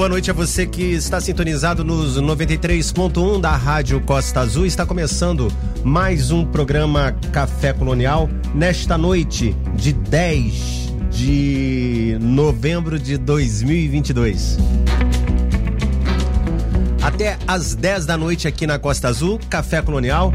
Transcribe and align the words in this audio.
Boa 0.00 0.08
noite 0.08 0.30
a 0.30 0.32
você 0.32 0.64
que 0.64 0.94
está 0.94 1.20
sintonizado 1.20 1.84
nos 1.84 2.18
93.1 2.18 3.38
da 3.38 3.54
Rádio 3.54 4.00
Costa 4.00 4.40
Azul. 4.40 4.64
Está 4.64 4.86
começando 4.86 5.52
mais 5.84 6.30
um 6.30 6.42
programa 6.42 7.12
Café 7.30 7.74
Colonial 7.74 8.26
nesta 8.54 8.96
noite 8.96 9.54
de 9.74 9.92
10 9.92 10.94
de 11.10 12.16
novembro 12.18 12.98
de 12.98 13.18
2022. 13.18 14.56
Até 17.02 17.38
às 17.46 17.74
10 17.74 18.06
da 18.06 18.16
noite 18.16 18.48
aqui 18.48 18.66
na 18.66 18.78
Costa 18.78 19.08
Azul, 19.08 19.38
Café 19.50 19.82
Colonial, 19.82 20.32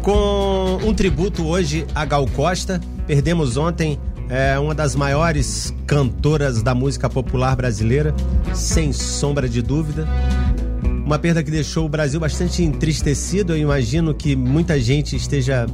com 0.00 0.78
um 0.82 0.94
tributo 0.94 1.46
hoje 1.46 1.86
a 1.94 2.06
Gal 2.06 2.26
Costa. 2.28 2.80
Perdemos 3.06 3.58
ontem 3.58 4.00
é 4.28 4.58
uma 4.58 4.74
das 4.74 4.94
maiores 4.94 5.74
cantoras 5.86 6.62
da 6.62 6.74
música 6.74 7.08
popular 7.08 7.54
brasileira, 7.56 8.14
sem 8.54 8.92
sombra 8.92 9.48
de 9.48 9.60
dúvida. 9.62 10.06
Uma 11.04 11.18
perda 11.18 11.42
que 11.42 11.50
deixou 11.50 11.86
o 11.86 11.88
Brasil 11.88 12.18
bastante 12.18 12.62
entristecido. 12.62 13.52
Eu 13.52 13.58
imagino 13.58 14.14
que 14.14 14.34
muita 14.34 14.80
gente 14.80 15.16
esteja 15.16 15.66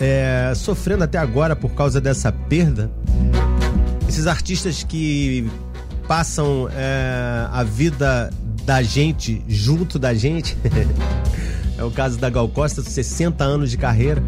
é, 0.00 0.52
sofrendo 0.54 1.04
até 1.04 1.18
agora 1.18 1.54
por 1.56 1.72
causa 1.72 2.00
dessa 2.00 2.30
perda. 2.30 2.90
Esses 4.08 4.26
artistas 4.26 4.82
que 4.82 5.50
passam 6.06 6.68
é, 6.74 7.48
a 7.50 7.62
vida 7.64 8.30
da 8.64 8.82
gente 8.82 9.42
junto 9.48 9.98
da 9.98 10.12
gente. 10.12 10.56
é 11.78 11.84
o 11.84 11.90
caso 11.90 12.18
da 12.18 12.28
Gal 12.28 12.48
Costa, 12.48 12.82
60 12.82 13.44
anos 13.44 13.70
de 13.70 13.78
carreira. 13.78 14.22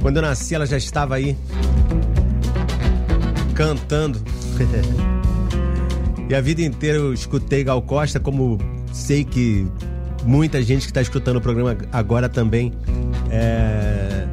Quando 0.00 0.16
eu 0.16 0.22
nasci, 0.22 0.54
ela 0.54 0.66
já 0.66 0.76
estava 0.76 1.16
aí 1.16 1.36
cantando. 3.56 4.20
e 6.28 6.34
a 6.34 6.40
vida 6.40 6.62
inteira 6.62 6.98
eu 6.98 7.12
escutei 7.12 7.64
Gal 7.64 7.82
Costa, 7.82 8.20
como 8.20 8.58
sei 8.92 9.24
que 9.24 9.66
muita 10.24 10.62
gente 10.62 10.82
que 10.82 10.90
está 10.90 11.00
escutando 11.00 11.36
o 11.36 11.40
programa 11.40 11.76
agora 11.90 12.28
também 12.28 12.72
é, 13.30 14.26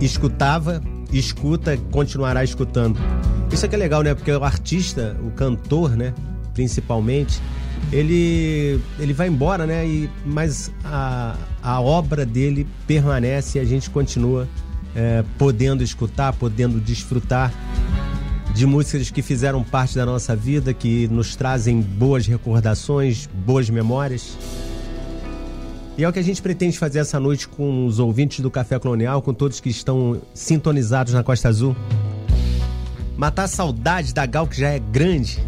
escutava, 0.00 0.82
escuta, 1.12 1.76
continuará 1.90 2.44
escutando. 2.44 2.98
Isso 3.50 3.64
é 3.64 3.68
que 3.68 3.74
é 3.74 3.78
legal, 3.78 4.02
né? 4.02 4.14
Porque 4.14 4.30
o 4.30 4.44
artista, 4.44 5.16
o 5.24 5.30
cantor, 5.30 5.96
né? 5.96 6.12
Principalmente, 6.52 7.40
ele, 7.90 8.80
ele 8.98 9.12
vai 9.14 9.28
embora, 9.28 9.66
né? 9.66 9.86
E, 9.86 10.10
mas 10.26 10.70
a, 10.84 11.34
a 11.62 11.80
obra 11.80 12.26
dele 12.26 12.66
permanece 12.86 13.58
e 13.58 13.60
a 13.60 13.64
gente 13.64 13.88
continua 13.88 14.46
é, 14.94 15.24
podendo 15.38 15.82
escutar, 15.82 16.34
podendo 16.34 16.78
desfrutar 16.80 17.52
de 18.58 18.66
músicas 18.66 19.08
que 19.08 19.22
fizeram 19.22 19.62
parte 19.62 19.94
da 19.94 20.04
nossa 20.04 20.34
vida, 20.34 20.74
que 20.74 21.06
nos 21.06 21.36
trazem 21.36 21.80
boas 21.80 22.26
recordações, 22.26 23.28
boas 23.32 23.70
memórias. 23.70 24.36
E 25.96 26.02
é 26.02 26.08
o 26.08 26.12
que 26.12 26.18
a 26.18 26.22
gente 26.22 26.42
pretende 26.42 26.76
fazer 26.76 26.98
essa 26.98 27.20
noite 27.20 27.46
com 27.46 27.86
os 27.86 28.00
ouvintes 28.00 28.40
do 28.40 28.50
Café 28.50 28.76
Colonial, 28.76 29.22
com 29.22 29.32
todos 29.32 29.60
que 29.60 29.68
estão 29.68 30.20
sintonizados 30.34 31.14
na 31.14 31.22
Costa 31.22 31.48
Azul. 31.48 31.76
Matar 33.16 33.44
a 33.44 33.48
saudade 33.48 34.12
da 34.12 34.26
Gal, 34.26 34.48
que 34.48 34.60
já 34.60 34.70
é 34.70 34.80
grande. 34.80 35.38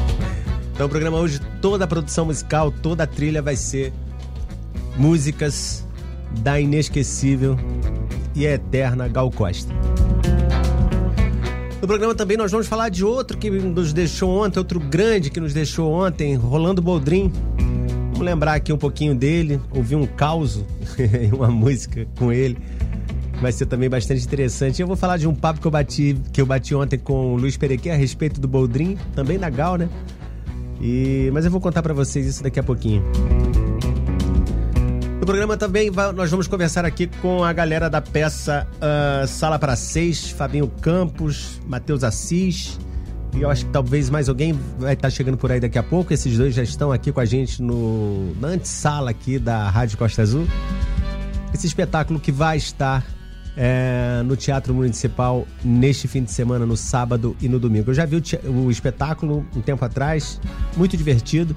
então, 0.72 0.86
o 0.86 0.88
programa 0.88 1.18
hoje, 1.18 1.38
toda 1.60 1.84
a 1.84 1.86
produção 1.86 2.24
musical, 2.24 2.72
toda 2.72 3.02
a 3.04 3.06
trilha 3.06 3.42
vai 3.42 3.56
ser 3.56 3.92
músicas 4.96 5.86
da 6.40 6.58
inesquecível 6.58 7.58
e 8.34 8.46
eterna 8.46 9.06
Gal 9.06 9.30
Costa. 9.30 9.70
No 11.80 11.86
programa 11.86 12.12
também 12.14 12.36
nós 12.36 12.50
vamos 12.50 12.66
falar 12.66 12.88
de 12.88 13.04
outro 13.04 13.38
que 13.38 13.48
nos 13.50 13.92
deixou 13.92 14.30
ontem, 14.30 14.58
outro 14.58 14.80
grande 14.80 15.30
que 15.30 15.38
nos 15.38 15.54
deixou 15.54 15.92
ontem, 15.92 16.34
Rolando 16.34 16.82
Boldrin. 16.82 17.32
Vamos 18.12 18.20
lembrar 18.20 18.54
aqui 18.54 18.72
um 18.72 18.76
pouquinho 18.78 19.14
dele, 19.14 19.60
ouvir 19.70 19.94
um 19.94 20.04
caos 20.04 20.64
em 20.98 21.32
uma 21.32 21.48
música 21.48 22.04
com 22.18 22.32
ele. 22.32 22.58
Vai 23.40 23.52
ser 23.52 23.66
também 23.66 23.88
bastante 23.88 24.24
interessante. 24.24 24.82
Eu 24.82 24.88
vou 24.88 24.96
falar 24.96 25.18
de 25.18 25.28
um 25.28 25.34
papo 25.34 25.60
que 25.60 25.66
eu 25.68 25.70
bati, 25.70 26.16
que 26.32 26.40
eu 26.40 26.46
bati 26.46 26.74
ontem 26.74 26.98
com 26.98 27.34
o 27.34 27.36
Luiz 27.36 27.56
Perequê 27.56 27.90
a 27.90 27.96
respeito 27.96 28.40
do 28.40 28.48
Boldrin, 28.48 28.98
também 29.14 29.38
da 29.38 29.48
Gal, 29.48 29.76
né? 29.76 29.88
E, 30.80 31.30
mas 31.32 31.44
eu 31.44 31.50
vou 31.50 31.60
contar 31.60 31.82
para 31.82 31.94
vocês 31.94 32.26
isso 32.26 32.42
daqui 32.42 32.58
a 32.58 32.62
pouquinho 32.62 33.04
programa 35.26 35.56
também 35.56 35.90
nós 36.14 36.30
vamos 36.30 36.46
conversar 36.46 36.84
aqui 36.84 37.08
com 37.20 37.42
a 37.42 37.52
galera 37.52 37.90
da 37.90 38.00
peça 38.00 38.66
uh, 38.76 39.26
Sala 39.26 39.58
para 39.58 39.74
Seis, 39.74 40.30
Fabinho 40.30 40.68
Campos, 40.80 41.60
Matheus 41.66 42.04
Assis. 42.04 42.78
E 43.36 43.42
eu 43.42 43.50
acho 43.50 43.66
que 43.66 43.72
talvez 43.72 44.08
mais 44.08 44.28
alguém 44.28 44.58
vai 44.78 44.94
estar 44.94 45.10
chegando 45.10 45.36
por 45.36 45.50
aí 45.50 45.60
daqui 45.60 45.76
a 45.76 45.82
pouco. 45.82 46.14
Esses 46.14 46.38
dois 46.38 46.54
já 46.54 46.62
estão 46.62 46.92
aqui 46.92 47.10
com 47.12 47.20
a 47.20 47.24
gente 47.24 47.60
no, 47.60 48.32
na 48.40 48.48
antessala 48.48 49.10
aqui 49.10 49.38
da 49.38 49.68
Rádio 49.68 49.98
Costa 49.98 50.22
Azul. 50.22 50.46
Esse 51.52 51.66
espetáculo 51.66 52.20
que 52.20 52.30
vai 52.30 52.56
estar 52.56 53.04
é, 53.56 54.22
no 54.24 54.36
Teatro 54.36 54.72
Municipal 54.72 55.46
neste 55.64 56.06
fim 56.06 56.22
de 56.22 56.30
semana, 56.30 56.64
no 56.64 56.76
sábado 56.76 57.36
e 57.40 57.48
no 57.48 57.58
domingo. 57.58 57.90
Eu 57.90 57.94
já 57.94 58.06
vi 58.06 58.16
o, 58.16 58.50
o 58.50 58.70
espetáculo 58.70 59.44
um 59.54 59.60
tempo 59.60 59.84
atrás, 59.84 60.40
muito 60.76 60.96
divertido 60.96 61.56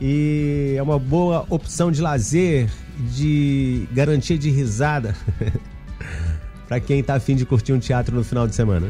e 0.00 0.74
é 0.76 0.82
uma 0.82 0.98
boa 0.98 1.44
opção 1.50 1.90
de 1.90 2.00
lazer, 2.00 2.70
de 3.14 3.86
garantia 3.92 4.38
de 4.38 4.50
risada 4.50 5.14
para 6.66 6.80
quem 6.80 7.00
está 7.00 7.14
afim 7.14 7.36
de 7.36 7.44
curtir 7.44 7.72
um 7.72 7.78
teatro 7.78 8.16
no 8.16 8.24
final 8.24 8.46
de 8.46 8.54
semana. 8.54 8.86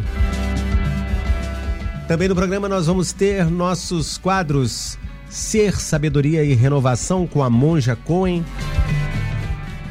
Também 2.07 2.29
no 2.29 2.35
programa 2.35 2.69
nós 2.69 2.87
vamos 2.87 3.13
ter 3.13 3.47
nossos 3.47 4.19
quadros 4.19 4.99
Ser, 5.29 5.77
Sabedoria 5.77 6.43
e 6.43 6.55
Renovação 6.55 7.27
com 7.27 7.43
a 7.43 7.49
Monja 7.49 7.95
Cohen 7.95 8.45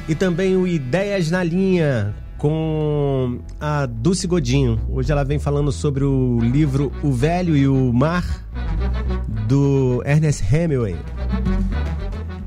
e 0.07 0.13
também 0.13 0.57
o 0.57 0.67
Ideias 0.67 1.31
na 1.31 1.43
Linha 1.43 2.13
com 2.37 3.39
a 3.59 3.85
Dulce 3.85 4.27
Godinho. 4.27 4.79
Hoje 4.89 5.11
ela 5.11 5.23
vem 5.23 5.39
falando 5.39 5.71
sobre 5.71 6.03
o 6.03 6.39
livro 6.41 6.91
O 7.03 7.11
Velho 7.11 7.55
e 7.55 7.67
o 7.67 7.93
Mar, 7.93 8.23
do 9.49 10.03
Ernest 10.05 10.43
Hemingway. 10.53 10.95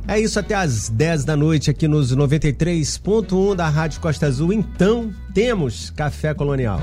É 0.06 0.20
isso 0.20 0.38
até 0.38 0.54
às 0.54 0.88
10 0.88 1.24
da 1.24 1.36
noite 1.36 1.68
aqui 1.68 1.88
nos 1.88 2.14
93.1 2.14 3.56
da 3.56 3.68
Rádio 3.68 4.00
Costa 4.00 4.26
Azul. 4.26 4.52
Então, 4.52 5.12
temos 5.34 5.91
Café 5.91 6.32
Colonial. 6.32 6.80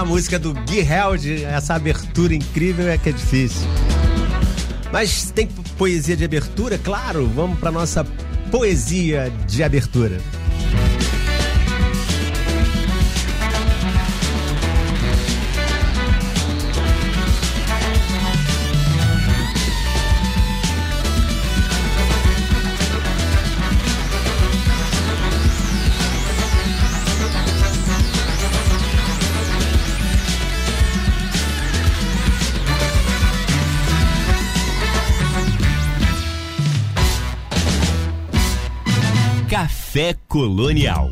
A 0.00 0.04
música 0.04 0.38
do 0.38 0.52
Gui 0.52 0.80
Held, 0.80 1.44
essa 1.44 1.74
abertura 1.74 2.34
incrível 2.34 2.86
é 2.86 2.98
que 2.98 3.08
é 3.08 3.12
difícil. 3.12 3.66
Mas 4.92 5.30
tem 5.30 5.46
poesia 5.78 6.14
de 6.14 6.22
abertura? 6.22 6.76
Claro, 6.76 7.26
vamos 7.34 7.58
para 7.58 7.70
nossa 7.70 8.04
poesia 8.50 9.32
de 9.46 9.62
abertura. 9.62 10.18
Café 39.96 40.14
Colonial. 40.28 41.10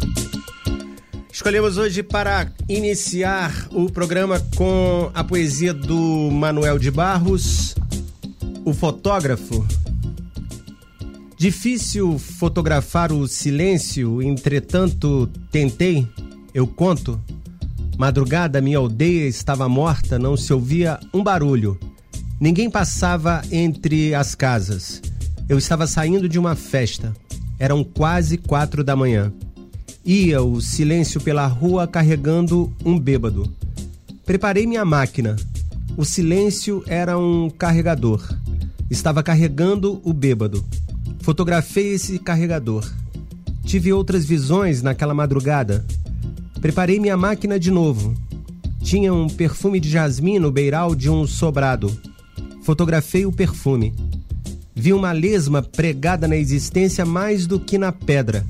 Escolhemos 1.33 1.79
hoje 1.79 2.03
para 2.03 2.53
iniciar 2.69 3.67
o 3.73 3.91
programa 3.91 4.39
com 4.55 5.11
a 5.15 5.25
poesia 5.25 5.73
do 5.73 6.31
Manuel 6.31 6.79
de 6.79 6.91
Barros, 6.91 7.75
o 8.63 8.75
fotógrafo. 8.75 9.67
Difícil 11.39 12.19
fotografar 12.19 13.11
o 13.11 13.27
silêncio, 13.27 14.21
entretanto 14.21 15.31
tentei, 15.51 16.07
eu 16.53 16.67
conto. 16.67 17.19
Madrugada, 17.97 18.61
minha 18.61 18.77
aldeia 18.77 19.27
estava 19.27 19.67
morta, 19.67 20.19
não 20.19 20.37
se 20.37 20.53
ouvia 20.53 21.01
um 21.15 21.23
barulho. 21.25 21.81
Ninguém 22.39 22.69
passava 22.69 23.41
entre 23.51 24.15
as 24.15 24.35
casas. 24.35 25.01
Eu 25.49 25.57
estava 25.57 25.87
saindo 25.87 26.29
de 26.29 26.39
uma 26.39 26.55
festa. 26.55 27.15
Eram 27.64 27.82
quase 27.82 28.37
quatro 28.37 28.84
da 28.84 28.94
manhã. 28.94 29.32
Ia 30.05 30.43
o 30.43 30.61
silêncio 30.61 31.19
pela 31.19 31.46
rua 31.46 31.87
carregando 31.87 32.70
um 32.84 32.99
bêbado. 32.99 33.50
Preparei 34.26 34.66
minha 34.66 34.84
máquina. 34.84 35.34
O 35.96 36.05
silêncio 36.05 36.84
era 36.87 37.16
um 37.16 37.49
carregador. 37.49 38.20
Estava 38.90 39.22
carregando 39.22 39.99
o 40.05 40.12
bêbado. 40.12 40.62
Fotografei 41.20 41.94
esse 41.94 42.19
carregador. 42.19 42.87
Tive 43.64 43.94
outras 43.94 44.26
visões 44.26 44.82
naquela 44.82 45.14
madrugada. 45.14 45.87
Preparei 46.61 47.00
minha 47.00 47.16
máquina 47.16 47.58
de 47.58 47.70
novo. 47.70 48.12
Tinha 48.82 49.11
um 49.11 49.26
perfume 49.26 49.81
de 49.81 49.88
jasmim 49.88 50.38
no 50.38 50.52
beiral 50.52 50.94
de 50.94 51.08
um 51.08 51.26
sobrado. 51.26 51.90
Fotografei 52.62 53.25
o 53.25 53.32
perfume. 53.32 53.94
Vi 54.75 54.93
uma 54.93 55.12
lesma 55.12 55.62
pregada 55.62 56.26
na 56.26 56.37
existência 56.37 57.05
mais 57.05 57.47
do 57.47 57.61
que 57.61 57.79
na 57.79 57.93
pedra. 57.93 58.44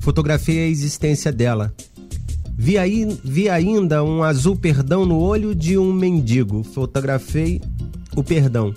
Fotografei 0.00 0.58
a 0.58 0.66
existência 0.66 1.30
dela. 1.30 1.72
Vi, 2.58 2.76
aí, 2.76 3.06
vi 3.24 3.48
ainda 3.48 4.02
um 4.02 4.22
azul 4.22 4.56
perdão 4.56 5.06
no 5.06 5.18
olho 5.18 5.54
de 5.54 5.78
um 5.78 5.92
mendigo. 5.92 6.64
Fotografei 6.64 7.60
o 8.16 8.22
perdão. 8.22 8.74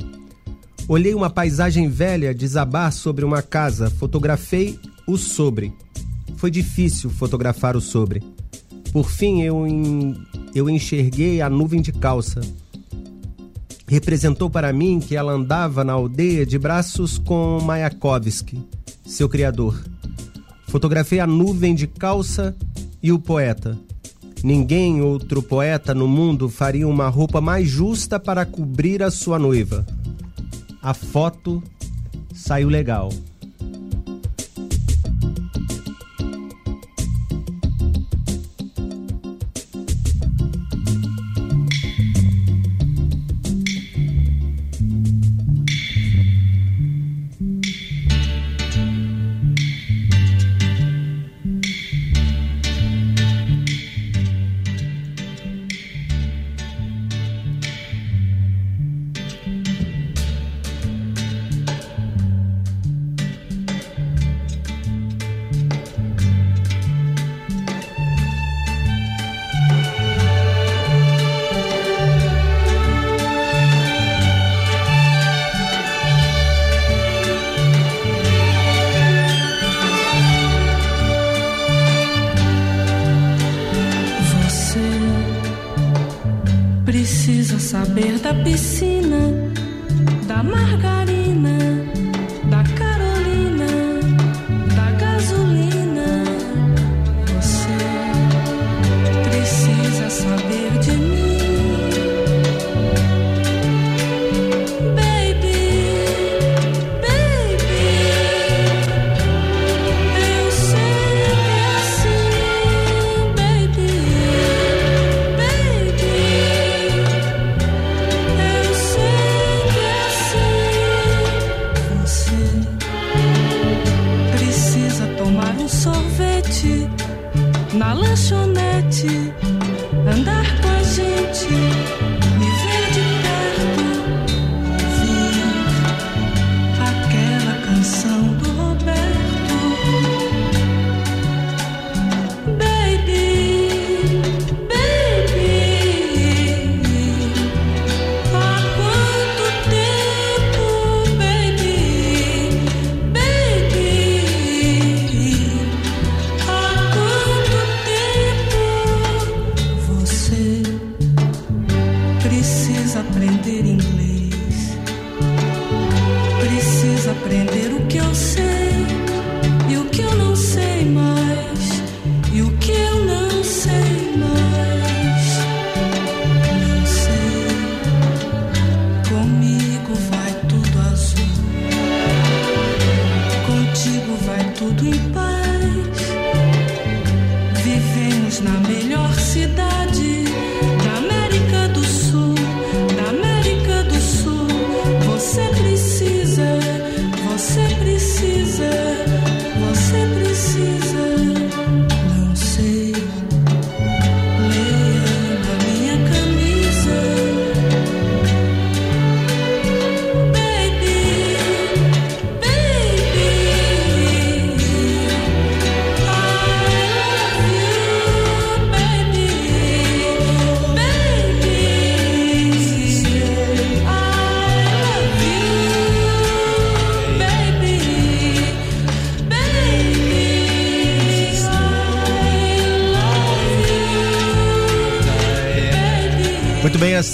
Olhei 0.88 1.16
uma 1.16 1.30
paisagem 1.30 1.90
velha 1.90 2.34
desabar 2.34 2.92
sobre 2.94 3.26
uma 3.26 3.42
casa. 3.42 3.90
Fotografei 3.90 4.80
o 5.08 5.18
sobre. 5.18 5.74
Foi 6.38 6.52
difícil 6.52 7.10
fotografar 7.10 7.76
o 7.76 7.82
sobre. 7.82 8.22
Por 8.92 9.10
fim, 9.10 9.42
eu, 9.42 9.66
eu 10.54 10.70
enxerguei 10.70 11.42
a 11.42 11.50
nuvem 11.50 11.82
de 11.82 11.92
calça. 11.92 12.42
Representou 13.88 14.50
para 14.50 14.74
mim 14.74 15.00
que 15.00 15.16
ela 15.16 15.34
andava 15.34 15.84
na 15.84 15.94
aldeia 15.94 16.46
de 16.46 16.58
braços 16.58 17.18
com 17.20 17.60
Mayakovsky, 17.62 18.60
seu 19.06 19.30
criador. 19.30 19.80
Fotografei 20.68 21.20
a 21.20 21.28
nuvem 21.28 21.76
de 21.76 21.86
calça 21.86 22.56
e 23.02 23.12
o 23.12 23.20
poeta. 23.20 23.78
Ninguém 24.44 25.02
outro 25.02 25.42
poeta 25.42 25.94
no 25.94 26.08
mundo 26.08 26.50
faria 26.50 26.88
uma 26.88 27.08
roupa 27.08 27.40
mais 27.40 27.68
justa 27.68 28.20
para 28.20 28.46
cobrir 28.46 29.04
a 29.04 29.12
sua 29.12 29.38
noiva. 29.38 29.86
A 30.82 30.94
foto 30.94 31.62
saiu 32.34 32.70
legal. 32.70 33.10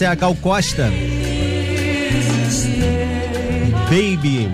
Essa 0.01 0.05
é 0.05 0.07
a 0.07 0.15
Gal 0.15 0.35
Costa. 0.35 0.89
Baby. 3.85 4.49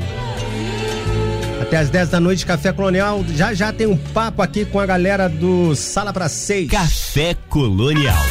Até 1.61 1.77
às 1.77 1.89
10 1.89 2.09
da 2.09 2.19
noite, 2.19 2.45
Café 2.45 2.73
Colonial. 2.73 3.23
Já 3.29 3.53
já 3.53 3.71
tem 3.71 3.87
um 3.87 3.95
papo 3.97 4.41
aqui 4.41 4.65
com 4.65 4.79
a 4.79 4.85
galera 4.85 5.29
do 5.29 5.73
Sala 5.73 6.11
para 6.11 6.27
Seis. 6.27 6.69
Café 6.69 7.35
Colonial. 7.49 8.26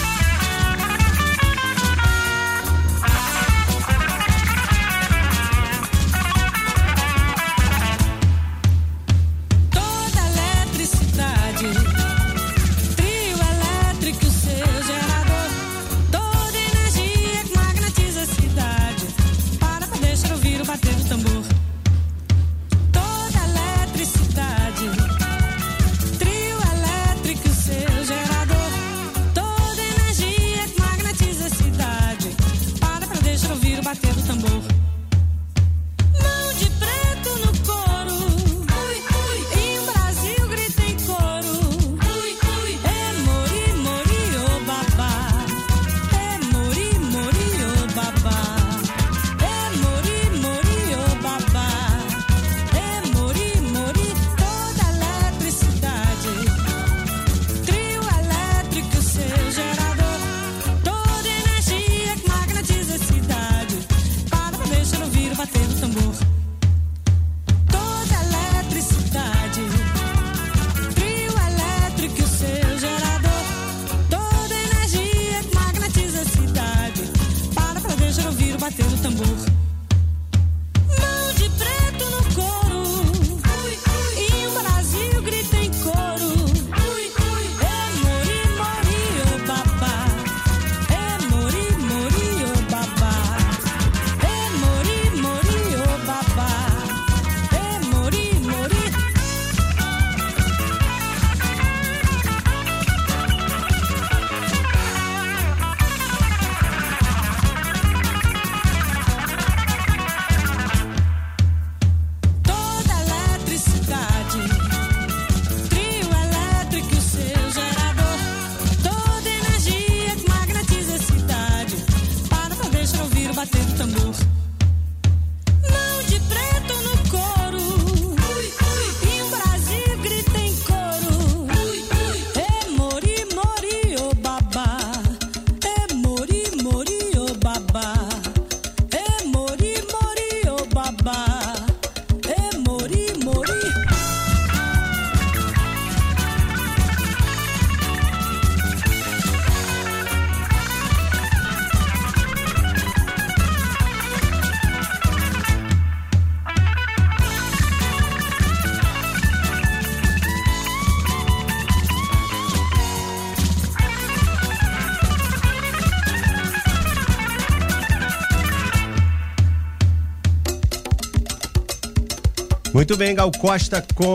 Muito 172.86 172.98
bem, 172.98 173.16
Gal 173.16 173.32
Costa 173.32 173.84
com 173.96 174.14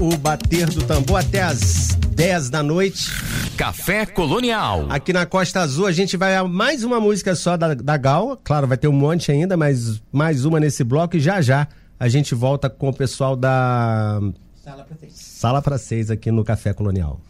o 0.00 0.16
bater 0.16 0.70
do 0.70 0.82
tambor 0.86 1.20
até 1.20 1.42
as 1.42 1.88
10 2.16 2.48
da 2.48 2.62
noite. 2.62 3.10
Café 3.58 4.06
Colonial. 4.06 4.86
Aqui 4.88 5.12
na 5.12 5.26
Costa 5.26 5.60
Azul 5.60 5.84
a 5.84 5.92
gente 5.92 6.16
vai 6.16 6.34
a 6.34 6.42
mais 6.42 6.82
uma 6.82 6.98
música 6.98 7.34
só 7.34 7.58
da, 7.58 7.74
da 7.74 7.98
Gal. 7.98 8.40
Claro, 8.42 8.66
vai 8.66 8.78
ter 8.78 8.88
um 8.88 8.92
monte 8.92 9.30
ainda, 9.30 9.54
mas 9.54 10.00
mais 10.10 10.46
uma 10.46 10.58
nesse 10.58 10.82
bloco 10.82 11.18
e 11.18 11.20
já 11.20 11.42
já 11.42 11.68
a 11.98 12.08
gente 12.08 12.34
volta 12.34 12.70
com 12.70 12.88
o 12.88 12.94
pessoal 12.94 13.36
da 13.36 14.18
Sala 14.64 14.82
para 14.82 14.96
Seis. 14.96 15.12
Sala 15.14 15.60
para 15.60 15.76
Seis 15.76 16.10
aqui 16.10 16.30
no 16.30 16.42
Café 16.42 16.72
Colonial. 16.72 17.20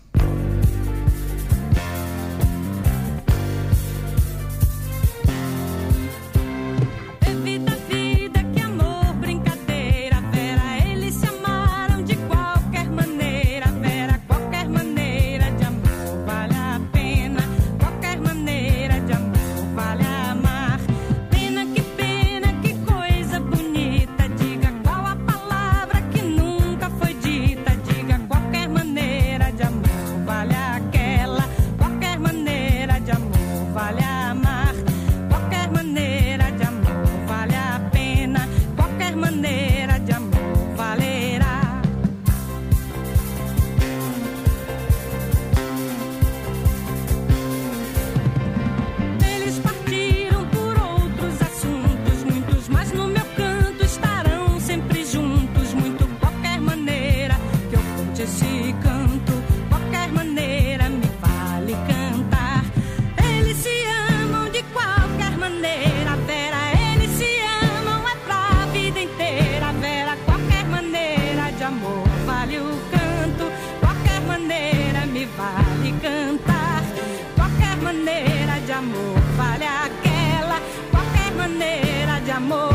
amor. 82.31 82.70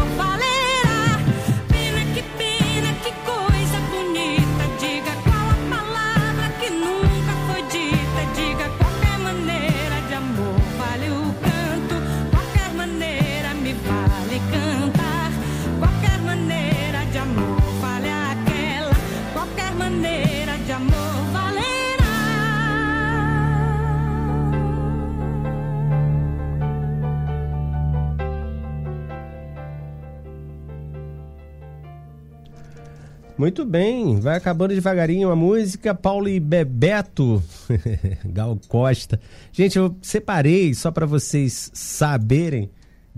Muito 33.38 33.65
bem, 33.65 34.18
vai 34.18 34.38
acabando 34.38 34.74
devagarinho 34.74 35.30
a 35.30 35.36
música. 35.36 35.94
Paulo 35.94 36.30
e 36.30 36.39
Bebeto, 36.39 37.44
Gal 38.24 38.58
Costa. 38.70 39.20
Gente, 39.51 39.77
eu 39.77 39.94
separei 40.01 40.74
só 40.74 40.89
para 40.89 41.06
vocês 41.06 41.70
saberem 41.74 42.70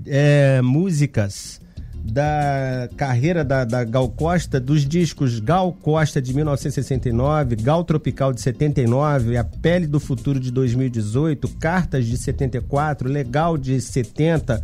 é, 0.08 0.60
músicas 0.64 1.62
da 2.04 2.90
carreira 2.98 3.44
da, 3.44 3.64
da, 3.64 3.84
Gal 3.84 4.10
Costa, 4.10 4.60
dos 4.60 4.88
discos 4.88 5.40
Gal 5.40 5.72
Costa 5.72 6.20
de 6.20 6.34
1969, 6.34 7.56
Gal 7.58 7.84
Tropical 7.84 8.34
de 8.34 8.42
79, 8.42 9.38
A 9.38 9.44
Pele 9.44 9.86
do 9.86 10.00
Futuro 10.00 10.40
de 10.40 10.52
2018, 10.52 11.48
Cartas 11.60 12.08
de 12.08 12.18
74, 12.18 13.08
Legal 13.08 13.56
de 13.56 13.80
70, 13.80 14.64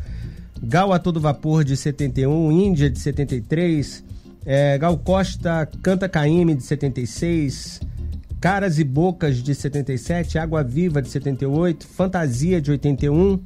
Gal 0.63 0.93
a 0.93 0.97
Todo 0.97 1.19
Vapor 1.19 1.63
de 1.63 1.77
71, 1.77 2.51
Índia 2.51 2.89
de 2.89 2.97
73. 2.97 4.12
É, 4.45 4.77
Gal 4.77 4.97
Costa 4.97 5.67
canta 5.81 6.09
Caíme 6.09 6.53
de 6.53 6.63
76, 6.63 7.79
Caras 8.41 8.77
e 8.77 8.83
Bocas 8.83 9.37
de 9.41 9.55
77, 9.55 10.37
Água 10.37 10.63
Viva 10.63 11.01
de 11.01 11.09
78, 11.09 11.87
Fantasia 11.87 12.61
de 12.61 12.71
81, 12.71 13.39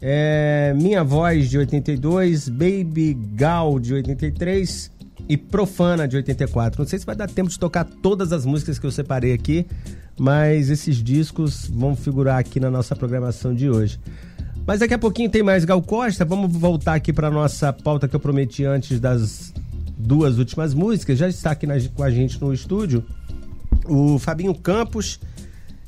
é, 0.00 0.74
Minha 0.74 1.04
Voz 1.04 1.50
de 1.50 1.58
82, 1.58 2.48
Baby 2.48 3.14
Gal 3.34 3.78
de 3.78 3.92
83 3.92 4.90
e 5.28 5.36
Profana 5.36 6.08
de 6.08 6.16
84. 6.16 6.82
Não 6.82 6.88
sei 6.88 6.98
se 6.98 7.06
vai 7.06 7.14
dar 7.14 7.28
tempo 7.28 7.50
de 7.50 7.58
tocar 7.58 7.84
todas 7.84 8.32
as 8.32 8.46
músicas 8.46 8.78
que 8.78 8.86
eu 8.86 8.90
separei 8.90 9.34
aqui, 9.34 9.66
mas 10.18 10.70
esses 10.70 10.96
discos 10.96 11.68
vão 11.68 11.94
figurar 11.94 12.38
aqui 12.38 12.58
na 12.58 12.70
nossa 12.70 12.96
programação 12.96 13.54
de 13.54 13.68
hoje. 13.68 14.00
Mas 14.66 14.80
daqui 14.80 14.94
a 14.94 14.98
pouquinho 14.98 15.28
tem 15.28 15.42
mais 15.42 15.64
Gal 15.64 15.82
Costa. 15.82 16.24
Vamos 16.24 16.56
voltar 16.56 16.94
aqui 16.94 17.12
para 17.12 17.30
nossa 17.30 17.72
pauta 17.72 18.08
que 18.08 18.16
eu 18.16 18.20
prometi 18.20 18.64
antes 18.64 18.98
das 18.98 19.52
duas 20.02 20.38
últimas 20.38 20.74
músicas. 20.74 21.18
Já 21.18 21.28
está 21.28 21.52
aqui 21.52 21.66
na, 21.66 21.74
com 21.94 22.02
a 22.02 22.10
gente 22.10 22.40
no 22.40 22.52
estúdio 22.52 23.04
o 23.86 24.18
Fabinho 24.18 24.54
Campos, 24.54 25.18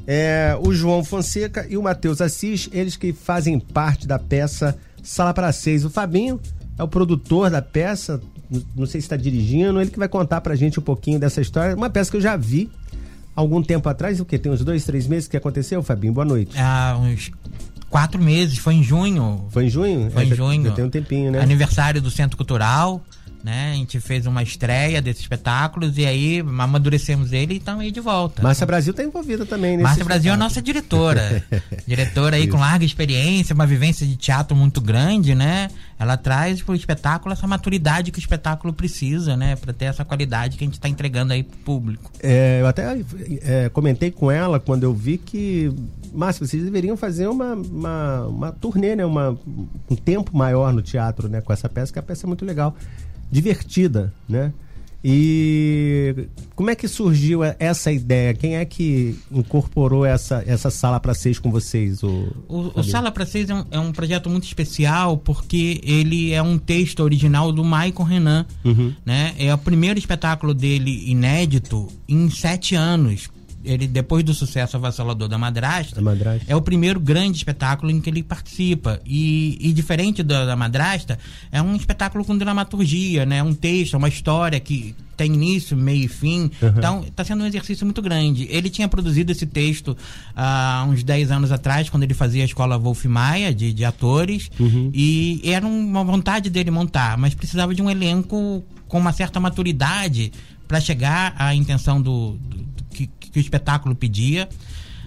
é, 0.06 0.56
o 0.60 0.72
João 0.72 1.04
Fonseca 1.04 1.66
e 1.68 1.76
o 1.76 1.82
Matheus 1.82 2.20
Assis, 2.20 2.68
eles 2.72 2.96
que 2.96 3.12
fazem 3.12 3.58
parte 3.58 4.06
da 4.06 4.18
peça 4.18 4.76
Sala 5.02 5.32
para 5.32 5.52
Seis. 5.52 5.84
O 5.84 5.90
Fabinho 5.90 6.40
é 6.78 6.82
o 6.82 6.88
produtor 6.88 7.50
da 7.50 7.62
peça, 7.62 8.20
não 8.74 8.86
sei 8.86 9.00
se 9.00 9.06
está 9.06 9.16
dirigindo, 9.16 9.80
ele 9.80 9.90
que 9.90 9.98
vai 9.98 10.08
contar 10.08 10.40
para 10.40 10.54
a 10.54 10.56
gente 10.56 10.78
um 10.78 10.82
pouquinho 10.82 11.18
dessa 11.18 11.40
história. 11.40 11.74
Uma 11.74 11.90
peça 11.90 12.10
que 12.10 12.16
eu 12.16 12.20
já 12.20 12.36
vi 12.36 12.70
algum 13.34 13.62
tempo 13.62 13.88
atrás, 13.88 14.20
o 14.20 14.24
que? 14.24 14.38
Tem 14.38 14.50
uns 14.50 14.64
dois, 14.64 14.84
três 14.84 15.06
meses 15.06 15.28
que 15.28 15.36
aconteceu, 15.36 15.82
Fabinho? 15.82 16.12
Boa 16.12 16.24
noite. 16.24 16.58
Há 16.58 16.96
uns 17.00 17.30
quatro 17.88 18.20
meses, 18.22 18.58
foi 18.58 18.74
em 18.74 18.82
junho. 18.82 19.46
Foi 19.50 19.66
em 19.66 19.70
junho? 19.70 20.10
Foi 20.10 20.24
é, 20.24 20.26
em 20.26 20.34
junho. 20.34 20.64
Já 20.64 20.72
tem 20.72 20.84
um 20.84 20.90
tempinho, 20.90 21.30
né? 21.30 21.40
Aniversário 21.40 22.02
do 22.02 22.10
Centro 22.10 22.36
Cultural 22.36 23.02
né? 23.44 23.72
A 23.72 23.74
gente 23.74 24.00
fez 24.00 24.24
uma 24.24 24.42
estreia 24.42 25.02
desses 25.02 25.20
espetáculos 25.20 25.98
e 25.98 26.06
aí 26.06 26.40
amadurecemos 26.40 27.30
ele 27.30 27.52
e 27.52 27.56
estamos 27.58 27.82
aí 27.82 27.92
de 27.92 28.00
volta. 28.00 28.42
Márcia 28.42 28.66
Brasil 28.66 28.92
está 28.92 29.04
envolvida 29.04 29.44
também 29.44 29.72
nesse 29.72 29.82
Márcia 29.82 30.04
Brasil 30.04 30.30
é 30.30 30.34
a 30.34 30.36
nossa 30.38 30.62
diretora. 30.62 31.44
diretora 31.86 32.36
aí 32.36 32.48
com 32.48 32.56
larga 32.56 32.86
experiência, 32.86 33.52
uma 33.52 33.66
vivência 33.66 34.06
de 34.06 34.16
teatro 34.16 34.56
muito 34.56 34.80
grande, 34.80 35.34
né? 35.34 35.68
Ela 35.98 36.16
traz 36.16 36.62
para 36.62 36.72
o 36.72 36.74
espetáculo 36.74 37.34
essa 37.34 37.46
maturidade 37.46 38.10
que 38.10 38.18
o 38.18 38.20
espetáculo 38.20 38.72
precisa, 38.72 39.36
né? 39.36 39.56
Para 39.56 39.74
ter 39.74 39.84
essa 39.84 40.06
qualidade 40.06 40.56
que 40.56 40.64
a 40.64 40.66
gente 40.66 40.74
está 40.74 40.88
entregando 40.88 41.34
aí 41.34 41.42
para 41.42 41.54
o 41.54 41.58
público. 41.58 42.10
É, 42.22 42.62
eu 42.62 42.66
até 42.66 42.98
é, 43.42 43.68
comentei 43.68 44.10
com 44.10 44.30
ela 44.30 44.58
quando 44.58 44.84
eu 44.84 44.94
vi 44.94 45.18
que 45.18 45.70
Márcia, 46.14 46.46
vocês 46.46 46.62
deveriam 46.62 46.96
fazer 46.96 47.26
uma, 47.26 47.52
uma, 47.52 48.26
uma 48.26 48.52
turnê, 48.52 48.96
né? 48.96 49.04
Uma, 49.04 49.36
um 49.90 49.96
tempo 49.96 50.34
maior 50.34 50.72
no 50.72 50.80
teatro, 50.80 51.28
né? 51.28 51.42
Com 51.42 51.52
essa 51.52 51.68
peça, 51.68 51.92
que 51.92 51.98
a 51.98 52.02
peça 52.02 52.24
é 52.24 52.28
muito 52.28 52.44
legal 52.46 52.74
divertida, 53.30 54.12
né? 54.28 54.52
E 55.06 56.28
como 56.56 56.70
é 56.70 56.74
que 56.74 56.88
surgiu 56.88 57.40
essa 57.58 57.92
ideia? 57.92 58.32
Quem 58.32 58.56
é 58.56 58.64
que 58.64 59.14
incorporou 59.30 60.06
essa, 60.06 60.42
essa 60.46 60.70
sala 60.70 60.98
para 60.98 61.12
seis 61.12 61.38
com 61.38 61.50
vocês? 61.50 62.02
O, 62.02 62.32
o, 62.48 62.80
o 62.80 62.82
Sala 62.82 63.12
para 63.12 63.26
Seis 63.26 63.50
é 63.50 63.54
um, 63.54 63.64
é 63.70 63.78
um, 63.78 63.92
projeto 63.92 64.30
muito 64.30 64.44
especial 64.44 65.18
porque 65.18 65.78
ele 65.84 66.32
é 66.32 66.42
um 66.42 66.56
texto 66.56 67.00
original 67.00 67.52
do 67.52 67.62
Michael 67.62 68.02
Renan. 68.02 68.46
Uhum. 68.64 68.94
Né? 69.04 69.34
É 69.38 69.52
o 69.52 69.58
primeiro 69.58 69.98
espetáculo 69.98 70.54
dele 70.54 71.10
inédito 71.10 71.86
em 72.08 72.30
sete 72.30 72.74
anos 72.74 73.28
ele 73.64 73.86
depois 73.86 74.22
do 74.22 74.34
sucesso 74.34 74.76
avassalador 74.76 75.28
da 75.28 75.38
Madrasta, 75.38 76.00
Madrasta, 76.00 76.44
é 76.46 76.54
o 76.54 76.60
primeiro 76.60 77.00
grande 77.00 77.38
espetáculo 77.38 77.90
em 77.90 78.00
que 78.00 78.10
ele 78.10 78.22
participa 78.22 79.00
e, 79.06 79.58
e 79.60 79.72
diferente 79.72 80.22
da, 80.22 80.44
da, 80.44 80.56
Madrasta 80.56 81.18
é 81.50 81.60
um 81.60 81.74
espetáculo 81.74 82.24
com 82.24 82.36
dramaturgia, 82.36 83.24
né? 83.24 83.42
Um 83.42 83.54
texto, 83.54 83.96
uma 83.96 84.08
história 84.08 84.58
que 84.60 84.94
tem 85.16 85.32
início, 85.32 85.76
meio 85.76 86.04
e 86.04 86.08
fim. 86.08 86.50
Uhum. 86.60 86.68
Então, 86.76 87.04
está 87.06 87.24
sendo 87.24 87.44
um 87.44 87.46
exercício 87.46 87.86
muito 87.86 88.02
grande. 88.02 88.46
Ele 88.50 88.68
tinha 88.68 88.88
produzido 88.88 89.32
esse 89.32 89.46
texto 89.46 89.96
há 90.34 90.84
uh, 90.86 90.90
uns 90.90 91.02
10 91.02 91.30
anos 91.30 91.52
atrás, 91.52 91.88
quando 91.88 92.02
ele 92.02 92.14
fazia 92.14 92.42
a 92.42 92.44
escola 92.44 92.78
Wolf 92.78 93.04
Maia, 93.04 93.54
de, 93.54 93.72
de 93.72 93.84
atores, 93.84 94.50
uhum. 94.58 94.90
e 94.92 95.40
era 95.44 95.66
uma 95.66 96.02
vontade 96.04 96.50
dele 96.50 96.70
montar, 96.70 97.16
mas 97.16 97.34
precisava 97.34 97.74
de 97.74 97.82
um 97.82 97.90
elenco 97.90 98.64
com 98.88 98.98
uma 98.98 99.12
certa 99.12 99.40
maturidade 99.40 100.32
para 100.66 100.80
chegar 100.80 101.34
à 101.38 101.54
intenção 101.54 102.00
do, 102.00 102.36
do 102.73 102.73
que 103.34 103.40
o 103.40 103.42
espetáculo 103.42 103.94
pedia. 103.94 104.48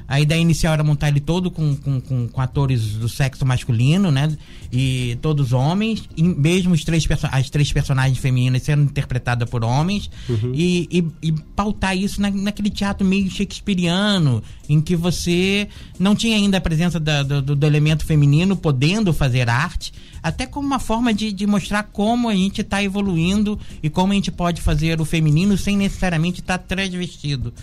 A 0.08 0.22
ideia 0.22 0.40
inicial 0.40 0.74
era 0.74 0.84
montar 0.86 1.10
ele 1.10 1.20
todo 1.20 1.52
com, 1.52 1.76
com, 1.76 2.00
com, 2.00 2.28
com, 2.30 2.42
atores 2.42 2.94
do 2.94 3.10
sexo 3.10 3.46
masculino, 3.46 4.10
né? 4.10 4.38
E 4.72 5.18
todos 5.22 5.52
homens, 5.52 6.08
e 6.16 6.24
mesmo 6.24 6.74
os 6.74 6.86
três 6.86 7.06
as 7.30 7.50
três 7.50 7.74
personagens 7.74 8.18
femininas 8.18 8.63
sendo 8.63 8.84
interpretadas 8.84 9.50
por 9.50 9.66
homens, 9.66 10.10
uhum. 10.30 10.54
e, 10.54 10.88
e, 10.90 11.28
e, 11.28 11.32
pautar 11.54 11.98
isso 11.98 12.22
na, 12.22 12.32
naquele 12.32 12.70
teatro 12.70 13.06
meio 13.06 13.30
shakespeariano, 13.30 14.42
em 14.70 14.80
que 14.80 14.96
você 14.96 15.68
não 16.00 16.16
tinha 16.16 16.38
ainda 16.38 16.58
a 16.58 16.62
presença 16.62 17.02
da, 17.02 17.22
do, 17.22 17.42
do, 17.42 17.66
elemento 17.66 18.06
feminino 18.06 18.56
podendo 18.56 19.12
fazer 19.12 19.50
arte, 19.50 19.92
até 20.21 20.45
como 20.45 20.67
uma 20.67 20.80
forma 20.80 21.13
de, 21.13 21.32
de 21.32 21.47
mostrar 21.47 21.84
como 21.84 22.30
a 22.30 22.36
gente 22.36 22.62
está 22.62 22.84
evoluindo 22.84 23.60
e 23.82 23.89
como 23.89 24.12
a 24.12 24.15
gente 24.15 24.32
pode 24.32 24.62
fazer 24.62 24.99
o 24.99 25.06
feminino 25.06 25.58
sem 25.58 25.77
necessariamente 25.77 26.41
estar 26.41 26.58
tá 26.58 26.63
transvestido. 26.63 27.53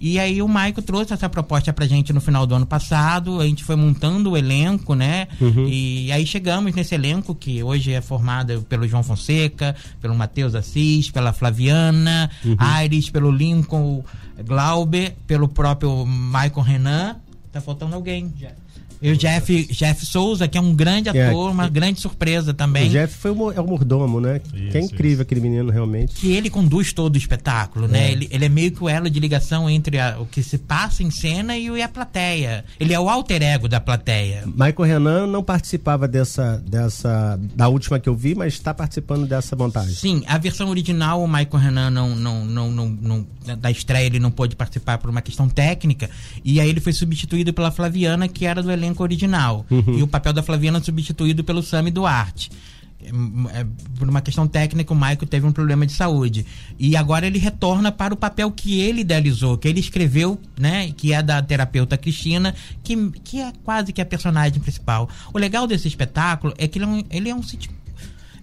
E 0.00 0.18
aí 0.18 0.40
o 0.40 0.48
Maico 0.48 0.80
trouxe 0.80 1.12
essa 1.12 1.28
proposta 1.28 1.74
pra 1.74 1.86
gente 1.86 2.10
no 2.10 2.22
final 2.22 2.46
do 2.46 2.54
ano 2.54 2.64
passado, 2.64 3.38
a 3.38 3.44
gente 3.44 3.62
foi 3.62 3.76
montando 3.76 4.30
o 4.30 4.36
elenco, 4.36 4.94
né? 4.94 5.28
Uhum. 5.38 5.68
E 5.68 6.10
aí 6.10 6.26
chegamos 6.26 6.74
nesse 6.74 6.94
elenco 6.94 7.34
que 7.34 7.62
hoje 7.62 7.92
é 7.92 8.00
formado 8.00 8.62
pelo 8.62 8.88
João 8.88 9.02
Fonseca, 9.02 9.76
pelo 10.00 10.14
Matheus 10.14 10.54
Assis, 10.54 11.10
pela 11.10 11.34
Flaviana, 11.34 12.30
uhum. 12.42 12.56
Aires, 12.58 13.10
pelo 13.10 13.30
Lincoln 13.30 14.02
Glauber, 14.42 15.14
pelo 15.26 15.46
próprio 15.46 16.06
Michael 16.06 16.62
Renan. 16.62 17.16
Tá 17.52 17.60
faltando 17.60 17.94
alguém. 17.94 18.32
Já. 18.40 18.52
E 19.02 19.10
o 19.10 19.16
Jeff, 19.16 19.66
Jeff 19.72 20.04
Souza, 20.04 20.46
que 20.46 20.58
é 20.58 20.60
um 20.60 20.74
grande 20.74 21.08
é, 21.08 21.28
ator, 21.28 21.48
é, 21.48 21.52
uma 21.52 21.68
grande 21.68 22.00
surpresa 22.00 22.52
também. 22.52 22.88
O 22.88 22.90
Jeff 22.90 23.14
foi 23.16 23.30
o, 23.30 23.52
é 23.52 23.60
o 23.60 23.66
mordomo, 23.66 24.20
né? 24.20 24.40
Isso, 24.52 24.70
que 24.70 24.78
é 24.78 24.80
incrível 24.80 25.12
isso. 25.12 25.22
aquele 25.22 25.40
menino, 25.40 25.70
realmente. 25.70 26.14
Que 26.14 26.32
ele 26.32 26.50
conduz 26.50 26.92
todo 26.92 27.14
o 27.14 27.18
espetáculo, 27.18 27.88
né? 27.88 27.98
é. 27.98 28.02
né? 28.02 28.12
Ele, 28.12 28.28
ele 28.30 28.44
é 28.44 28.48
meio 28.48 28.72
que 28.72 28.82
o 28.82 28.88
elo 28.88 29.08
de 29.08 29.18
ligação 29.18 29.68
entre 29.70 29.98
a, 29.98 30.18
o 30.20 30.26
que 30.26 30.42
se 30.42 30.58
passa 30.58 31.02
em 31.02 31.10
cena 31.10 31.56
e 31.56 31.80
a 31.80 31.88
plateia. 31.88 32.64
Ele 32.78 32.92
é 32.92 33.00
o 33.00 33.08
alter 33.08 33.42
ego 33.42 33.68
da 33.68 33.80
plateia. 33.80 34.44
Michael 34.46 34.82
Renan 34.82 35.26
não 35.26 35.42
participava 35.42 36.06
dessa, 36.06 36.62
dessa 36.66 37.38
da 37.54 37.68
última 37.68 37.98
que 37.98 38.08
eu 38.08 38.14
vi, 38.14 38.34
mas 38.34 38.54
está 38.54 38.74
participando 38.74 39.26
dessa 39.26 39.56
montagem. 39.56 39.94
Sim, 39.94 40.22
a 40.26 40.36
versão 40.36 40.68
original, 40.68 41.22
o 41.22 41.26
Michael 41.28 41.56
Renan 41.56 41.90
não, 41.90 42.14
não, 42.14 42.44
não, 42.44 42.70
não, 42.70 42.88
não 42.88 43.26
da 43.56 43.70
estreia 43.70 44.06
ele 44.06 44.18
não 44.18 44.30
pôde 44.30 44.54
participar 44.54 44.98
por 44.98 45.10
uma 45.10 45.22
questão 45.22 45.48
técnica, 45.48 46.10
e 46.44 46.60
aí 46.60 46.68
ele 46.68 46.80
foi 46.80 46.92
substituído 46.92 47.52
pela 47.52 47.70
Flaviana, 47.70 48.28
que 48.28 48.44
era 48.44 48.62
do 48.62 48.70
elenco 48.70 48.89
original. 48.98 49.66
Uhum. 49.70 49.98
E 49.98 50.02
o 50.02 50.06
papel 50.06 50.32
da 50.32 50.42
Flaviana 50.42 50.80
substituído 50.80 51.44
pelo 51.44 51.62
Sami 51.62 51.90
Duarte. 51.90 52.50
É, 53.02 53.60
é, 53.60 53.66
por 53.98 54.08
uma 54.08 54.20
questão 54.20 54.46
técnica, 54.46 54.92
o 54.92 54.96
Michael 54.96 55.26
teve 55.26 55.46
um 55.46 55.52
problema 55.52 55.86
de 55.86 55.92
saúde. 55.92 56.44
E 56.78 56.96
agora 56.96 57.26
ele 57.26 57.38
retorna 57.38 57.90
para 57.90 58.12
o 58.12 58.16
papel 58.16 58.50
que 58.50 58.80
ele 58.80 59.00
idealizou, 59.00 59.56
que 59.56 59.66
ele 59.66 59.80
escreveu, 59.80 60.38
né? 60.58 60.92
Que 60.92 61.12
é 61.12 61.22
da 61.22 61.42
terapeuta 61.42 61.96
Cristina, 61.96 62.54
que, 62.84 63.10
que 63.24 63.40
é 63.40 63.52
quase 63.64 63.92
que 63.92 64.00
a 64.00 64.06
personagem 64.06 64.60
principal. 64.60 65.08
O 65.32 65.38
legal 65.38 65.66
desse 65.66 65.88
espetáculo 65.88 66.52
é 66.58 66.68
que 66.68 66.78
ele 66.78 66.84
é 66.84 66.88
um, 66.88 67.04
ele 67.10 67.28
é 67.30 67.34
um 67.34 67.42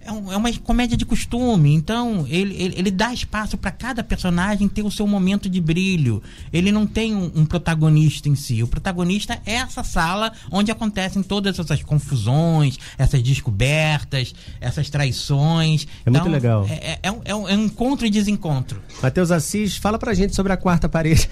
é, 0.08 0.12
um, 0.12 0.32
é, 0.32 0.36
uma 0.36 0.50
comédia 0.60 0.96
de 0.96 1.04
costume, 1.04 1.74
então 1.74 2.26
ele, 2.28 2.54
ele, 2.54 2.74
ele 2.78 2.90
dá 2.90 3.12
espaço 3.12 3.58
para 3.58 3.70
cada 3.70 4.02
personagem 4.02 4.66
ter 4.66 4.82
o 4.82 4.90
seu 4.90 5.06
momento 5.06 5.50
de 5.50 5.60
brilho. 5.60 6.22
Ele 6.50 6.72
não 6.72 6.86
tem 6.86 7.14
um, 7.14 7.30
um, 7.34 7.44
protagonista 7.44 8.26
em 8.28 8.34
si. 8.34 8.62
O 8.62 8.68
protagonista 8.68 9.38
é 9.44 9.54
essa 9.54 9.84
sala 9.84 10.32
onde 10.50 10.70
acontecem 10.70 11.22
todas 11.22 11.58
essas 11.58 11.82
confusões, 11.82 12.78
essas 12.96 13.22
descobertas, 13.22 14.34
essas 14.60 14.88
traições. 14.88 15.86
É 16.06 16.08
então, 16.08 16.22
muito 16.22 16.32
legal. 16.32 16.66
É, 16.70 16.74
é, 16.74 16.98
é, 17.02 17.12
um, 17.34 17.48
é 17.48 17.54
um 17.54 17.64
encontro 17.64 18.06
e 18.06 18.10
desencontro. 18.10 18.80
Matheus 19.02 19.30
Assis, 19.30 19.76
fala 19.76 19.98
pra 19.98 20.14
gente 20.14 20.34
sobre 20.34 20.54
a 20.54 20.56
quarta 20.56 20.88
parede. 20.88 21.28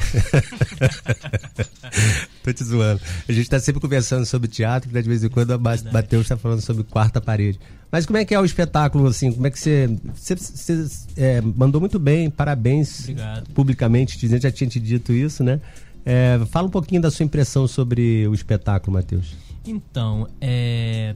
Tô 2.45 2.53
te 2.53 2.63
zoando. 2.63 3.01
A 3.27 3.33
gente 3.33 3.49
tá 3.49 3.59
sempre 3.59 3.81
conversando 3.81 4.27
sobre 4.27 4.49
teatro, 4.49 4.91
que 4.91 5.03
de 5.03 5.09
vez 5.09 5.25
em 5.25 5.29
quando 5.29 5.53
a 5.53 5.59
Bateu 5.59 6.21
está 6.21 6.37
falando 6.37 6.61
sobre 6.61 6.85
quarta 6.85 7.23
parede. 7.23 7.59
Mas 7.91 8.05
como 8.05 8.19
é 8.19 8.25
que 8.25 8.35
é 8.35 8.41
o 8.41 8.45
espetáculo, 8.45 9.07
assim? 9.07 9.33
Como 9.33 9.47
é 9.47 9.51
que 9.51 9.59
você. 9.59 9.89
Você, 10.15 10.37
você 10.37 10.89
é, 11.17 11.41
mandou 11.41 11.81
muito 11.81 11.99
bem, 11.99 12.29
parabéns 12.31 13.01
Obrigado. 13.01 13.51
publicamente, 13.53 14.19
dizendo 14.19 14.43
já 14.43 14.51
tinha 14.51 14.69
te 14.69 14.81
dito 14.81 15.13
isso, 15.13 15.45
né? 15.45 15.61
É, 16.05 16.39
fala 16.51 16.69
um 16.69 16.71
pouquinho 16.71 17.01
da 17.01 17.11
sua 17.11 17.25
impressão 17.25 17.67
sobre 17.67 18.27
o 18.29 18.35
espetáculo, 18.35 18.95
Matheus. 18.95 19.35
Então, 19.67 20.29
é... 20.41 21.15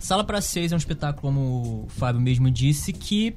Sala 0.00 0.24
para 0.24 0.40
Seis 0.40 0.72
é 0.72 0.74
um 0.74 0.78
espetáculo, 0.78 1.20
como 1.20 1.84
o 1.84 1.88
Fábio 1.88 2.20
mesmo 2.20 2.50
disse, 2.50 2.92
que 2.92 3.34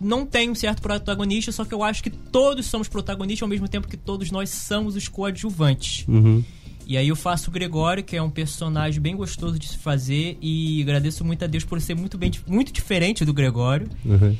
não 0.00 0.24
tem 0.24 0.50
um 0.50 0.54
certo 0.54 0.80
protagonista, 0.80 1.50
só 1.50 1.64
que 1.64 1.74
eu 1.74 1.82
acho 1.82 2.02
que 2.02 2.10
todos 2.10 2.66
somos 2.66 2.88
protagonistas 2.88 3.42
ao 3.42 3.48
mesmo 3.48 3.68
tempo 3.68 3.88
que 3.88 3.96
todos 3.96 4.30
nós 4.30 4.50
somos 4.50 4.96
os 4.96 5.08
coadjuvantes. 5.08 6.06
Uhum. 6.06 6.44
E 6.88 6.96
aí 6.96 7.08
eu 7.08 7.16
faço 7.16 7.50
o 7.50 7.52
Gregório, 7.52 8.02
que 8.02 8.16
é 8.16 8.22
um 8.22 8.30
personagem 8.30 8.98
bem 8.98 9.14
gostoso 9.14 9.58
de 9.58 9.68
se 9.68 9.76
fazer 9.76 10.38
e 10.40 10.80
agradeço 10.80 11.22
muito 11.22 11.44
a 11.44 11.46
Deus 11.46 11.62
por 11.62 11.78
ser 11.82 11.94
muito 11.94 12.16
bem 12.16 12.32
muito 12.46 12.72
diferente 12.72 13.26
do 13.26 13.34
Gregório. 13.34 13.90
Uhum. 14.02 14.34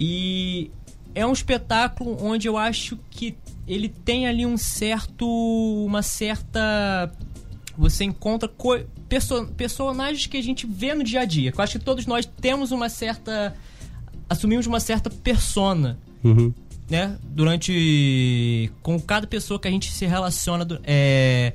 E 0.00 0.70
é 1.14 1.26
um 1.26 1.34
espetáculo 1.34 2.16
onde 2.24 2.48
eu 2.48 2.56
acho 2.56 2.98
que 3.10 3.36
ele 3.68 3.90
tem 3.90 4.26
ali 4.26 4.46
um 4.46 4.56
certo 4.56 5.26
uma 5.86 6.00
certa 6.00 7.12
você 7.76 8.04
encontra 8.04 8.50
perso 9.06 9.46
personagens 9.54 10.26
que 10.26 10.38
a 10.38 10.42
gente 10.42 10.66
vê 10.66 10.94
no 10.94 11.04
dia 11.04 11.20
a 11.20 11.24
dia. 11.26 11.52
Eu 11.54 11.62
acho 11.62 11.78
que 11.78 11.84
todos 11.84 12.06
nós 12.06 12.24
temos 12.24 12.72
uma 12.72 12.88
certa 12.88 13.54
assumimos 14.30 14.66
uma 14.66 14.80
certa 14.80 15.10
persona. 15.10 15.98
Uhum. 16.24 16.54
Né? 16.88 17.18
Durante. 17.22 18.70
Com 18.82 18.98
cada 18.98 19.26
pessoa 19.26 19.60
que 19.60 19.68
a 19.68 19.70
gente 19.70 19.92
se 19.92 20.06
relaciona. 20.06 20.66
É, 20.84 21.52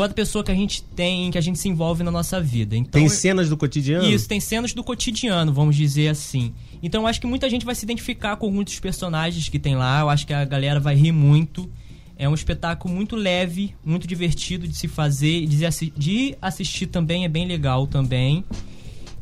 cada 0.00 0.14
pessoa 0.14 0.42
que 0.42 0.50
a 0.50 0.54
gente 0.54 0.82
tem, 0.82 1.30
que 1.30 1.38
a 1.38 1.40
gente 1.40 1.58
se 1.58 1.68
envolve 1.68 2.02
na 2.02 2.10
nossa 2.10 2.40
vida. 2.40 2.76
Então, 2.76 2.92
tem 2.92 3.08
cenas 3.08 3.48
do 3.48 3.56
cotidiano? 3.56 4.08
Isso, 4.08 4.26
tem 4.26 4.40
cenas 4.40 4.72
do 4.72 4.82
cotidiano, 4.82 5.52
vamos 5.52 5.76
dizer 5.76 6.08
assim. 6.08 6.52
Então 6.82 7.02
eu 7.02 7.06
acho 7.06 7.20
que 7.20 7.26
muita 7.26 7.48
gente 7.50 7.66
vai 7.66 7.74
se 7.74 7.84
identificar 7.84 8.36
com 8.36 8.50
muitos 8.50 8.78
personagens 8.80 9.48
que 9.48 9.58
tem 9.58 9.76
lá. 9.76 10.00
Eu 10.00 10.08
acho 10.08 10.26
que 10.26 10.32
a 10.32 10.44
galera 10.44 10.80
vai 10.80 10.94
rir 10.94 11.12
muito. 11.12 11.70
É 12.16 12.28
um 12.28 12.34
espetáculo 12.34 12.94
muito 12.94 13.16
leve, 13.16 13.74
muito 13.84 14.06
divertido 14.06 14.66
de 14.66 14.74
se 14.74 14.88
fazer, 14.88 15.46
de, 15.46 15.64
assi 15.64 15.92
de 15.96 16.36
assistir 16.40 16.86
também 16.86 17.24
é 17.24 17.28
bem 17.28 17.46
legal 17.46 17.86
também. 17.86 18.44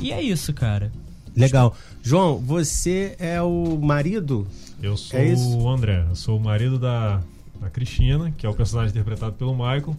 E 0.00 0.12
é 0.12 0.22
isso, 0.22 0.52
cara. 0.52 0.92
Legal. 1.36 1.76
João, 2.02 2.38
você 2.38 3.14
é 3.18 3.40
o 3.42 3.78
marido? 3.80 4.46
Eu 4.82 4.96
sou 4.96 5.18
é 5.18 5.34
o 5.34 5.68
André, 5.68 6.04
eu 6.08 6.16
sou 6.16 6.36
o 6.36 6.40
marido 6.40 6.78
da, 6.78 7.20
da 7.60 7.68
Cristina, 7.70 8.32
que 8.36 8.46
é 8.46 8.48
o 8.48 8.54
personagem 8.54 8.90
interpretado 8.90 9.32
pelo 9.32 9.52
Michael. 9.52 9.96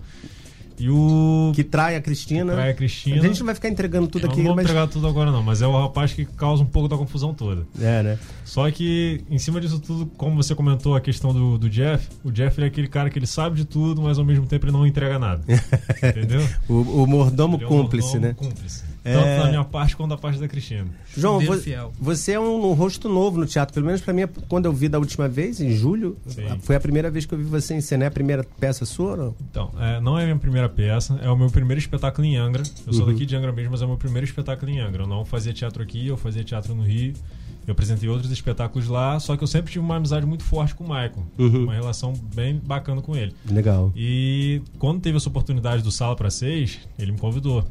E 0.80 0.90
o. 0.90 1.52
Que 1.54 1.64
trai 1.64 1.96
a 1.96 2.02
Cristina. 2.02 2.54
Trai 2.54 2.72
a 2.72 2.74
Cristina. 2.74 3.18
A 3.18 3.22
gente 3.22 3.40
não 3.40 3.46
vai 3.46 3.56
ficar 3.56 3.68
entregando 3.70 4.08
tudo 4.08 4.24
não, 4.24 4.32
aqui. 4.32 4.40
Não 4.40 4.48
vou 4.48 4.56
mas... 4.56 4.66
entregar 4.66 4.88
tudo 4.88 5.08
agora, 5.08 5.32
não, 5.32 5.44
mas 5.44 5.62
é 5.62 5.68
o 5.68 5.78
rapaz 5.78 6.14
que 6.14 6.26
causa 6.26 6.64
um 6.64 6.66
pouco 6.66 6.88
da 6.88 6.98
confusão 6.98 7.34
toda. 7.34 7.68
É, 7.80 8.02
né? 8.02 8.20
Só 8.46 8.70
que, 8.72 9.24
em 9.30 9.38
cima 9.38 9.60
disso 9.60 9.80
tudo, 9.80 10.06
como 10.06 10.36
você 10.36 10.56
comentou 10.56 10.96
a 10.96 11.02
questão 11.02 11.34
do, 11.34 11.58
do 11.58 11.70
Jeff, 11.70 12.08
o 12.24 12.32
Jeff 12.32 12.62
é 12.62 12.66
aquele 12.66 12.88
cara 12.88 13.10
que 13.10 13.20
ele 13.20 13.28
sabe 13.28 13.58
de 13.58 13.66
tudo, 13.66 14.02
mas 14.02 14.18
ao 14.18 14.26
mesmo 14.26 14.46
tempo 14.46 14.66
ele 14.66 14.72
não 14.72 14.88
entrega 14.88 15.20
nada. 15.20 15.44
entendeu? 16.02 16.48
O, 16.68 17.04
o 17.04 17.08
mordomo 17.08 17.58
é 17.58 17.66
cúmplice, 17.66 18.18
mordomo 18.18 18.28
né? 18.28 18.34
Cúmplice. 18.34 18.89
É... 19.04 19.14
Tanto 19.14 19.44
da 19.44 19.50
minha 19.50 19.64
parte 19.64 19.96
quanto 19.96 20.10
da 20.10 20.18
parte 20.18 20.40
da 20.40 20.48
Cristina. 20.48 20.88
João, 21.16 21.40
vo 21.40 21.56
você 22.00 22.34
é 22.34 22.40
um, 22.40 22.70
um, 22.70 22.74
rosto 22.74 23.08
novo 23.08 23.40
no 23.40 23.46
teatro. 23.46 23.74
Pelo 23.74 23.86
menos 23.86 24.02
para 24.02 24.14
mim, 24.14 24.28
quando 24.48 24.66
eu 24.66 24.74
vi 24.74 24.90
da 24.90 25.00
última 25.00 25.28
vez, 25.28 25.62
em 25.62 25.72
julho, 25.72 26.18
Sim. 26.28 26.46
foi 26.62 26.76
a 26.76 26.80
primeira 26.80 27.10
vez 27.10 27.26
que 27.26 27.34
eu 27.34 27.38
vi 27.38 27.44
você 27.44 27.74
em 27.74 27.82
cena. 27.82 28.06
É 28.06 28.08
a 28.08 28.12
primeira 28.12 28.44
peça 28.60 28.86
sua 28.86 29.16
não? 29.16 29.36
Então, 29.50 29.72
é, 29.80 30.00
não 30.00 30.18
é 30.18 30.24
a 30.24 30.26
minha 30.26 30.38
primeira 30.38 30.70
peça. 30.70 31.20
É 31.22 31.30
o 31.30 31.38
meu 31.38 31.50
primeiro 31.50 31.80
espetáculo 31.80 32.26
em 32.26 32.38
Angra. 32.38 32.64
Eu 32.86 32.94
sou 32.94 33.06
Uhum. 33.06 33.14
daqui 33.14 33.26
de 33.26 33.36
Angra 33.36 33.52
mesmo, 33.52 33.72
mas 33.72 33.82
é 33.82 33.86
o 33.86 33.88
meu 33.88 33.98
primeiro 33.98 34.26
espetáculo 34.26 34.72
em 34.72 34.80
Angra. 34.80 35.04
Eu 35.04 35.08
não 35.08 35.26
fazia 35.26 35.54
teatro 35.54 35.82
aqui, 35.82 36.08
eu 36.08 36.18
fazia 36.18 36.44
teatro 36.44 36.74
no 36.76 36.84
Rio. 36.84 37.14
Eu 37.68 37.74
apresentei 37.74 38.10
outros 38.10 38.32
espetáculos 38.32 38.88
lá, 38.88 39.20
só 39.20 39.38
que 39.38 39.44
eu 39.44 39.48
sempre 39.48 39.72
tive 39.72 39.86
uma 39.86 39.98
amizade 39.98 40.26
muito 40.26 40.44
forte 40.44 40.74
com 40.74 40.84
o 40.84 40.88
Michael. 40.88 41.24
Uhum. 41.38 41.64
Uma 41.66 41.74
relação 41.76 42.14
bem 42.34 42.60
bacana 42.66 43.00
com 43.00 43.16
ele. 43.16 43.32
Legal. 43.48 43.92
E 43.96 44.62
quando 44.80 45.02
teve 45.02 45.18
essa 45.18 45.30
oportunidade 45.30 45.84
do 45.84 45.92
Sala 45.92 46.16
para 46.16 46.32
Seis, 46.32 46.80
ele 46.98 47.12
me 47.12 47.20
convidou. 47.20 47.64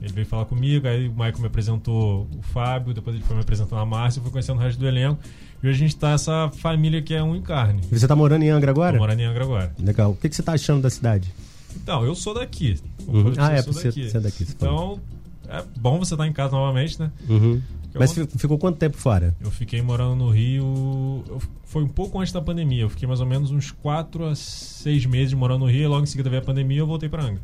Ele 0.00 0.12
veio 0.12 0.26
falar 0.26 0.44
comigo, 0.44 0.86
aí 0.86 1.08
o 1.08 1.12
Michael 1.12 1.38
me 1.40 1.46
apresentou 1.46 2.28
o 2.38 2.42
Fábio, 2.42 2.92
depois 2.94 3.16
ele 3.16 3.24
foi 3.24 3.34
me 3.36 3.42
apresentando 3.42 3.78
a 3.80 3.86
Márcia, 3.86 4.18
eu 4.18 4.22
fui 4.22 4.30
conhecendo 4.32 4.58
o 4.58 4.60
resto 4.62 4.78
do 4.78 4.86
elenco. 4.86 5.18
E 5.62 5.66
hoje 5.68 5.76
a 5.76 5.86
gente 5.88 5.96
tá 5.96 6.10
essa 6.10 6.50
família 6.50 7.00
que 7.00 7.14
é 7.14 7.22
um 7.22 7.34
em 7.34 7.40
carne. 7.40 7.80
E 7.90 7.98
você 7.98 8.06
tá 8.06 8.14
morando 8.14 8.42
em 8.42 8.50
Angra 8.50 8.70
agora? 8.70 8.92
Tô 8.94 8.98
morando 9.00 9.20
em 9.20 9.24
Angra 9.24 9.44
agora. 9.44 9.74
Legal. 9.78 10.10
O 10.12 10.16
que, 10.16 10.28
que 10.28 10.36
você 10.36 10.42
tá 10.42 10.52
achando 10.52 10.82
da 10.82 10.90
cidade? 10.90 11.32
Então, 11.74 12.04
eu 12.04 12.14
sou 12.14 12.34
daqui. 12.34 12.78
Uhum. 13.08 13.32
Ah, 13.38 13.52
é, 13.52 13.62
você, 13.62 13.90
você 13.90 14.16
é 14.16 14.20
daqui. 14.20 14.46
Então, 14.48 15.00
é 15.48 15.62
bom 15.78 15.98
você 15.98 16.14
estar 16.14 16.26
em 16.26 16.32
casa 16.32 16.52
novamente, 16.52 17.00
né? 17.00 17.10
Uhum. 17.28 17.60
Mas 17.98 18.12
ficou 18.36 18.58
quanto 18.58 18.76
tempo 18.76 18.98
fora? 18.98 19.34
Eu 19.40 19.50
fiquei 19.50 19.80
morando 19.80 20.16
no 20.16 20.28
Rio. 20.30 21.24
eu- 21.26 21.40
foi 21.64 21.82
um 21.82 21.88
pouco 21.88 22.20
antes 22.20 22.32
da 22.32 22.42
pandemia. 22.42 22.82
Eu 22.82 22.90
fiquei 22.90 23.08
mais 23.08 23.20
ou 23.20 23.26
menos 23.26 23.50
uns 23.50 23.70
4 23.70 24.26
a 24.26 24.34
6 24.34 25.06
meses 25.06 25.32
morando 25.32 25.60
no 25.60 25.70
Rio. 25.70 25.82
E 25.84 25.86
logo 25.86 26.02
em 26.02 26.06
seguida 26.06 26.28
veio 26.28 26.42
a 26.42 26.44
pandemia 26.44 26.76
e 26.76 26.80
eu 26.80 26.86
voltei 26.86 27.08
para 27.08 27.22
Angra. 27.24 27.40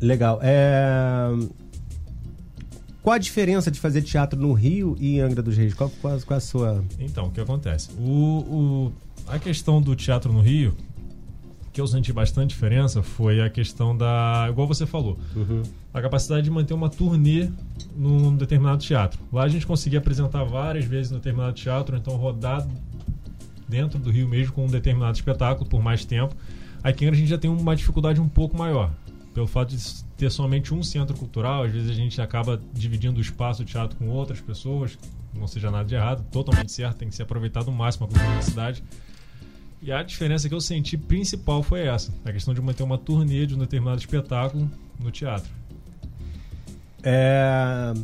Legal. 0.00 0.38
É... 0.42 1.28
Qual 3.02 3.14
a 3.14 3.18
diferença 3.18 3.70
de 3.70 3.80
fazer 3.80 4.02
teatro 4.02 4.38
no 4.38 4.52
Rio 4.52 4.96
e 5.00 5.16
em 5.16 5.20
Angra 5.20 5.42
dos 5.42 5.56
Reis? 5.56 5.72
Qual, 5.74 5.90
qual, 6.00 6.18
qual 6.20 6.36
a 6.36 6.40
sua. 6.40 6.84
Então, 6.98 7.26
o 7.26 7.30
que 7.30 7.40
acontece? 7.40 7.90
O, 7.98 8.10
o- 8.90 8.92
a 9.26 9.38
questão 9.38 9.80
do 9.80 9.94
teatro 9.96 10.32
no 10.32 10.40
Rio, 10.40 10.74
que 11.72 11.80
eu 11.80 11.86
senti 11.86 12.12
bastante 12.12 12.50
diferença, 12.50 13.02
foi 13.02 13.40
a 13.40 13.48
questão 13.48 13.96
da. 13.96 14.46
Igual 14.50 14.66
você 14.66 14.84
falou, 14.86 15.18
a 15.94 16.02
capacidade 16.02 16.42
de 16.42 16.50
manter 16.50 16.74
uma 16.74 16.90
turnê 16.90 17.50
num 17.96 18.36
determinado 18.36 18.82
teatro. 18.82 19.18
Lá 19.32 19.44
a 19.44 19.48
gente 19.48 19.66
conseguia 19.66 19.98
apresentar 20.00 20.44
várias 20.44 20.84
vezes 20.84 21.10
no 21.10 21.16
determinado 21.18 21.54
teatro, 21.54 21.96
então 21.96 22.14
rodar 22.16 22.66
dentro 23.68 23.98
do 23.98 24.10
Rio 24.10 24.28
mesmo 24.28 24.52
com 24.52 24.64
um 24.64 24.68
determinado 24.68 25.16
espetáculo 25.16 25.68
por 25.68 25.82
mais 25.82 26.04
tempo. 26.04 26.34
Aqui 26.82 27.04
em 27.04 27.08
Angra 27.08 27.16
a 27.16 27.20
gente 27.20 27.30
já 27.30 27.38
tem 27.38 27.50
uma 27.50 27.74
dificuldade 27.74 28.20
um 28.20 28.28
pouco 28.28 28.56
maior. 28.56 28.90
Pelo 29.38 29.46
fato 29.46 29.68
de 29.76 30.04
ter 30.16 30.32
somente 30.32 30.74
um 30.74 30.82
centro 30.82 31.16
cultural, 31.16 31.62
às 31.62 31.70
vezes 31.70 31.88
a 31.88 31.94
gente 31.94 32.20
acaba 32.20 32.60
dividindo 32.74 33.18
o 33.18 33.20
espaço 33.20 33.62
do 33.62 33.66
teatro 33.68 33.96
com 33.96 34.08
outras 34.08 34.40
pessoas, 34.40 34.98
não 35.32 35.46
seja 35.46 35.70
nada 35.70 35.84
de 35.84 35.94
errado, 35.94 36.26
totalmente 36.32 36.72
certo, 36.72 36.96
tem 36.96 37.08
que 37.08 37.14
ser 37.14 37.22
aproveitado 37.22 37.68
ao 37.68 37.72
máximo 37.72 38.06
a 38.06 38.08
cultura 38.08 38.34
da 38.34 38.42
cidade. 38.42 38.82
E 39.80 39.92
a 39.92 40.02
diferença 40.02 40.48
que 40.48 40.54
eu 40.56 40.60
senti 40.60 40.96
principal 40.96 41.62
foi 41.62 41.82
essa, 41.86 42.12
a 42.24 42.32
questão 42.32 42.52
de 42.52 42.60
manter 42.60 42.82
uma 42.82 42.98
turnê 42.98 43.46
de 43.46 43.54
um 43.54 43.58
determinado 43.58 44.00
espetáculo 44.00 44.68
no 44.98 45.12
teatro. 45.12 45.48
É... 47.04 47.94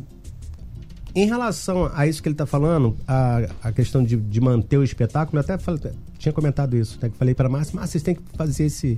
Em 1.13 1.27
relação 1.27 1.91
a 1.93 2.07
isso 2.07 2.23
que 2.23 2.29
ele 2.29 2.33
está 2.33 2.45
falando, 2.45 2.95
a, 3.05 3.39
a 3.61 3.71
questão 3.73 4.01
de, 4.01 4.15
de 4.15 4.39
manter 4.39 4.77
o 4.77 4.85
espetáculo, 4.85 5.37
eu 5.37 5.41
até 5.41 5.57
falei- 5.57 5.91
tinha 6.17 6.31
comentado 6.31 6.77
isso, 6.77 6.97
né? 7.01 7.09
Que 7.09 7.17
falei 7.17 7.35
para 7.35 7.49
Márcia, 7.49 7.75
Márcia, 7.75 7.99
vocês 7.99 8.03
têm 8.03 8.15
que 8.15 8.23
fazer 8.37 8.67
esse, 8.67 8.95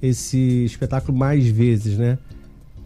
esse 0.00 0.64
espetáculo 0.64 1.16
mais 1.16 1.46
vezes, 1.46 1.98
né? 1.98 2.18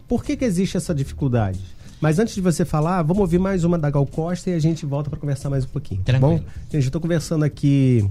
Por 0.07 0.23
que, 0.23 0.35
que 0.35 0.45
existe 0.45 0.77
essa 0.77 0.93
dificuldade? 0.93 1.59
Mas 2.01 2.19
antes 2.19 2.35
de 2.35 2.41
você 2.41 2.65
falar, 2.65 3.01
vamos 3.01 3.21
ouvir 3.21 3.39
mais 3.39 3.63
uma 3.63 3.77
da 3.77 3.89
Gal 3.89 4.05
Costa 4.05 4.49
e 4.49 4.53
a 4.53 4.59
gente 4.59 4.85
volta 4.85 5.09
para 5.09 5.17
conversar 5.17 5.49
mais 5.49 5.63
um 5.63 5.69
pouquinho, 5.69 6.01
tá 6.03 6.19
bom? 6.19 6.35
Tranquilo. 6.35 6.53
Gente, 6.69 6.85
eu 6.85 6.91
tô 6.91 6.99
conversando 6.99 7.45
aqui 7.45 8.05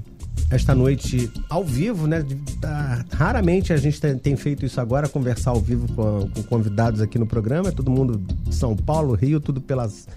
esta 0.51 0.75
noite 0.75 1.31
ao 1.49 1.63
vivo, 1.63 2.07
né? 2.07 2.25
Tá- 2.61 3.05
raramente 3.13 3.73
a 3.73 3.77
gente 3.77 4.01
tem, 4.01 4.17
tem 4.17 4.37
feito 4.37 4.65
isso 4.65 4.81
agora, 4.81 5.09
conversar 5.09 5.51
ao 5.51 5.61
vivo 5.61 5.87
com, 5.93 6.29
com 6.35 6.43
convidados 6.45 7.01
aqui 7.01 7.19
no 7.19 7.27
programa. 7.27 7.69
É 7.69 7.73
todo 7.73 7.91
mundo 7.91 8.19
de 8.19 8.55
São 8.55 8.75
Paulo, 8.75 9.15
Rio, 9.15 9.41
tudo 9.41 9.61
pelas, 9.61 10.09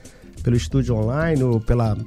pelo 0.41 0.55
estúdio 0.55 0.95
online 0.95 1.43
ou 1.43 1.59
pela, 1.59 1.97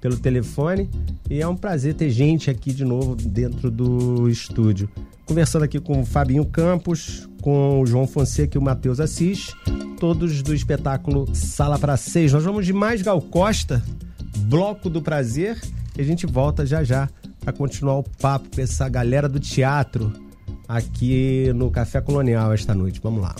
pelo 0.00 0.16
telefone. 0.16 0.90
E 1.30 1.40
é 1.40 1.46
um 1.46 1.56
prazer 1.56 1.94
ter 1.94 2.10
gente 2.10 2.50
aqui 2.50 2.72
de 2.72 2.84
novo 2.84 3.14
dentro 3.14 3.70
do 3.70 4.28
estúdio. 4.28 4.88
Conversando 5.32 5.62
aqui 5.62 5.80
com 5.80 6.02
o 6.02 6.04
Fabinho 6.04 6.44
Campos, 6.44 7.26
com 7.40 7.80
o 7.80 7.86
João 7.86 8.06
Fonseca 8.06 8.54
e 8.54 8.60
o 8.60 8.62
Matheus 8.62 9.00
Assis, 9.00 9.54
todos 9.98 10.42
do 10.42 10.54
espetáculo 10.54 11.26
Sala 11.34 11.78
para 11.78 11.96
Seis. 11.96 12.34
Nós 12.34 12.44
vamos 12.44 12.66
de 12.66 12.72
mais 12.74 13.00
Gal 13.00 13.18
Costa, 13.18 13.82
Bloco 14.40 14.90
do 14.90 15.00
Prazer, 15.00 15.58
e 15.96 16.02
a 16.02 16.04
gente 16.04 16.26
volta 16.26 16.66
já 16.66 16.84
já 16.84 17.08
para 17.40 17.50
continuar 17.50 17.96
o 17.96 18.02
papo 18.02 18.54
com 18.54 18.60
essa 18.60 18.86
galera 18.90 19.26
do 19.26 19.40
teatro 19.40 20.12
aqui 20.68 21.50
no 21.54 21.70
Café 21.70 22.02
Colonial 22.02 22.52
esta 22.52 22.74
noite. 22.74 23.00
Vamos 23.02 23.22
lá. 23.22 23.34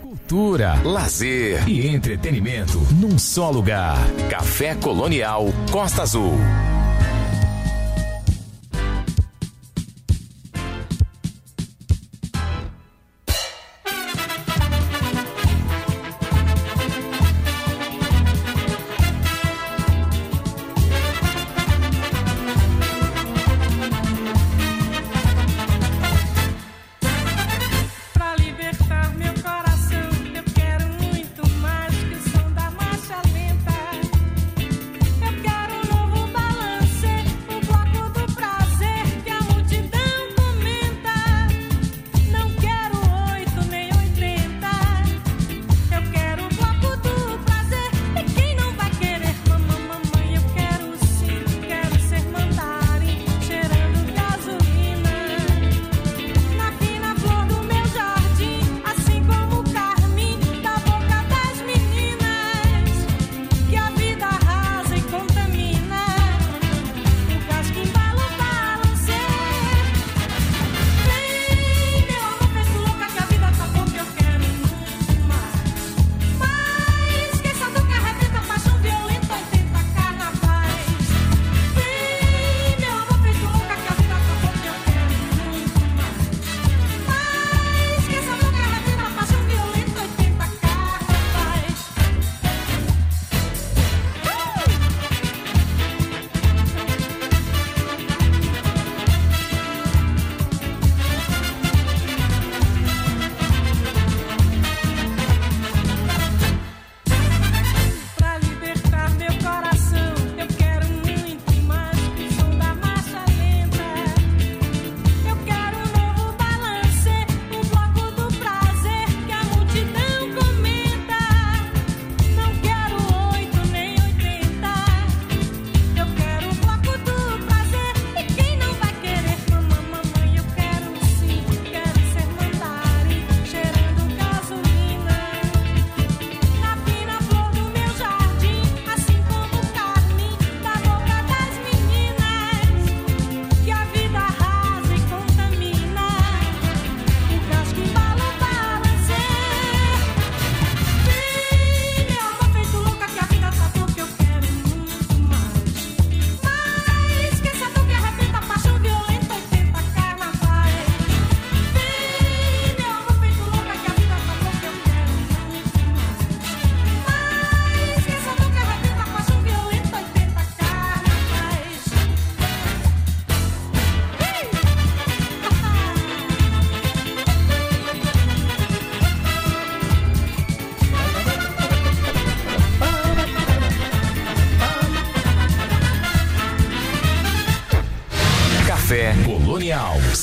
Cultura, 0.00 0.80
lazer 0.82 1.68
e 1.68 1.86
entretenimento 1.86 2.78
num 2.98 3.18
só 3.18 3.50
lugar. 3.50 3.98
Café 4.30 4.74
Colonial 4.74 5.48
Costa 5.70 6.00
Azul. 6.00 6.32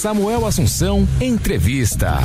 Samuel 0.02 0.48
Assunção 0.48 1.08
Entrevista. 1.22 2.18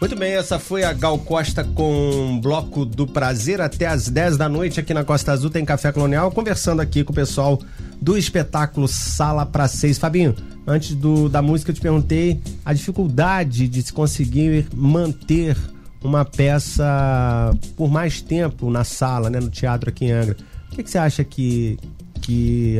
Muito 0.00 0.16
bem, 0.16 0.32
essa 0.32 0.58
foi 0.58 0.82
a 0.82 0.92
Gal 0.92 1.16
Costa 1.16 1.62
com 1.62 2.40
Bloco 2.42 2.84
do 2.84 3.06
Prazer 3.06 3.60
até 3.60 3.86
às 3.86 4.08
10 4.08 4.36
da 4.36 4.48
noite 4.48 4.80
aqui 4.80 4.92
na 4.92 5.04
Costa 5.04 5.30
Azul 5.30 5.48
tem 5.48 5.64
Café 5.64 5.92
Colonial, 5.92 6.32
conversando 6.32 6.82
aqui 6.82 7.04
com 7.04 7.12
o 7.12 7.14
pessoal 7.14 7.62
do 8.02 8.18
espetáculo 8.18 8.88
Sala 8.88 9.46
para 9.46 9.68
Seis. 9.68 9.96
Fabinho, 9.96 10.34
antes 10.66 10.96
do, 10.96 11.28
da 11.28 11.40
música 11.40 11.70
eu 11.70 11.74
te 11.76 11.80
perguntei 11.80 12.40
a 12.64 12.72
dificuldade 12.72 13.68
de 13.68 13.80
se 13.80 13.92
conseguir 13.92 14.66
manter 14.74 15.56
uma 16.02 16.24
peça 16.24 17.56
por 17.76 17.88
mais 17.88 18.20
tempo 18.20 18.70
na 18.70 18.82
sala, 18.82 19.30
né, 19.30 19.38
no 19.38 19.50
teatro 19.50 19.88
aqui 19.88 20.06
em 20.06 20.10
Angra. 20.10 20.36
O 20.72 20.74
que, 20.74 20.82
que 20.82 20.90
você 20.90 20.98
acha 20.98 21.22
que, 21.22 21.78
que 22.20 22.76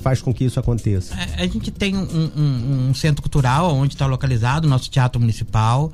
faz 0.00 0.22
com 0.22 0.32
que 0.32 0.44
isso 0.44 0.58
aconteça? 0.58 1.14
A, 1.14 1.42
a 1.42 1.46
gente 1.46 1.70
tem 1.70 1.96
um, 1.96 2.02
um, 2.02 2.88
um 2.90 2.94
centro 2.94 3.22
cultural 3.22 3.74
onde 3.74 3.94
está 3.94 4.06
localizado 4.06 4.66
o 4.66 4.70
nosso 4.70 4.90
teatro 4.90 5.20
municipal 5.20 5.92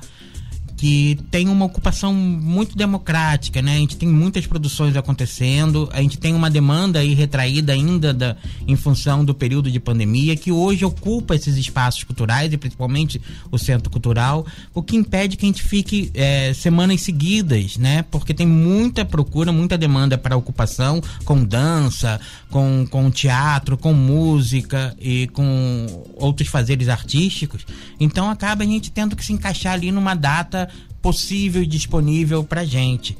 que 0.77 1.17
tem 1.31 1.47
uma 1.47 1.65
ocupação 1.65 2.13
muito 2.13 2.75
democrática, 2.75 3.61
né? 3.61 3.75
A 3.75 3.79
gente 3.79 3.95
tem 3.95 4.09
muitas 4.09 4.45
produções 4.45 4.95
acontecendo, 4.95 5.89
a 5.93 6.01
gente 6.01 6.17
tem 6.17 6.33
uma 6.33 6.49
demanda 6.49 6.99
aí 6.99 7.13
retraída 7.13 7.73
ainda 7.73 8.13
da, 8.13 8.35
em 8.67 8.75
função 8.75 9.23
do 9.23 9.33
período 9.33 9.71
de 9.71 9.79
pandemia, 9.79 10.35
que 10.35 10.51
hoje 10.51 10.83
ocupa 10.83 11.35
esses 11.35 11.55
espaços 11.55 12.03
culturais 12.03 12.51
e 12.51 12.57
principalmente 12.57 13.21
o 13.51 13.57
centro 13.57 13.89
cultural, 13.89 14.45
o 14.73 14.83
que 14.83 14.95
impede 14.95 15.37
que 15.37 15.45
a 15.45 15.47
gente 15.47 15.63
fique 15.63 16.11
é, 16.13 16.53
semanas 16.53 17.01
seguidas, 17.01 17.77
né? 17.77 18.03
Porque 18.03 18.33
tem 18.33 18.47
muita 18.47 19.05
procura, 19.05 19.51
muita 19.51 19.77
demanda 19.77 20.17
para 20.17 20.35
ocupação 20.35 21.01
com 21.23 21.43
dança, 21.43 22.19
com, 22.49 22.85
com 22.89 23.09
teatro, 23.09 23.77
com 23.77 23.93
música 23.93 24.95
e 24.99 25.27
com 25.27 25.85
outros 26.15 26.49
fazeres 26.49 26.89
artísticos. 26.89 27.65
Então 27.99 28.29
acaba 28.29 28.63
a 28.63 28.67
gente 28.67 28.91
tendo 28.91 29.15
que 29.15 29.23
se 29.23 29.31
encaixar 29.31 29.73
ali 29.73 29.91
numa 29.91 30.15
data 30.15 30.65
possível 31.05 31.61
e 31.61 31.67
disponível 31.67 32.43
pra 32.43 32.65
gente. 32.65 33.15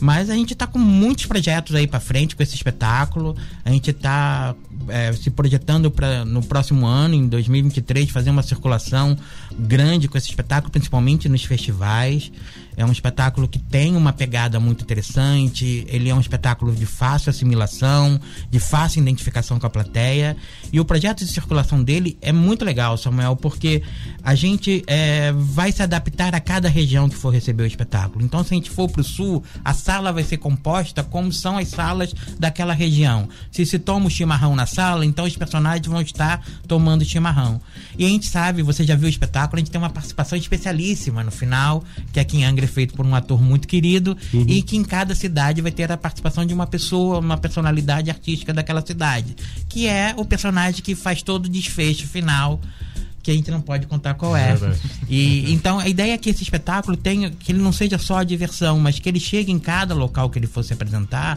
Mas 0.00 0.30
a 0.30 0.34
gente 0.34 0.54
está 0.54 0.66
com 0.66 0.78
muitos 0.78 1.26
projetos 1.26 1.74
aí 1.74 1.86
para 1.86 2.00
frente 2.00 2.34
com 2.34 2.42
esse 2.42 2.54
espetáculo. 2.54 3.36
A 3.62 3.70
gente 3.70 3.90
está 3.90 4.54
é, 4.88 5.12
se 5.12 5.28
projetando 5.28 5.90
para 5.90 6.24
no 6.24 6.42
próximo 6.42 6.86
ano, 6.86 7.14
em 7.14 7.28
2023, 7.28 8.08
fazer 8.08 8.30
uma 8.30 8.42
circulação 8.42 9.18
grande 9.58 10.08
com 10.08 10.16
esse 10.16 10.30
espetáculo, 10.30 10.72
principalmente 10.72 11.28
nos 11.28 11.44
festivais. 11.44 12.32
É 12.76 12.84
um 12.84 12.92
espetáculo 12.92 13.48
que 13.48 13.58
tem 13.58 13.96
uma 13.96 14.12
pegada 14.12 14.60
muito 14.60 14.82
interessante. 14.82 15.86
Ele 15.88 16.10
é 16.10 16.14
um 16.14 16.20
espetáculo 16.20 16.74
de 16.74 16.84
fácil 16.84 17.30
assimilação, 17.30 18.20
de 18.50 18.60
fácil 18.60 19.00
identificação 19.00 19.58
com 19.58 19.66
a 19.66 19.70
plateia. 19.70 20.36
E 20.70 20.78
o 20.78 20.84
projeto 20.84 21.24
de 21.24 21.30
circulação 21.30 21.82
dele 21.82 22.18
é 22.20 22.32
muito 22.32 22.64
legal, 22.64 22.98
Samuel, 22.98 23.34
porque 23.36 23.82
a 24.22 24.34
gente 24.34 24.84
é, 24.86 25.32
vai 25.32 25.72
se 25.72 25.82
adaptar 25.82 26.34
a 26.34 26.40
cada 26.40 26.68
região 26.68 27.08
que 27.08 27.16
for 27.16 27.30
receber 27.30 27.62
o 27.62 27.66
espetáculo. 27.66 28.24
Então, 28.24 28.44
se 28.44 28.52
a 28.52 28.56
gente 28.56 28.70
for 28.70 28.90
para 28.90 29.00
o 29.00 29.04
sul, 29.04 29.42
a 29.64 29.72
sala 29.72 30.12
vai 30.12 30.22
ser 30.22 30.36
composta 30.36 31.02
como 31.02 31.32
são 31.32 31.56
as 31.56 31.68
salas 31.68 32.14
daquela 32.38 32.74
região. 32.74 33.28
Se 33.50 33.64
se 33.64 33.78
toma 33.78 34.06
o 34.06 34.10
chimarrão 34.10 34.54
na 34.54 34.66
sala, 34.66 35.06
então 35.06 35.24
os 35.24 35.36
personagens 35.36 35.86
vão 35.86 36.02
estar 36.02 36.44
tomando 36.68 37.04
chimarrão. 37.04 37.60
E 37.98 38.04
a 38.04 38.08
gente 38.08 38.26
sabe, 38.26 38.62
você 38.62 38.84
já 38.84 38.94
viu 38.94 39.06
o 39.06 39.10
espetáculo, 39.10 39.56
a 39.56 39.60
gente 39.60 39.70
tem 39.70 39.80
uma 39.80 39.88
participação 39.88 40.36
especialíssima 40.36 41.24
no 41.24 41.30
final, 41.30 41.82
que 42.12 42.20
aqui 42.20 42.38
em 42.38 42.44
Angra 42.44 42.65
é 42.66 42.68
feito 42.68 42.94
por 42.94 43.06
um 43.06 43.14
ator 43.14 43.42
muito 43.42 43.66
querido 43.66 44.16
uhum. 44.32 44.44
e 44.46 44.62
que 44.62 44.76
em 44.76 44.84
cada 44.84 45.14
cidade 45.14 45.62
vai 45.62 45.72
ter 45.72 45.90
a 45.90 45.96
participação 45.96 46.44
de 46.44 46.52
uma 46.52 46.66
pessoa, 46.66 47.18
uma 47.18 47.38
personalidade 47.38 48.10
artística 48.10 48.52
daquela 48.52 48.84
cidade, 48.84 49.34
que 49.68 49.86
é 49.86 50.14
o 50.16 50.24
personagem 50.24 50.82
que 50.82 50.94
faz 50.94 51.22
todo 51.22 51.46
o 51.46 51.48
desfecho 51.48 52.06
final 52.06 52.60
que 53.26 53.32
a 53.32 53.34
gente 53.34 53.50
não 53.50 53.60
pode 53.60 53.88
contar 53.88 54.14
qual 54.14 54.36
é. 54.36 54.56
E 55.08 55.52
então 55.52 55.80
a 55.80 55.88
ideia 55.88 56.12
é 56.12 56.18
que 56.18 56.30
esse 56.30 56.44
espetáculo 56.44 56.96
tenha 56.96 57.28
que 57.28 57.50
ele 57.50 57.58
não 57.58 57.72
seja 57.72 57.98
só 57.98 58.18
a 58.18 58.24
diversão, 58.24 58.78
mas 58.78 59.00
que 59.00 59.08
ele 59.08 59.18
chegue 59.18 59.50
em 59.50 59.58
cada 59.58 59.94
local 59.94 60.30
que 60.30 60.38
ele 60.38 60.46
fosse 60.46 60.72
apresentar 60.72 61.36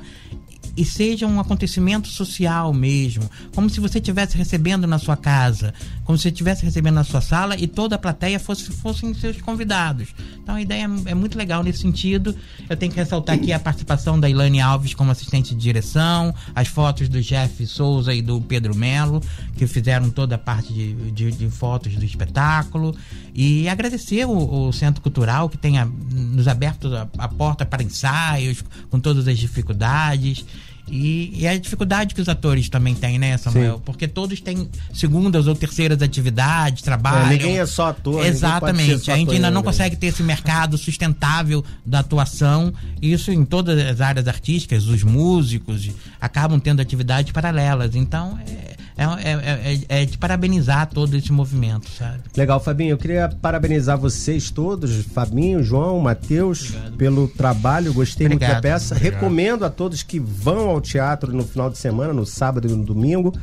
e 0.75 0.85
seja 0.85 1.27
um 1.27 1.39
acontecimento 1.39 2.07
social 2.07 2.73
mesmo, 2.73 3.29
como 3.53 3.69
se 3.69 3.79
você 3.79 3.99
estivesse 3.99 4.37
recebendo 4.37 4.87
na 4.87 4.97
sua 4.97 5.17
casa, 5.17 5.73
como 6.03 6.17
se 6.17 6.27
estivesse 6.27 6.65
recebendo 6.65 6.95
na 6.95 7.03
sua 7.03 7.21
sala 7.21 7.55
e 7.55 7.67
toda 7.67 7.95
a 7.95 7.99
plateia 7.99 8.39
fosse 8.39 8.71
fossem 8.71 9.13
seus 9.13 9.41
convidados. 9.41 10.09
Então 10.41 10.55
a 10.55 10.61
ideia 10.61 10.89
é, 11.05 11.11
é 11.11 11.13
muito 11.13 11.37
legal 11.37 11.63
nesse 11.63 11.79
sentido. 11.79 12.35
Eu 12.69 12.75
tenho 12.75 12.91
que 12.91 12.97
ressaltar 12.97 13.35
aqui 13.35 13.51
a 13.53 13.59
participação 13.59 14.19
da 14.19 14.29
Ilane 14.29 14.59
Alves 14.59 14.93
como 14.93 15.11
assistente 15.11 15.53
de 15.53 15.61
direção, 15.61 16.33
as 16.55 16.67
fotos 16.67 17.09
do 17.09 17.21
Jeff 17.21 17.65
Souza 17.67 18.13
e 18.13 18.21
do 18.21 18.41
Pedro 18.41 18.75
Melo, 18.75 19.21
que 19.55 19.67
fizeram 19.67 20.09
toda 20.09 20.35
a 20.35 20.37
parte 20.37 20.73
de, 20.73 20.93
de, 21.11 21.31
de 21.31 21.49
fotos 21.49 21.95
do 21.95 22.05
espetáculo. 22.05 22.95
E 23.33 23.69
agradecer 23.69 24.25
o, 24.25 24.67
o 24.67 24.73
Centro 24.73 25.01
Cultural 25.01 25.49
que 25.49 25.57
tenha 25.57 25.85
nos 25.85 26.47
aberto 26.47 26.93
a, 26.95 27.07
a 27.17 27.27
porta 27.27 27.65
para 27.65 27.83
ensaios, 27.83 28.63
com 28.89 28.99
todas 28.99 29.27
as 29.27 29.37
dificuldades. 29.37 30.45
E, 30.91 31.41
e, 31.41 31.47
a 31.47 31.57
dificuldade 31.57 32.15
que 32.15 32.21
os 32.21 32.27
atores 32.27 32.69
também 32.69 32.95
têm, 32.95 33.19
né, 33.19 33.37
Samuel? 33.37 33.75
Sim. 33.75 33.81
Porque 33.85 34.07
todos 34.07 34.41
têm 34.41 34.69
segundas 34.93 35.47
ou 35.47 35.55
terceiras 35.55 36.01
atividades, 36.01 36.81
trabalham. 36.81 37.27
É, 37.27 37.29
ninguém 37.29 37.59
é 37.59 37.65
só 37.65 37.89
ator. 37.89 38.25
Exatamente. 38.25 39.11
a 39.11 39.15
gente 39.15 39.31
ainda 39.31 39.51
não 39.51 39.63
consegue 39.63 39.95
ter 39.95 40.07
esse 40.07 40.23
mercado 40.23 40.77
sustentável 40.77 41.63
da 41.85 41.99
atuação. 41.99 42.73
Isso 43.01 43.31
em 43.31 43.45
todas 43.45 43.79
as 43.85 44.01
áreas 44.01 44.27
artísticas, 44.27 44.87
os 44.87 45.03
músicos 45.03 45.89
acabam 46.19 46.59
tendo 46.59 46.81
atividades 46.81 47.31
paralelas. 47.31 47.95
Então, 47.95 48.39
é, 48.47 48.75
é, 48.99 49.31
é, 49.31 49.85
é, 49.89 50.01
é 50.01 50.05
de 50.05 50.17
parabenizar 50.17 50.87
todo 50.87 51.15
esse 51.15 51.31
movimento, 51.31 51.89
sabe? 51.89 52.19
Legal, 52.35 52.59
Fabinho. 52.59 52.91
Eu 52.91 52.97
queria 52.97 53.29
parabenizar 53.41 53.97
vocês 53.97 54.51
todos, 54.51 55.05
Fabinho, 55.05 55.63
João, 55.63 55.99
Matheus, 56.01 56.73
pelo 56.97 57.27
trabalho. 57.27 57.93
Gostei 57.93 58.27
Obrigado. 58.27 58.51
muito 58.51 58.61
da 58.63 58.69
peça. 58.69 58.95
Obrigado. 58.95 59.13
Recomendo 59.13 59.63
a 59.63 59.69
todos 59.69 60.03
que 60.03 60.19
vão 60.19 60.69
ao 60.69 60.81
teatro 60.81 61.31
no 61.31 61.43
final 61.43 61.69
de 61.69 61.77
semana, 61.77 62.13
no 62.13 62.25
sábado 62.25 62.67
e 62.67 62.71
no 62.71 62.83
domingo. 62.83 63.33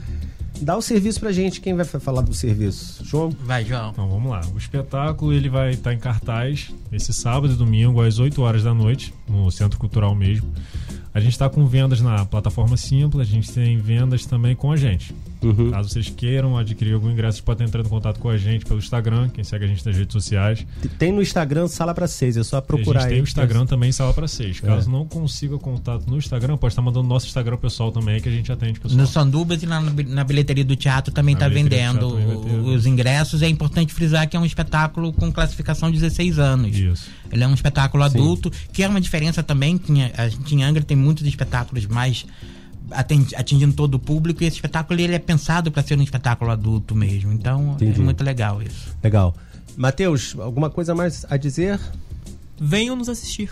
Dá 0.61 0.77
o 0.77 0.83
serviço 0.83 1.21
pra 1.21 1.33
gente, 1.33 1.61
quem 1.61 1.75
vai 1.75 1.85
falar 1.85 2.23
do 2.23 2.33
serviço? 2.33 3.05
João? 3.05 3.31
Vai, 3.45 3.65
João. 3.65 3.91
Então 3.91 4.09
vamos 4.09 4.31
lá. 4.31 4.41
O 4.55 4.59
espetáculo 4.59 5.33
ele 5.33 5.49
vai 5.49 5.73
estar 5.73 5.93
em 5.93 5.99
cartaz 5.99 6.73
esse 6.91 7.13
sábado 7.13 7.53
e 7.53 7.57
domingo 7.57 8.01
às 8.01 8.19
8 8.19 8.41
horas 8.41 8.63
da 8.63 8.73
noite, 8.73 9.13
no 9.29 9.51
Centro 9.51 9.79
Cultural 9.79 10.15
mesmo. 10.15 10.51
A 11.13 11.21
gente 11.21 11.33
está 11.33 11.49
com 11.49 11.67
vendas 11.67 12.01
na 12.01 12.25
plataforma 12.25 12.77
Simples, 12.77 13.27
a 13.27 13.31
gente 13.31 13.51
tem 13.53 13.79
vendas 13.79 14.25
também 14.27 14.55
com 14.55 14.73
a 14.73 14.77
gente. 14.77 15.15
Uhum. 15.47 15.71
Caso 15.71 15.89
vocês 15.89 16.09
queiram 16.09 16.57
adquirir 16.57 16.95
algum 16.95 17.11
ingresso, 17.11 17.43
podem 17.43 17.67
entrar 17.67 17.81
em 17.81 17.89
contato 17.89 18.19
com 18.19 18.29
a 18.29 18.37
gente 18.37 18.65
pelo 18.65 18.79
Instagram, 18.79 19.29
quem 19.29 19.45
segue 19.45 19.65
a 19.65 19.69
gente 19.69 19.85
nas 19.87 19.97
redes 19.97 20.13
sociais. 20.13 20.67
Tem 20.99 21.13
no 21.13 21.23
Instagram 21.23 21.69
Sala 21.69 21.95
para 21.95 22.07
Seis, 22.07 22.37
é 22.37 22.45
só 22.45 22.61
procurar. 22.61 23.01
A 23.01 23.03
gente 23.03 23.11
tem 23.11 23.21
o 23.21 23.25
Instagram 23.25 23.67
também 23.67 23.93
Sala 23.93 24.13
para 24.13 24.27
Seis. 24.29 24.61
Caso 24.61 24.89
é. 24.89 24.93
não 24.93 25.07
consiga 25.07 25.59
contato 25.59 26.07
no 26.09 26.17
Instagram, 26.17 26.57
pode 26.57 26.73
estar 26.73 26.83
mandando 26.83 27.09
nosso 27.09 27.27
Instagram 27.27 27.57
pessoal 27.57 27.93
também, 27.93 28.21
que 28.21 28.29
a 28.29 28.33
gente 28.33 28.51
atende 28.51 28.81
pessoal. 28.81 29.01
No 29.01 29.07
Sandubas 29.07 29.63
e 29.63 29.67
na, 29.67 29.81
na 29.81 30.25
bilheteria 30.25 30.65
do 30.65 30.77
teatro 30.77 31.13
também 31.13 31.35
está 31.35 31.49
vendendo 31.49 32.09
os 32.65 32.87
ingressos. 32.87 33.43
É 33.43 33.49
importante 33.49 33.93
frisar 33.93 34.29
que 34.29 34.37
é 34.37 34.41
um 34.41 34.47
espetáculo 34.47 35.13
com 35.13 35.31
classificação 35.33 35.91
16 35.91 36.39
anos. 36.39 36.77
Isso. 36.77 37.09
Ele 37.31 37.43
é 37.43 37.47
um 37.47 37.55
espetáculo 37.55 38.03
adulto, 38.03 38.51
Sim. 38.53 38.69
que 38.73 38.83
é 38.83 38.89
uma 38.89 39.01
diferença 39.01 39.43
também, 39.43 39.79
que 39.79 39.93
a 40.17 40.29
gente 40.29 40.55
em 40.55 40.63
Angra 40.63 40.83
tem 40.83 40.97
muitos 40.97 41.27
espetáculos 41.27 41.87
mais 41.87 42.27
atingindo 42.91 43.75
todo 43.75 43.95
o 43.95 43.99
público 43.99 44.43
e 44.43 44.47
esse 44.47 44.57
espetáculo 44.57 45.01
ele 45.01 45.15
é 45.15 45.19
pensado 45.19 45.71
para 45.71 45.83
ser 45.83 45.99
um 45.99 46.03
espetáculo 46.03 46.51
adulto 46.51 46.95
mesmo. 46.95 47.33
Então 47.33 47.71
é 47.73 47.85
Entendi. 47.85 48.01
é 48.01 48.05
muito 48.05 48.23
legal 48.23 48.63
isso. 48.63 48.97
Legal. 49.03 49.35
Matheus, 49.77 50.35
alguma 50.39 50.71
coisa 50.71 50.95
mais 50.95 51.27
a 51.29 51.37
dizer? 51.37 51.79
Venham 52.59 52.97
nos 52.97 53.09
assistir. 53.09 53.51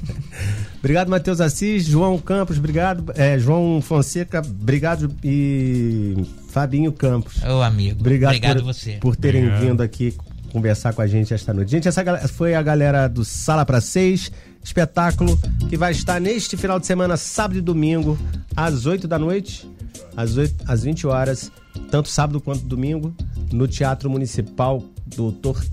obrigado, 0.78 1.08
Matheus 1.08 1.40
Assis, 1.40 1.86
João 1.86 2.18
Campos, 2.18 2.58
obrigado. 2.58 3.10
É, 3.16 3.38
João 3.38 3.80
Fonseca, 3.80 4.40
obrigado. 4.40 5.10
E 5.24 6.14
Fabinho 6.50 6.92
Campos. 6.92 7.42
Ô, 7.42 7.62
amigo. 7.62 8.00
Obrigado, 8.00 8.30
obrigado 8.32 8.56
por, 8.58 8.64
você. 8.64 8.98
por 9.00 9.16
terem 9.16 9.44
obrigado. 9.44 9.66
vindo 9.66 9.82
aqui 9.82 10.14
conversar 10.52 10.92
com 10.92 11.00
a 11.00 11.06
gente 11.06 11.32
esta 11.32 11.54
noite. 11.54 11.70
Gente, 11.70 11.88
essa 11.88 12.28
foi 12.28 12.54
a 12.54 12.62
galera 12.62 13.08
do 13.08 13.24
Sala 13.24 13.64
para 13.64 13.80
Seis, 13.80 14.30
espetáculo 14.68 15.38
que 15.68 15.76
vai 15.76 15.92
estar 15.92 16.20
neste 16.20 16.56
final 16.56 16.78
de 16.78 16.86
semana, 16.86 17.16
sábado 17.16 17.58
e 17.58 17.60
domingo, 17.60 18.18
às 18.54 18.86
8 18.86 19.08
da 19.08 19.18
noite, 19.18 19.68
às, 20.16 20.36
8, 20.36 20.64
às 20.66 20.82
20 20.82 21.06
horas, 21.06 21.50
tanto 21.90 22.08
sábado 22.08 22.40
quanto 22.40 22.64
domingo, 22.64 23.14
no 23.50 23.66
Teatro 23.66 24.10
Municipal 24.10 24.82
Doutor 25.06 25.64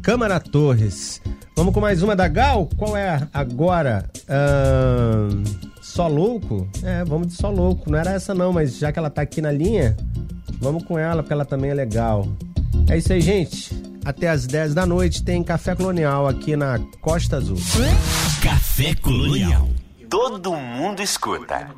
Câmara 0.00 0.38
Torres. 0.38 1.20
Vamos 1.56 1.74
com 1.74 1.80
mais 1.80 2.02
uma 2.02 2.14
da 2.14 2.28
Gal? 2.28 2.68
Qual 2.76 2.96
é 2.96 3.26
agora? 3.32 4.08
só 5.82 6.06
louco? 6.06 6.68
É, 6.82 7.04
vamos 7.04 7.28
de 7.28 7.34
só 7.34 7.50
louco. 7.50 7.90
Não 7.90 7.98
era 7.98 8.12
essa 8.12 8.34
não, 8.34 8.52
mas 8.52 8.76
já 8.78 8.92
que 8.92 8.98
ela 8.98 9.10
tá 9.10 9.22
aqui 9.22 9.40
na 9.40 9.50
linha, 9.50 9.96
vamos 10.60 10.84
com 10.84 10.98
ela, 10.98 11.22
porque 11.22 11.32
ela 11.32 11.44
também 11.44 11.70
é 11.70 11.74
legal. 11.74 12.28
É 12.88 12.98
isso 12.98 13.12
aí, 13.12 13.20
gente 13.20 13.93
até 14.04 14.28
as 14.28 14.46
10 14.46 14.74
da 14.74 14.84
noite 14.86 15.22
tem 15.22 15.42
Café 15.42 15.74
Colonial 15.74 16.28
aqui 16.28 16.56
na 16.56 16.78
Costa 17.00 17.36
Azul. 17.36 17.56
Café 18.42 18.94
Colonial. 18.94 19.68
Todo 20.08 20.54
mundo 20.54 21.02
escuta. 21.02 21.70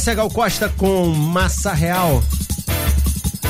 Essa 0.00 0.12
é 0.12 0.14
Gal 0.14 0.30
Costa 0.30 0.66
com 0.78 1.08
Massa 1.08 1.74
Real. 1.74 2.24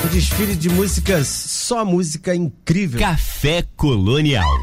Um 0.04 0.08
desfile 0.08 0.56
de 0.56 0.68
músicas, 0.68 1.28
só 1.28 1.84
música 1.84 2.34
incrível. 2.34 2.98
Café 2.98 3.64
Colonial. 3.76 4.59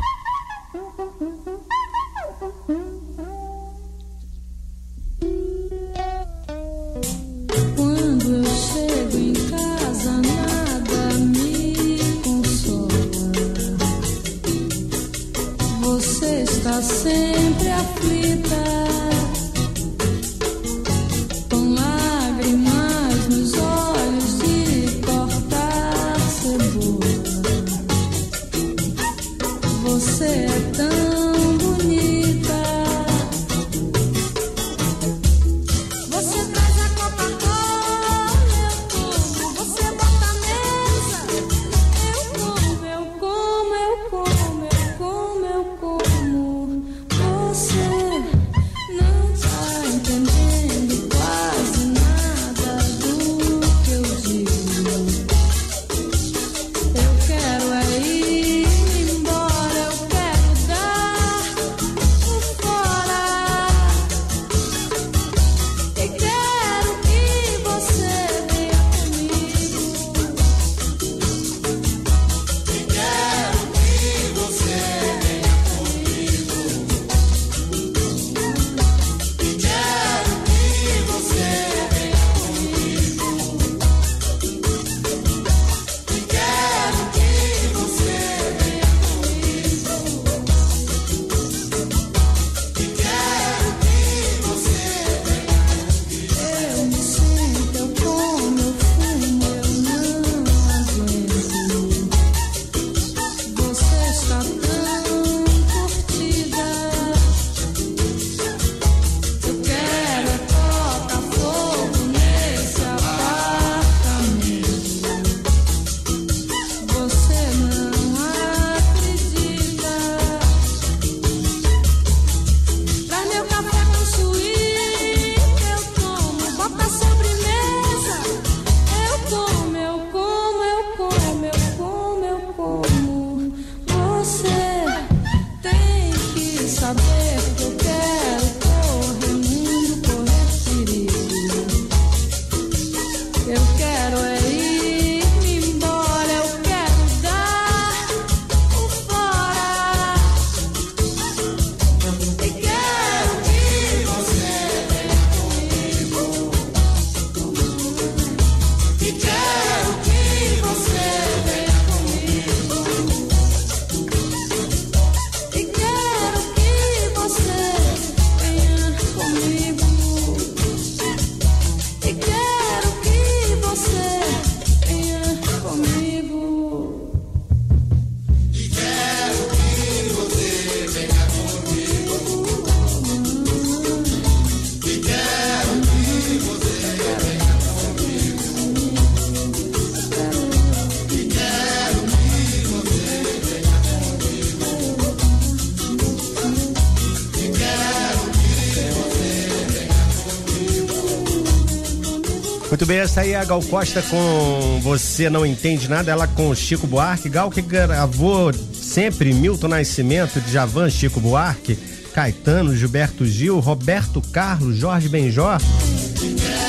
Bem, 202.87 202.99
essa 202.99 203.19
aí 203.19 203.33
é 203.33 203.35
a 203.35 203.43
Gal 203.43 203.61
Costa 203.63 204.01
com 204.01 204.79
Você 204.81 205.29
Não 205.29 205.45
Entende 205.45 205.89
Nada, 205.89 206.09
ela 206.09 206.25
com 206.25 206.55
Chico 206.55 206.87
Buarque. 206.87 207.27
Gal 207.27 207.51
que 207.51 207.61
gravou 207.61 208.53
sempre 208.53 209.33
Milton 209.33 209.67
Nascimento, 209.67 210.39
Djavan, 210.39 210.89
Chico 210.89 211.19
Buarque, 211.19 211.75
Caetano, 212.13 212.73
Gilberto 212.73 213.25
Gil, 213.25 213.59
Roberto 213.59 214.21
Carlos, 214.31 214.77
Jorge 214.77 215.09
Benjó. 215.09 215.57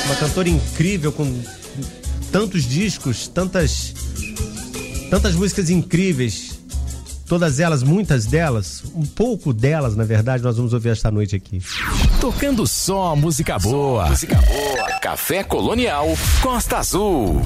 Uma 0.07 0.15
cantora 0.15 0.49
incrível 0.49 1.13
com 1.13 1.41
tantos 2.33 2.67
discos, 2.67 3.29
tantas 3.29 3.93
tantas 5.09 5.35
músicas 5.35 5.69
incríveis. 5.69 6.59
Todas 7.27 7.59
elas, 7.59 7.81
muitas 7.81 8.25
delas, 8.25 8.83
um 8.93 9.05
pouco 9.05 9.53
delas, 9.53 9.95
na 9.95 10.03
verdade, 10.03 10.43
nós 10.43 10.57
vamos 10.57 10.73
ouvir 10.73 10.89
esta 10.89 11.11
noite 11.11 11.35
aqui. 11.35 11.61
Tocando 12.19 12.67
só 12.67 13.15
música 13.15 13.57
boa. 13.57 14.09
música 14.09 14.35
boa. 14.35 14.78
Café 15.01 15.43
Colonial 15.43 16.07
Costa 16.41 16.77
Azul. 16.77 17.41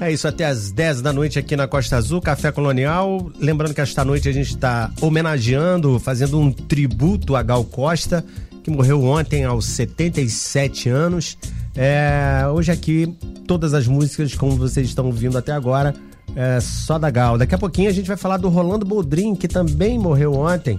É 0.00 0.10
isso, 0.10 0.26
até 0.26 0.46
às 0.46 0.72
10 0.72 1.02
da 1.02 1.12
noite 1.12 1.38
aqui 1.38 1.54
na 1.54 1.68
Costa 1.68 1.96
Azul, 1.96 2.18
Café 2.20 2.50
Colonial. 2.50 3.30
Lembrando 3.38 3.74
que 3.74 3.80
esta 3.80 4.04
noite 4.04 4.26
a 4.26 4.32
gente 4.32 4.50
está 4.50 4.90
homenageando, 5.02 5.98
fazendo 5.98 6.40
um 6.40 6.50
tributo 6.50 7.36
a 7.36 7.42
Gal 7.42 7.62
Costa, 7.64 8.24
que 8.64 8.70
morreu 8.70 9.04
ontem 9.04 9.44
aos 9.44 9.66
77 9.66 10.88
anos. 10.88 11.36
É, 11.76 12.46
hoje 12.50 12.72
aqui, 12.72 13.14
todas 13.46 13.74
as 13.74 13.86
músicas, 13.86 14.34
como 14.34 14.56
vocês 14.56 14.88
estão 14.88 15.04
ouvindo 15.04 15.36
até 15.36 15.52
agora, 15.52 15.94
é 16.34 16.58
só 16.58 16.98
da 16.98 17.10
Gal. 17.10 17.36
Daqui 17.36 17.54
a 17.54 17.58
pouquinho 17.58 17.90
a 17.90 17.92
gente 17.92 18.06
vai 18.06 18.16
falar 18.16 18.38
do 18.38 18.48
Rolando 18.48 18.86
Boldrin, 18.86 19.34
que 19.34 19.46
também 19.46 19.98
morreu 19.98 20.32
ontem. 20.32 20.78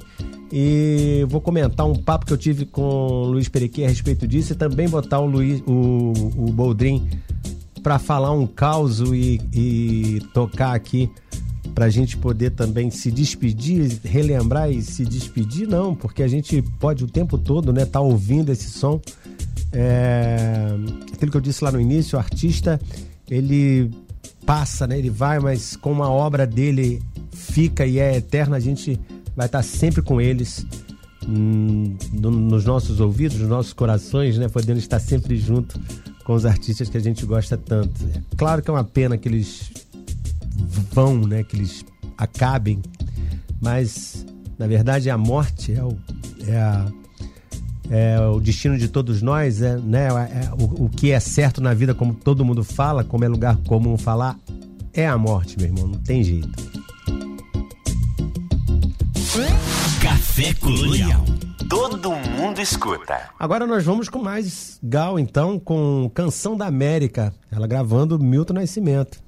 E 0.51 1.25
vou 1.29 1.39
comentar 1.39 1.85
um 1.85 1.95
papo 1.95 2.25
que 2.25 2.33
eu 2.33 2.37
tive 2.37 2.65
com 2.65 2.81
o 2.81 3.25
Luiz 3.25 3.47
Perequê 3.47 3.83
a 3.83 3.89
respeito 3.89 4.27
disso 4.27 4.53
e 4.53 4.55
também 4.55 4.89
botar 4.89 5.19
o, 5.19 5.25
Luiz, 5.25 5.61
o, 5.67 6.13
o 6.35 6.51
Boldrin 6.51 7.07
para 7.83 7.99
falar 7.99 8.31
um 8.31 8.45
caos 8.47 8.99
e, 8.99 9.39
e 9.53 10.21
tocar 10.33 10.73
aqui 10.73 11.09
para 11.73 11.85
a 11.85 11.89
gente 11.89 12.17
poder 12.17 12.51
também 12.51 12.89
se 12.89 13.11
despedir, 13.11 13.99
relembrar 14.03 14.69
e 14.69 14.81
se 14.81 15.05
despedir, 15.05 15.67
não, 15.67 15.95
porque 15.95 16.23
a 16.23 16.27
gente 16.27 16.61
pode 16.79 17.03
o 17.03 17.07
tempo 17.07 17.37
todo, 17.37 17.71
né, 17.71 17.85
tá 17.85 18.01
ouvindo 18.01 18.51
esse 18.51 18.69
som. 18.69 18.99
É, 19.71 20.75
aquilo 21.13 21.31
que 21.31 21.37
eu 21.37 21.41
disse 21.41 21.63
lá 21.63 21.71
no 21.71 21.79
início, 21.79 22.17
o 22.17 22.19
artista 22.19 22.81
ele 23.29 23.89
passa, 24.45 24.87
né, 24.87 24.97
ele 24.97 25.09
vai, 25.09 25.39
mas 25.39 25.77
como 25.77 26.03
a 26.03 26.09
obra 26.09 26.45
dele 26.45 27.01
fica 27.31 27.85
e 27.85 27.99
é 27.99 28.17
eterna, 28.17 28.57
a 28.57 28.59
gente 28.59 28.99
vai 29.39 29.45
estar 29.45 29.63
sempre 29.63 30.01
com 30.01 30.19
eles 30.19 30.65
hum, 31.25 31.95
no, 32.11 32.29
nos 32.29 32.65
nossos 32.65 32.99
ouvidos, 32.99 33.39
nos 33.39 33.47
nossos 33.47 33.71
corações, 33.71 34.37
né, 34.37 34.49
podendo 34.49 34.79
estar 34.79 34.99
sempre 34.99 35.37
junto 35.37 35.79
com 36.25 36.33
os 36.33 36.45
artistas 36.45 36.89
que 36.89 36.97
a 36.97 36.99
gente 36.99 37.25
gosta 37.25 37.57
tanto. 37.57 38.03
É 38.13 38.21
claro 38.35 38.61
que 38.61 38.69
é 38.69 38.73
uma 38.73 38.83
pena 38.83 39.17
que 39.17 39.29
eles 39.29 39.71
vão, 40.91 41.25
né, 41.25 41.41
que 41.41 41.55
eles 41.55 41.85
acabem, 42.17 42.81
mas 43.61 44.25
na 44.57 44.67
verdade 44.67 45.09
a 45.09 45.17
morte 45.17 45.71
é 45.71 45.85
o, 45.85 45.97
é 46.45 46.57
a, 46.57 46.91
é 47.89 48.19
o 48.19 48.41
destino 48.41 48.77
de 48.77 48.89
todos 48.89 49.21
nós, 49.21 49.61
é, 49.61 49.77
né? 49.77 50.09
É, 50.09 50.51
o, 50.61 50.83
o, 50.83 50.89
que 50.89 51.11
é 51.11 51.19
certo 51.21 51.61
na 51.61 51.73
vida, 51.73 51.95
como 51.95 52.13
todo 52.13 52.43
mundo 52.43 52.61
fala, 52.61 53.05
como 53.05 53.23
é 53.23 53.29
lugar 53.29 53.55
comum 53.65 53.97
falar, 53.97 54.37
é 54.93 55.07
a 55.07 55.17
morte, 55.17 55.57
meu 55.57 55.67
irmão, 55.67 55.87
não 55.87 55.99
tem 55.99 56.25
jeito. 56.25 56.69
Café 60.01 60.53
Colonial. 60.55 61.23
Todo 61.69 62.11
mundo 62.11 62.59
escuta. 62.59 63.29
Agora 63.37 63.67
nós 63.67 63.83
vamos 63.83 64.09
com 64.09 64.19
mais 64.19 64.79
Gal, 64.81 65.19
então, 65.19 65.59
com 65.59 66.09
Canção 66.13 66.57
da 66.57 66.65
América. 66.65 67.33
Ela 67.51 67.67
gravando 67.67 68.17
Milton 68.17 68.53
Nascimento. 68.53 69.19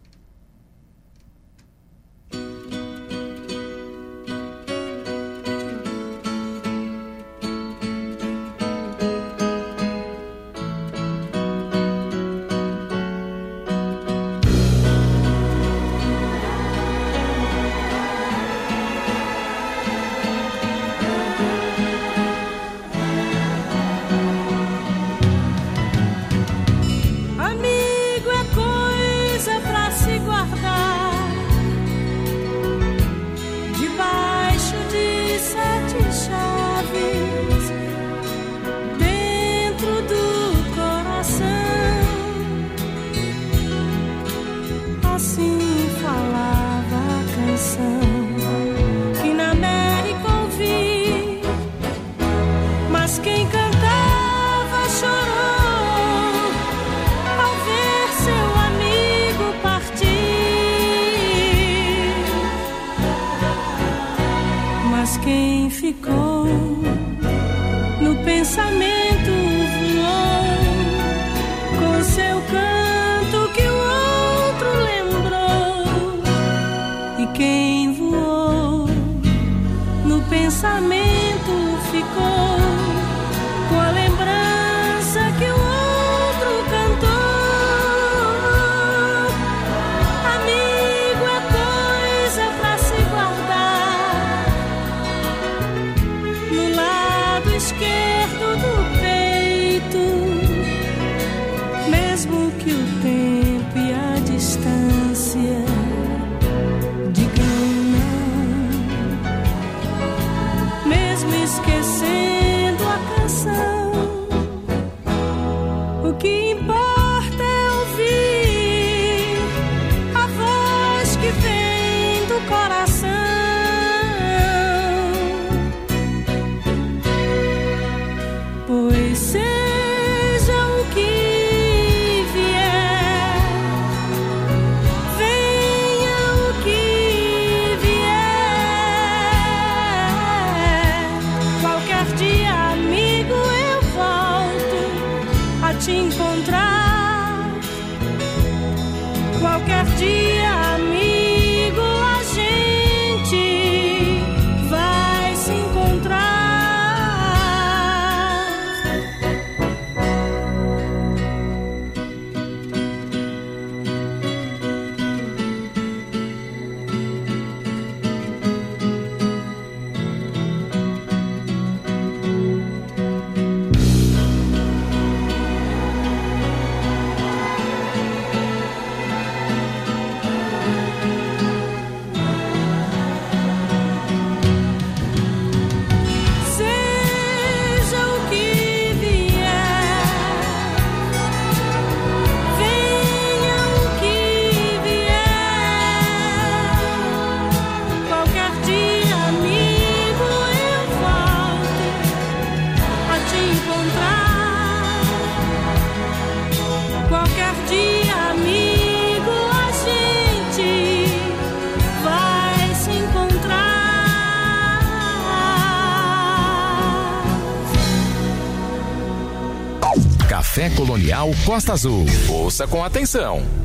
Colonial 220.92 221.32
Costa 221.46 221.72
Azul. 221.72 222.06
Ouça 222.28 222.68
com 222.68 222.84
atenção. 222.84 223.61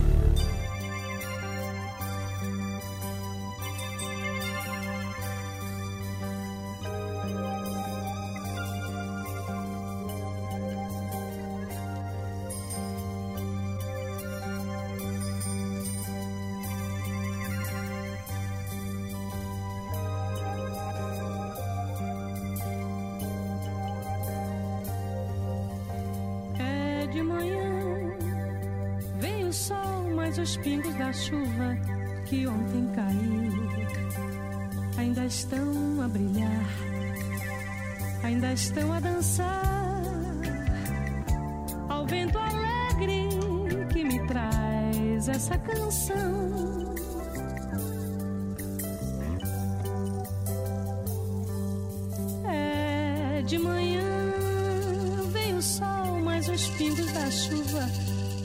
Ao 42.07 42.09
vento 42.09 42.38
alegre 42.38 43.28
que 43.92 44.04
me 44.04 44.26
traz 44.26 45.28
essa 45.28 45.59
canção. 45.59 46.94
É 52.48 53.42
de 53.42 53.59
manhã 53.59 54.02
vem 55.32 55.57
o 55.57 55.62
sol, 55.62 56.20
mas 56.22 56.48
os 56.48 56.68
pingos 56.70 57.12
da 57.12 57.30
chuva 57.30 57.88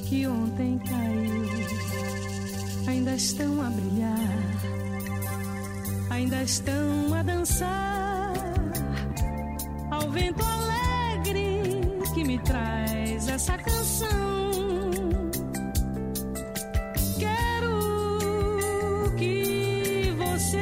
que 0.07 0.28
ontem 0.28 0.80
caiu 0.80 1.41
ainda 2.88 3.14
estão 3.14 3.62
a 3.62 3.70
brilhar, 3.70 4.18
ainda 6.09 6.43
estão 6.43 7.14
a 7.14 7.22
dançar 7.22 8.01
essa 13.42 13.58
canção. 13.58 14.52
Quero 17.18 19.16
que 19.18 20.14
você 20.16 20.58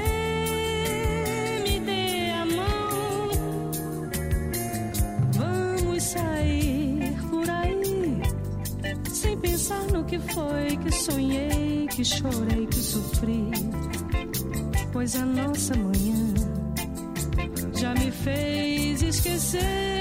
me 1.66 1.80
dê 1.82 2.30
a 2.30 2.46
mão. 2.46 3.30
Vamos 5.34 6.04
sair 6.04 7.18
por 7.30 7.50
aí 7.50 8.22
sem 9.14 9.38
pensar 9.38 9.84
no 9.88 10.06
que 10.06 10.18
foi 10.20 10.78
que 10.78 10.92
sonhei, 10.92 11.88
que 11.88 12.06
chorei, 12.06 12.66
que 12.68 12.80
sofri. 12.80 13.52
Pois 14.94 15.16
a 15.18 15.26
nossa 15.26 15.76
manhã 15.76 16.34
já 17.76 17.94
me 17.94 18.10
fez 18.10 19.02
esquecer. 19.02 19.99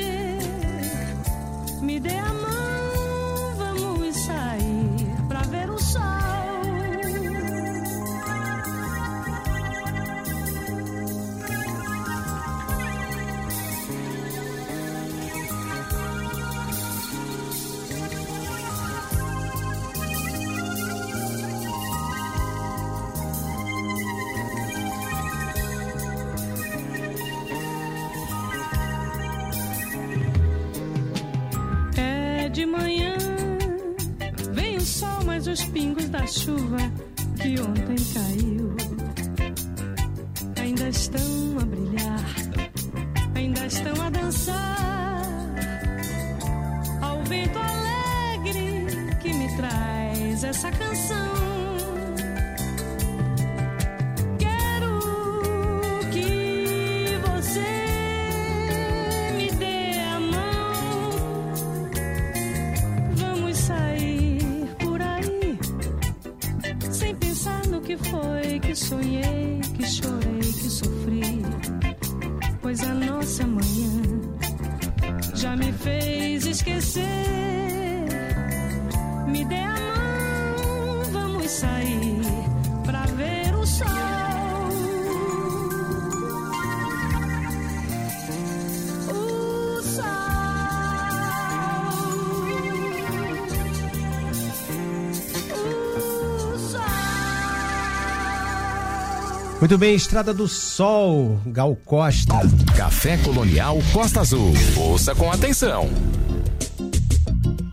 Muito 99.61 99.77
bem, 99.77 99.97
Estrada 99.97 100.33
do 100.33 100.47
Sol, 100.47 101.41
Gal 101.47 101.75
Costa. 101.85 102.35
Café 102.77 103.19
Colonial 103.19 103.79
Costa 103.93 104.21
Azul. 104.21 104.53
Ouça 104.77 105.17
com 105.17 105.33
atenção. 105.33 105.91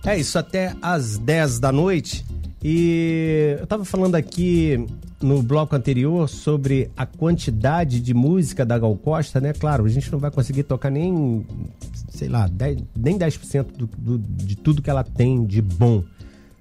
É 0.03 0.17
isso, 0.17 0.39
até 0.39 0.73
às 0.81 1.19
10 1.19 1.59
da 1.59 1.71
noite. 1.71 2.25
E 2.63 3.55
eu 3.59 3.67
tava 3.67 3.85
falando 3.85 4.15
aqui 4.15 4.83
no 5.21 5.43
bloco 5.43 5.75
anterior 5.75 6.27
sobre 6.27 6.89
a 6.97 7.05
quantidade 7.05 7.99
de 7.99 8.15
música 8.15 8.65
da 8.65 8.79
Gal 8.79 8.95
Costa, 8.95 9.39
né? 9.39 9.53
Claro, 9.53 9.85
a 9.85 9.89
gente 9.89 10.11
não 10.11 10.17
vai 10.17 10.31
conseguir 10.31 10.63
tocar 10.63 10.89
nem, 10.89 11.45
sei 12.09 12.27
lá, 12.27 12.47
10, 12.47 12.79
nem 12.97 13.15
10% 13.15 13.63
do, 13.77 13.87
do, 13.95 14.17
de 14.17 14.55
tudo 14.55 14.81
que 14.81 14.89
ela 14.89 15.03
tem 15.03 15.45
de 15.45 15.61
bom. 15.61 16.03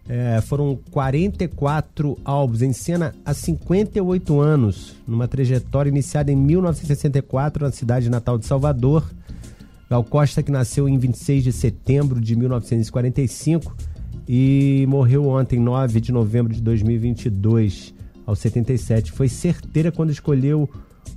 É, 0.06 0.40
foram 0.42 0.78
44 0.90 2.18
álbuns 2.24 2.60
em 2.60 2.72
cena 2.72 3.14
há 3.24 3.32
58 3.32 4.38
anos, 4.38 4.96
numa 5.08 5.26
trajetória 5.26 5.88
iniciada 5.88 6.30
em 6.30 6.36
1964 6.36 7.64
na 7.64 7.72
cidade 7.72 8.10
natal 8.10 8.36
de 8.36 8.44
Salvador. 8.44 9.04
Gal 9.88 10.04
Costa, 10.04 10.42
que 10.42 10.50
nasceu 10.50 10.88
em 10.88 10.98
26 10.98 11.44
de 11.44 11.52
setembro 11.52 12.20
de 12.20 12.36
1945 12.36 13.74
e 14.28 14.84
morreu 14.88 15.26
ontem, 15.28 15.58
9 15.58 16.00
de 16.00 16.12
novembro 16.12 16.52
de 16.52 16.60
2022, 16.60 17.94
aos 18.26 18.38
77. 18.38 19.12
Foi 19.12 19.28
certeira 19.28 19.90
quando 19.90 20.10
escolheu 20.10 20.68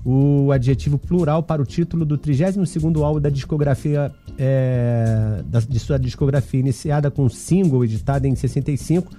o 0.10 0.54
adjetivo 0.54 0.98
plural 0.98 1.44
para 1.44 1.62
o 1.62 1.66
título 1.66 2.06
do 2.06 2.18
32º 2.18 3.04
álbum 3.04 3.20
da 3.20 3.30
discografia 3.30 4.10
é, 4.38 5.44
da, 5.46 5.60
de 5.60 5.78
sua 5.82 6.00
discografia, 6.00 6.62
iniciada 6.62 7.12
com 7.12 7.26
um 7.26 7.30
single 7.30 7.84
editado 7.84 8.26
em 8.26 8.34
65. 8.34 9.12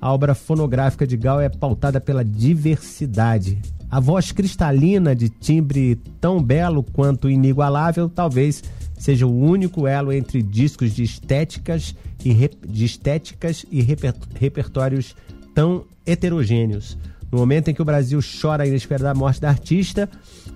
A 0.00 0.10
obra 0.10 0.34
fonográfica 0.34 1.06
de 1.06 1.14
Gal 1.14 1.42
é 1.42 1.50
pautada 1.50 2.00
pela 2.00 2.24
diversidade. 2.24 3.58
A 3.90 4.00
voz 4.00 4.32
cristalina 4.32 5.14
de 5.14 5.28
timbre 5.28 6.00
tão 6.18 6.42
belo 6.42 6.82
quanto 6.82 7.28
inigualável, 7.28 8.08
talvez 8.08 8.64
seja 8.98 9.26
o 9.26 9.38
único 9.38 9.86
elo 9.86 10.10
entre 10.10 10.42
discos 10.42 10.94
de 10.94 11.02
estéticas 11.02 11.94
e, 12.24 12.32
rep, 12.32 12.56
de 12.66 12.86
estéticas 12.86 13.66
e 13.70 13.82
reper, 13.82 14.14
repertórios 14.36 15.14
tão 15.54 15.84
heterogêneos. 16.06 16.96
No 17.30 17.38
momento 17.38 17.68
em 17.68 17.74
que 17.74 17.82
o 17.82 17.84
Brasil 17.84 18.20
chora 18.40 18.64
a 18.64 18.66
inesperada 18.66 19.14
morte 19.14 19.40
da 19.40 19.48
artista, 19.48 20.08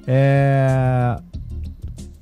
é, 0.06 1.16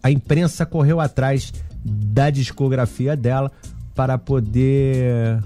a 0.02 0.10
imprensa 0.10 0.66
correu 0.66 1.00
atrás 1.00 1.52
da 1.84 2.30
discografia 2.30 3.16
dela 3.16 3.50
para 3.94 4.18
poder 4.18 5.42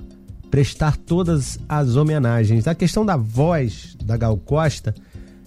prestar 0.50 0.96
todas 0.96 1.58
as 1.68 1.96
homenagens. 1.96 2.66
A 2.66 2.74
questão 2.74 3.04
da 3.04 3.16
voz 3.16 3.96
da 4.04 4.16
Gal 4.16 4.36
Costa 4.36 4.94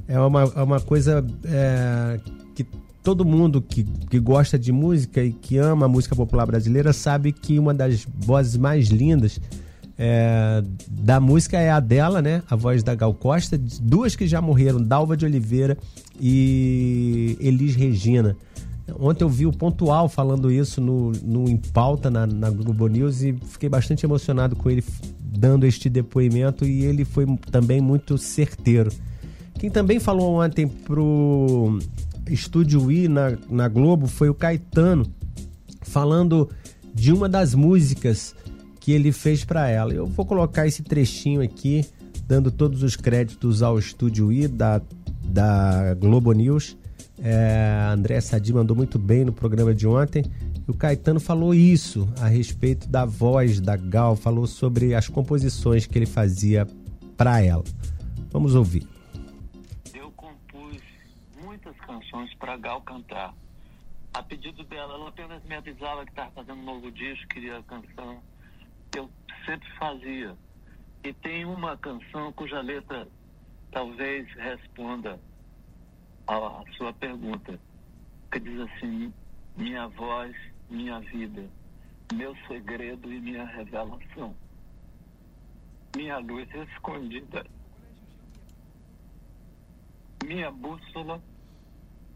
é 0.07 0.20
uma, 0.20 0.43
é 0.43 0.62
uma 0.62 0.80
coisa 0.80 1.26
é, 1.45 2.20
que 2.55 2.66
todo 3.03 3.26
mundo 3.26 3.62
que, 3.62 3.84
que 3.84 4.20
gosta 4.20 4.57
de 4.57 4.72
música 4.72 5.24
e 5.24 5.32
que 5.32 5.57
ama 5.57 5.86
a 5.86 5.89
música 5.89 6.16
popular 6.16 6.45
brasileira 6.45 6.93
sabe 6.93 7.32
que 7.32 7.60
uma 7.60 7.74
das 7.74 8.05
vozes 8.18 8.57
mais 8.57 8.88
lindas 8.88 9.39
é, 10.02 10.64
da 10.88 11.20
música 11.20 11.58
é 11.58 11.70
a 11.70 11.82
dela, 11.82 12.22
né? 12.22 12.41
A 12.50 12.56
voz 12.56 12.82
da 12.82 12.95
Gal 12.95 13.14
Costa. 13.14 13.60
Duas 13.82 14.16
que 14.16 14.26
já 14.26 14.41
morreram, 14.41 14.82
Dalva 14.82 15.18
de 15.18 15.26
Oliveira 15.26 15.78
e 16.18 17.38
Elis 17.41 17.76
Regina. 17.76 18.38
Ontem 18.97 19.26
eu 19.26 19.30
vi 19.30 19.45
o 19.45 19.52
Pontual 19.52 20.08
falando 20.08 20.50
isso 20.50 20.80
no, 20.80 21.12
no 21.12 21.50
Em 21.50 21.58
Pauta, 21.58 22.10
na, 22.10 22.26
na 22.26 22.50
Globo 22.50 22.88
News, 22.88 23.22
e 23.22 23.34
fiquei 23.34 23.68
bastante 23.68 24.06
emocionado 24.06 24.56
com 24.56 24.70
ele 24.70 24.84
dando 25.20 25.66
este 25.66 25.89
depoimento 25.89 26.66
e 26.66 26.86
ele 26.86 27.04
foi 27.04 27.26
também 27.52 27.82
muito 27.82 28.18
certeiro. 28.18 28.91
Quem 29.60 29.70
também 29.70 30.00
falou 30.00 30.41
ontem 30.41 30.66
pro 30.66 31.78
Estúdio 32.30 32.89
I 32.89 33.10
na, 33.10 33.38
na 33.50 33.68
Globo 33.68 34.08
foi 34.08 34.30
o 34.30 34.34
Caetano, 34.34 35.06
falando 35.82 36.50
de 36.95 37.12
uma 37.12 37.28
das 37.28 37.54
músicas 37.54 38.34
que 38.90 38.94
ele 38.94 39.12
fez 39.12 39.46
para 39.46 39.70
ela. 39.70 39.94
Eu 39.94 40.08
vou 40.08 40.26
colocar 40.26 40.66
esse 40.66 40.82
trechinho 40.82 41.44
aqui, 41.44 41.86
dando 42.26 42.50
todos 42.50 42.82
os 42.82 42.96
créditos 42.96 43.62
ao 43.62 43.78
Estúdio 43.78 44.32
I 44.32 44.48
da, 44.48 44.82
da 45.24 45.94
Globo 45.94 46.32
News. 46.32 46.76
É, 47.22 47.88
André 47.92 48.20
Sadi 48.20 48.52
mandou 48.52 48.76
muito 48.76 48.98
bem 48.98 49.24
no 49.24 49.32
programa 49.32 49.76
de 49.76 49.86
ontem. 49.86 50.26
O 50.68 50.74
Caetano 50.74 51.20
falou 51.20 51.54
isso 51.54 52.12
a 52.20 52.28
respeito 52.28 52.90
da 52.90 53.06
voz 53.06 53.60
da 53.60 53.78
Gal, 53.78 54.16
falou 54.16 54.48
sobre 54.48 54.96
as 54.96 55.08
composições 55.08 55.86
que 55.86 55.96
ele 55.96 56.08
fazia 56.08 56.66
para 57.16 57.44
ela. 57.44 57.64
Vamos 58.32 58.56
ouvir. 58.56 58.88
Eu 59.94 60.10
compus 60.14 60.82
muitas 61.44 61.76
canções 61.82 62.34
para 62.40 62.58
Gal 62.58 62.82
cantar. 62.82 63.36
A 64.16 64.24
pedido 64.24 64.64
dela, 64.64 64.96
ela 64.96 65.10
apenas 65.10 65.44
me 65.44 65.54
avisava 65.54 66.04
que 66.06 66.10
estava 66.10 66.32
fazendo 66.32 66.60
um 66.60 66.66
novo 66.66 66.92
disco, 66.92 67.28
queria 67.28 67.60
a 67.60 67.62
canção 67.62 68.18
eu 68.96 69.10
sempre 69.46 69.70
fazia. 69.78 70.36
E 71.04 71.14
tem 71.14 71.46
uma 71.46 71.78
canção 71.78 72.32
cuja 72.34 72.62
letra 72.62 73.08
talvez 73.72 74.28
responda 74.34 75.20
à 76.28 76.64
sua 76.76 76.94
pergunta, 76.94 77.60
que 78.32 78.40
diz 78.40 78.60
assim: 78.60 79.14
minha 79.56 79.88
voz, 79.88 80.36
minha 80.70 81.00
vida, 81.00 81.50
meu 82.14 82.36
segredo 82.48 83.12
e 83.12 83.20
minha 83.20 83.46
revelação, 83.46 84.36
minha 85.96 86.18
luz 86.18 86.48
escondida, 86.54 87.46
minha 90.26 90.52
bússola 90.52 91.22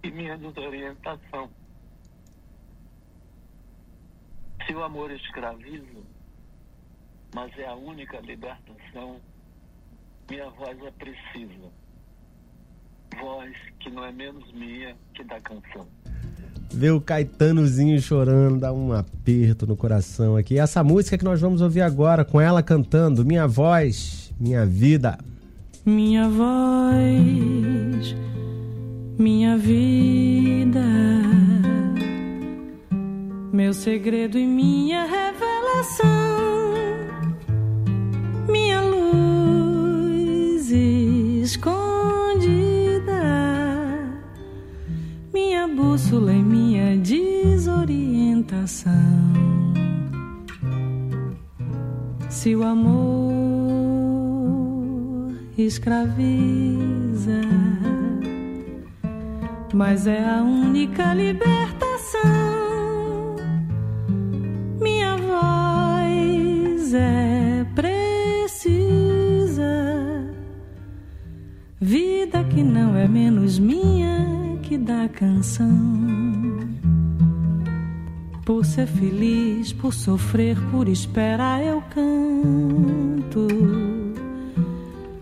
e 0.03 0.11
minha 0.11 0.37
desorientação. 0.37 1.49
Se 4.65 4.73
o 4.73 4.83
amor 4.83 5.11
escraviza, 5.11 6.01
mas 7.33 7.51
é 7.57 7.65
a 7.65 7.75
única 7.75 8.19
libertação. 8.21 9.17
Minha 10.29 10.49
voz 10.51 10.77
é 10.83 10.91
precisa. 10.91 11.69
Voz 13.19 13.51
que 13.79 13.89
não 13.89 14.05
é 14.05 14.11
menos 14.11 14.51
minha 14.53 14.95
que 15.13 15.23
da 15.23 15.39
canção. 15.41 15.87
Ver 16.71 16.91
o 16.91 17.01
Caetanozinho 17.01 18.01
chorando 18.01 18.59
dá 18.59 18.73
um 18.73 18.93
aperto 18.93 19.67
no 19.67 19.75
coração 19.75 20.35
aqui. 20.35 20.57
Essa 20.57 20.83
música 20.83 21.17
que 21.17 21.23
nós 21.23 21.39
vamos 21.39 21.61
ouvir 21.61 21.81
agora, 21.81 22.25
com 22.25 22.41
ela 22.41 22.63
cantando 22.63 23.25
Minha 23.25 23.47
Voz, 23.47 24.33
Minha 24.39 24.65
Vida. 24.65 25.17
Minha 25.85 26.29
voz, 26.29 28.15
minha 29.19 29.57
vida, 29.57 30.79
meu 33.51 33.73
segredo 33.73 34.37
e 34.39 34.47
minha 34.47 35.03
revelação 35.03 36.53
minha 38.47 38.81
luz 38.81 40.69
escondida, 41.43 42.41
minha 45.33 45.67
bússola 45.67 46.33
e 46.33 46.41
minha 46.41 46.97
desorientação. 46.97 48.93
Se 52.29 52.55
o 52.55 52.63
amor 52.63 53.33
escraviza, 55.57 57.41
mas 59.73 60.07
é 60.07 60.27
a 60.27 60.41
única 60.41 61.13
libertação. 61.13 61.73
Minha 64.81 65.15
voz 65.17 66.93
é 66.93 67.32
Vida 71.93 72.43
que 72.45 72.63
não 72.63 72.97
é 72.97 73.07
menos 73.07 73.59
minha 73.59 74.57
que 74.63 74.79
da 74.79 75.07
canção. 75.07 75.69
Por 78.43 78.65
ser 78.65 78.87
feliz, 78.87 79.71
por 79.71 79.93
sofrer, 79.93 80.57
por 80.71 80.89
esperar 80.89 81.63
eu 81.63 81.83
canto. 81.93 83.47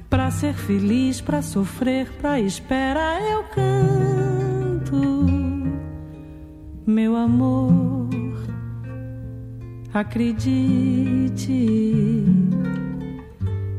Pra 0.09 0.31
ser 0.31 0.53
feliz, 0.53 1.19
pra 1.19 1.41
sofrer, 1.41 2.09
pra 2.21 2.39
esperar 2.39 3.21
eu 3.21 3.43
canto. 3.53 5.25
Meu 6.87 7.17
amor, 7.17 8.07
acredite 9.93 11.65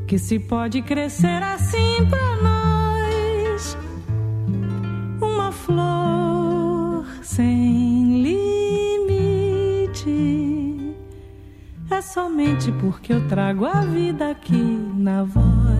que 0.07 0.18
se 0.18 0.38
pode 0.38 0.82
crescer 0.82 1.43
assim 1.43 2.07
pra 2.11 2.36
nós 2.43 2.52
porque 12.81 13.13
eu 13.13 13.29
trago 13.29 13.65
a 13.65 13.81
vida 13.81 14.31
aqui 14.31 14.79
na 14.97 15.25
voz. 15.25 15.72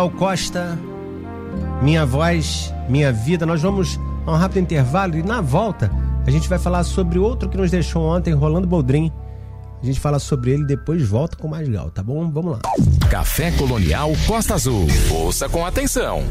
Gal 0.00 0.10
Costa. 0.12 0.78
Minha 1.82 2.06
voz, 2.06 2.72
minha 2.88 3.12
vida. 3.12 3.44
Nós 3.44 3.60
vamos 3.60 4.00
a 4.26 4.32
um 4.32 4.36
rápido 4.36 4.62
intervalo 4.62 5.14
e 5.14 5.22
na 5.22 5.42
volta 5.42 5.90
a 6.26 6.30
gente 6.30 6.48
vai 6.48 6.58
falar 6.58 6.84
sobre 6.84 7.18
outro 7.18 7.50
que 7.50 7.56
nos 7.58 7.70
deixou 7.70 8.04
ontem, 8.04 8.32
Rolando 8.32 8.66
Boldrin. 8.66 9.12
A 9.82 9.84
gente 9.84 10.00
fala 10.00 10.18
sobre 10.18 10.52
ele 10.52 10.64
depois 10.64 11.06
volta 11.06 11.36
com 11.36 11.48
mais 11.48 11.68
Gal, 11.68 11.90
tá 11.90 12.02
bom? 12.02 12.30
Vamos 12.30 12.52
lá. 12.52 12.60
Café 13.10 13.50
Colonial 13.50 14.10
Costa 14.26 14.54
Azul. 14.54 14.86
Ouça 15.10 15.50
com 15.50 15.66
atenção. 15.66 16.22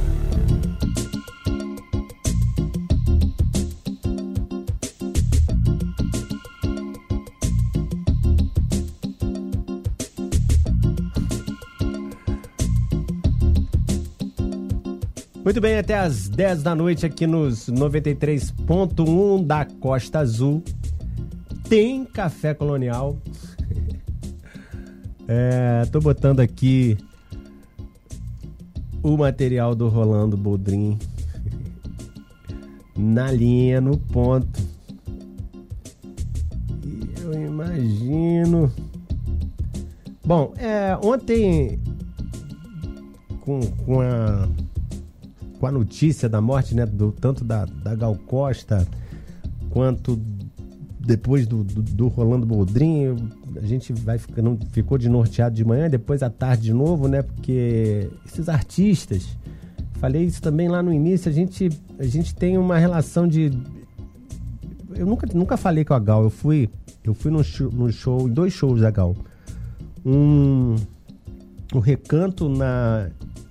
Muito 15.50 15.62
bem, 15.62 15.80
até 15.80 15.98
às 15.98 16.30
10 16.30 16.62
da 16.62 16.76
noite 16.76 17.08
aqui 17.08 17.26
nos 17.26 17.72
93.1 17.72 19.48
da 19.48 19.66
Costa 19.66 20.20
Azul. 20.20 20.64
Tem 21.68 22.06
café 22.06 22.54
colonial. 22.54 23.18
é, 25.28 25.88
tô 25.92 26.00
botando 26.00 26.40
aqui 26.40 26.96
o 29.02 29.18
material 29.18 29.74
do 29.74 29.90
Rolando 29.90 30.38
Boldrin 30.38 31.00
na 32.96 33.32
linha, 33.32 33.82
no 33.82 33.98
ponto. 33.98 34.62
E 36.86 37.24
eu 37.24 37.34
imagino. 37.34 38.72
Bom, 40.24 40.54
é, 40.58 40.96
ontem 41.04 41.80
com, 43.42 43.60
com 43.84 44.02
a 44.02 44.48
com 45.60 45.68
a 45.68 45.72
notícia 45.72 46.30
da 46.30 46.40
morte, 46.40 46.74
né, 46.74 46.86
do, 46.86 47.12
tanto 47.12 47.44
da, 47.44 47.66
da 47.66 47.94
Gal 47.94 48.16
Costa 48.16 48.88
quanto 49.70 50.20
depois 51.00 51.46
do, 51.48 51.64
do, 51.64 51.82
do 51.82 52.08
Rolando 52.08 52.46
Boldrin, 52.46 53.30
a 53.56 53.66
gente 53.66 53.92
vai 53.94 54.18
ficando, 54.18 54.58
ficou 54.72 54.98
de 54.98 55.10
norteado 55.10 55.56
de 55.56 55.66
manhã, 55.66 55.90
depois 55.90 56.22
à 56.22 56.30
tarde 56.30 56.64
de 56.64 56.74
novo, 56.74 57.08
né? 57.08 57.22
Porque 57.22 58.10
esses 58.26 58.48
artistas, 58.48 59.28
falei 59.94 60.24
isso 60.24 60.42
também 60.42 60.68
lá 60.68 60.84
no 60.84 60.94
início, 60.94 61.30
a 61.30 61.34
gente, 61.34 61.70
a 61.98 62.06
gente 62.06 62.36
tem 62.36 62.58
uma 62.58 62.78
relação 62.78 63.28
de. 63.28 63.52
Eu 64.96 65.06
nunca, 65.06 65.28
nunca 65.34 65.58
falei 65.58 65.84
com 65.84 65.94
a 65.94 66.00
Gal, 66.00 66.24
eu 66.24 66.30
fui, 66.30 66.70
eu 67.04 67.14
fui 67.14 67.32
no 67.32 67.44
show, 67.44 67.72
show, 67.92 68.28
em 68.28 68.32
dois 68.32 68.54
shows 68.54 68.82
da 68.82 68.92
Gal. 68.92 69.16
Um, 70.06 70.76
um 71.74 71.80
recanto 71.80 72.50
na 72.50 73.10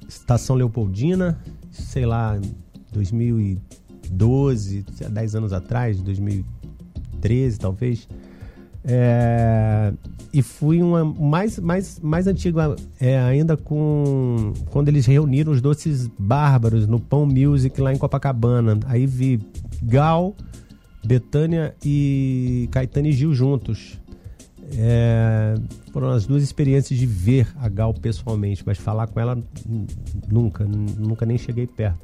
Estação 0.08 0.56
Leopoldina 0.56 1.38
sei 1.78 2.06
lá, 2.06 2.38
2012, 2.92 4.84
10 5.10 5.34
anos 5.34 5.52
atrás, 5.52 6.00
2013 6.00 7.58
talvez. 7.58 8.08
É, 8.84 9.92
e 10.32 10.42
fui 10.42 10.82
uma 10.82 11.04
mais, 11.04 11.58
mais, 11.58 12.00
mais 12.00 12.26
antiga 12.26 12.76
é, 13.00 13.18
ainda 13.18 13.56
com 13.56 14.52
quando 14.70 14.88
eles 14.88 15.04
reuniram 15.04 15.52
os 15.52 15.60
doces 15.60 16.08
bárbaros 16.18 16.86
no 16.86 17.00
Pão 17.00 17.26
Music 17.26 17.80
lá 17.80 17.92
em 17.92 17.98
Copacabana. 17.98 18.78
Aí 18.86 19.06
vi 19.06 19.40
Gal, 19.82 20.34
Betânia 21.04 21.74
e 21.84 22.68
Caetano 22.70 23.08
e 23.08 23.12
Gil 23.12 23.34
juntos. 23.34 23.98
É, 24.76 25.54
foram 25.92 26.10
as 26.10 26.26
duas 26.26 26.42
experiências 26.42 26.98
de 26.98 27.06
ver 27.06 27.48
a 27.56 27.68
Gal 27.68 27.94
pessoalmente, 27.94 28.62
mas 28.66 28.78
falar 28.78 29.06
com 29.06 29.18
ela 29.18 29.38
nunca, 30.30 30.64
nunca 30.64 31.24
nem 31.24 31.38
cheguei 31.38 31.66
perto. 31.66 31.98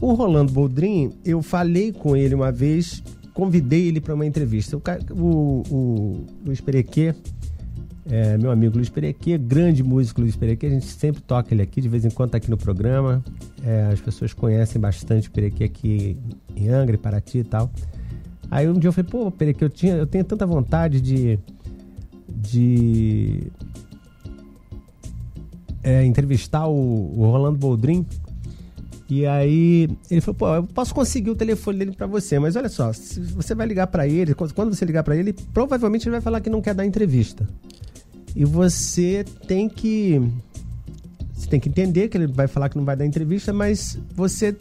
O 0.00 0.14
Rolando 0.14 0.52
Boldrin, 0.52 1.12
eu 1.24 1.42
falei 1.42 1.92
com 1.92 2.16
ele 2.16 2.34
uma 2.34 2.50
vez, 2.50 3.02
convidei 3.34 3.86
ele 3.88 4.00
para 4.00 4.14
uma 4.14 4.24
entrevista. 4.24 4.76
O, 4.76 4.82
o, 5.12 5.62
o 5.70 6.26
Luiz 6.44 6.60
Perequê, 6.60 7.14
é, 8.08 8.38
meu 8.38 8.50
amigo 8.50 8.76
Luiz 8.76 8.88
Perequê, 8.88 9.36
grande 9.36 9.82
músico 9.82 10.22
Luiz 10.22 10.34
Perequê, 10.34 10.66
a 10.66 10.70
gente 10.70 10.86
sempre 10.86 11.20
toca 11.20 11.52
ele 11.52 11.62
aqui, 11.62 11.80
de 11.82 11.88
vez 11.88 12.04
em 12.04 12.10
quando 12.10 12.28
está 12.28 12.38
aqui 12.38 12.50
no 12.50 12.56
programa. 12.56 13.22
É, 13.62 13.90
as 13.92 14.00
pessoas 14.00 14.32
conhecem 14.32 14.80
bastante 14.80 15.28
o 15.28 15.30
Perequê 15.30 15.64
aqui 15.64 16.16
em 16.56 16.68
Angra, 16.68 16.96
Paraty 16.96 17.38
e 17.38 17.44
tal. 17.44 17.70
Aí 18.50 18.68
um 18.68 18.72
dia 18.72 18.88
eu 18.88 18.92
falei, 18.92 19.10
pô, 19.10 19.30
Perequê, 19.30 19.64
eu, 19.64 19.68
tinha, 19.70 19.94
eu 19.94 20.06
tenho 20.06 20.24
tanta 20.24 20.46
vontade 20.46 21.00
de 21.00 21.38
de 22.34 23.50
é, 25.82 26.04
entrevistar 26.04 26.66
o, 26.66 26.74
o, 26.74 27.30
Rolando 27.30 27.58
Boldrin. 27.58 28.06
E 29.08 29.26
aí 29.26 29.88
ele 30.10 30.20
falou: 30.20 30.34
pô, 30.34 30.54
eu 30.54 30.64
posso 30.64 30.94
conseguir 30.94 31.30
o 31.30 31.34
telefone 31.34 31.78
dele 31.78 31.92
para 31.92 32.06
você, 32.06 32.38
mas 32.38 32.54
olha 32.54 32.68
só, 32.68 32.92
se 32.92 33.20
você 33.20 33.54
vai 33.54 33.66
ligar 33.66 33.88
para 33.88 34.06
ele, 34.06 34.34
quando 34.34 34.74
você 34.74 34.84
ligar 34.84 35.02
para 35.02 35.16
ele, 35.16 35.32
provavelmente 35.32 36.04
ele 36.04 36.12
vai 36.12 36.20
falar 36.20 36.40
que 36.40 36.50
não 36.50 36.62
quer 36.62 36.74
dar 36.74 36.86
entrevista. 36.86 37.46
E 38.34 38.44
você 38.44 39.24
tem 39.46 39.68
que. 39.68 40.20
Você 41.34 41.48
tem 41.48 41.58
que 41.58 41.68
entender 41.68 42.08
que 42.08 42.16
ele 42.16 42.26
vai 42.26 42.46
falar 42.46 42.68
que 42.68 42.76
não 42.76 42.84
vai 42.84 42.96
dar 42.96 43.06
entrevista, 43.06 43.52
mas 43.52 43.98
você. 44.14 44.56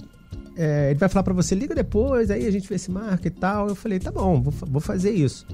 É, 0.55 0.89
ele 0.89 0.99
vai 0.99 1.07
falar 1.07 1.23
para 1.23 1.33
você, 1.33 1.55
liga 1.55 1.73
depois, 1.73 2.29
aí 2.29 2.45
a 2.45 2.51
gente 2.51 2.67
vê 2.67 2.77
se 2.77 2.91
marca 2.91 3.27
e 3.27 3.31
tal. 3.31 3.69
Eu 3.69 3.75
falei, 3.75 3.99
tá 3.99 4.11
bom, 4.11 4.41
vou, 4.41 4.53
vou 4.67 4.81
fazer 4.81 5.11
isso. 5.11 5.45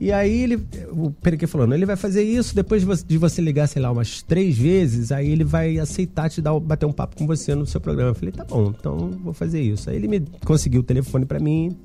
E 0.00 0.12
aí 0.12 0.42
ele, 0.42 0.66
o 0.90 1.10
Perequê 1.10 1.46
falando, 1.46 1.74
ele 1.74 1.86
vai 1.86 1.96
fazer 1.96 2.22
isso, 2.22 2.54
depois 2.54 2.82
de 2.82 2.86
você, 2.86 3.04
de 3.06 3.16
você, 3.18 3.40
ligar, 3.40 3.66
sei 3.68 3.80
lá, 3.80 3.90
umas 3.90 4.22
três 4.22 4.58
vezes, 4.58 5.12
aí 5.12 5.30
ele 5.30 5.44
vai 5.44 5.78
aceitar 5.78 6.28
te 6.28 6.42
dar, 6.42 6.58
bater 6.58 6.86
um 6.86 6.92
papo 6.92 7.16
com 7.16 7.26
você 7.26 7.54
no 7.54 7.66
seu 7.66 7.80
programa. 7.80 8.10
Eu 8.10 8.14
falei, 8.14 8.32
tá 8.32 8.44
bom, 8.44 8.72
então 8.78 9.10
vou 9.22 9.32
fazer 9.32 9.60
isso. 9.60 9.88
Aí 9.88 9.96
ele 9.96 10.08
me 10.08 10.20
conseguiu 10.44 10.80
o 10.80 10.84
telefone 10.84 11.24
para 11.24 11.38
mim, 11.38 11.76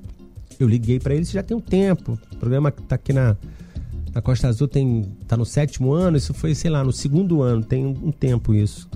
eu 0.58 0.68
liguei 0.68 0.98
para 0.98 1.14
ele, 1.14 1.24
já 1.24 1.42
tem 1.42 1.56
um 1.56 1.60
tempo. 1.60 2.18
O 2.32 2.36
programa 2.36 2.70
tá 2.70 2.96
aqui 2.96 3.12
na, 3.12 3.36
na 4.12 4.20
Costa 4.20 4.48
Azul, 4.48 4.68
tem, 4.68 5.04
tá 5.26 5.36
no 5.36 5.46
sétimo 5.46 5.92
ano, 5.92 6.16
isso 6.16 6.34
foi, 6.34 6.54
sei 6.54 6.70
lá, 6.70 6.82
no 6.82 6.92
segundo 6.92 7.42
ano, 7.42 7.62
tem 7.62 7.86
um, 7.86 8.08
um 8.08 8.12
tempo 8.12 8.52
isso, 8.52 8.88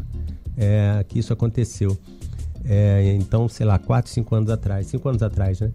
é, 0.56 1.04
que 1.08 1.18
isso 1.18 1.32
aconteceu. 1.32 1.96
É, 2.64 3.14
então, 3.18 3.48
sei 3.48 3.64
lá, 3.66 3.78
quatro, 3.78 4.10
cinco 4.10 4.34
anos 4.34 4.50
atrás, 4.50 4.86
cinco 4.86 5.08
anos 5.08 5.22
atrás, 5.22 5.60
né? 5.60 5.70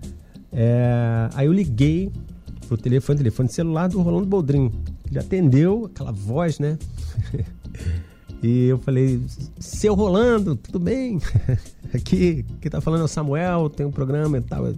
É, 0.51 1.29
aí 1.35 1.45
eu 1.45 1.53
liguei 1.53 2.11
pro 2.69 2.77
telefone, 2.77 3.17
telefone 3.17 3.49
celular 3.49 3.89
do 3.89 3.99
Rolando 3.99 4.27
Boldrin. 4.27 4.71
Ele 5.09 5.19
atendeu, 5.19 5.89
aquela 5.91 6.11
voz, 6.11 6.59
né? 6.59 6.77
e 8.43 8.67
eu 8.67 8.77
falei, 8.77 9.19
seu 9.59 9.95
Rolando, 9.95 10.55
tudo 10.55 10.79
bem? 10.79 11.19
Aqui, 11.93 12.45
quem 12.61 12.69
tá 12.69 12.79
falando 12.79 13.01
é 13.01 13.05
o 13.05 13.07
Samuel, 13.07 13.69
tem 13.69 13.85
um 13.85 13.91
programa 13.91 14.37
e 14.37 14.41
tal, 14.41 14.71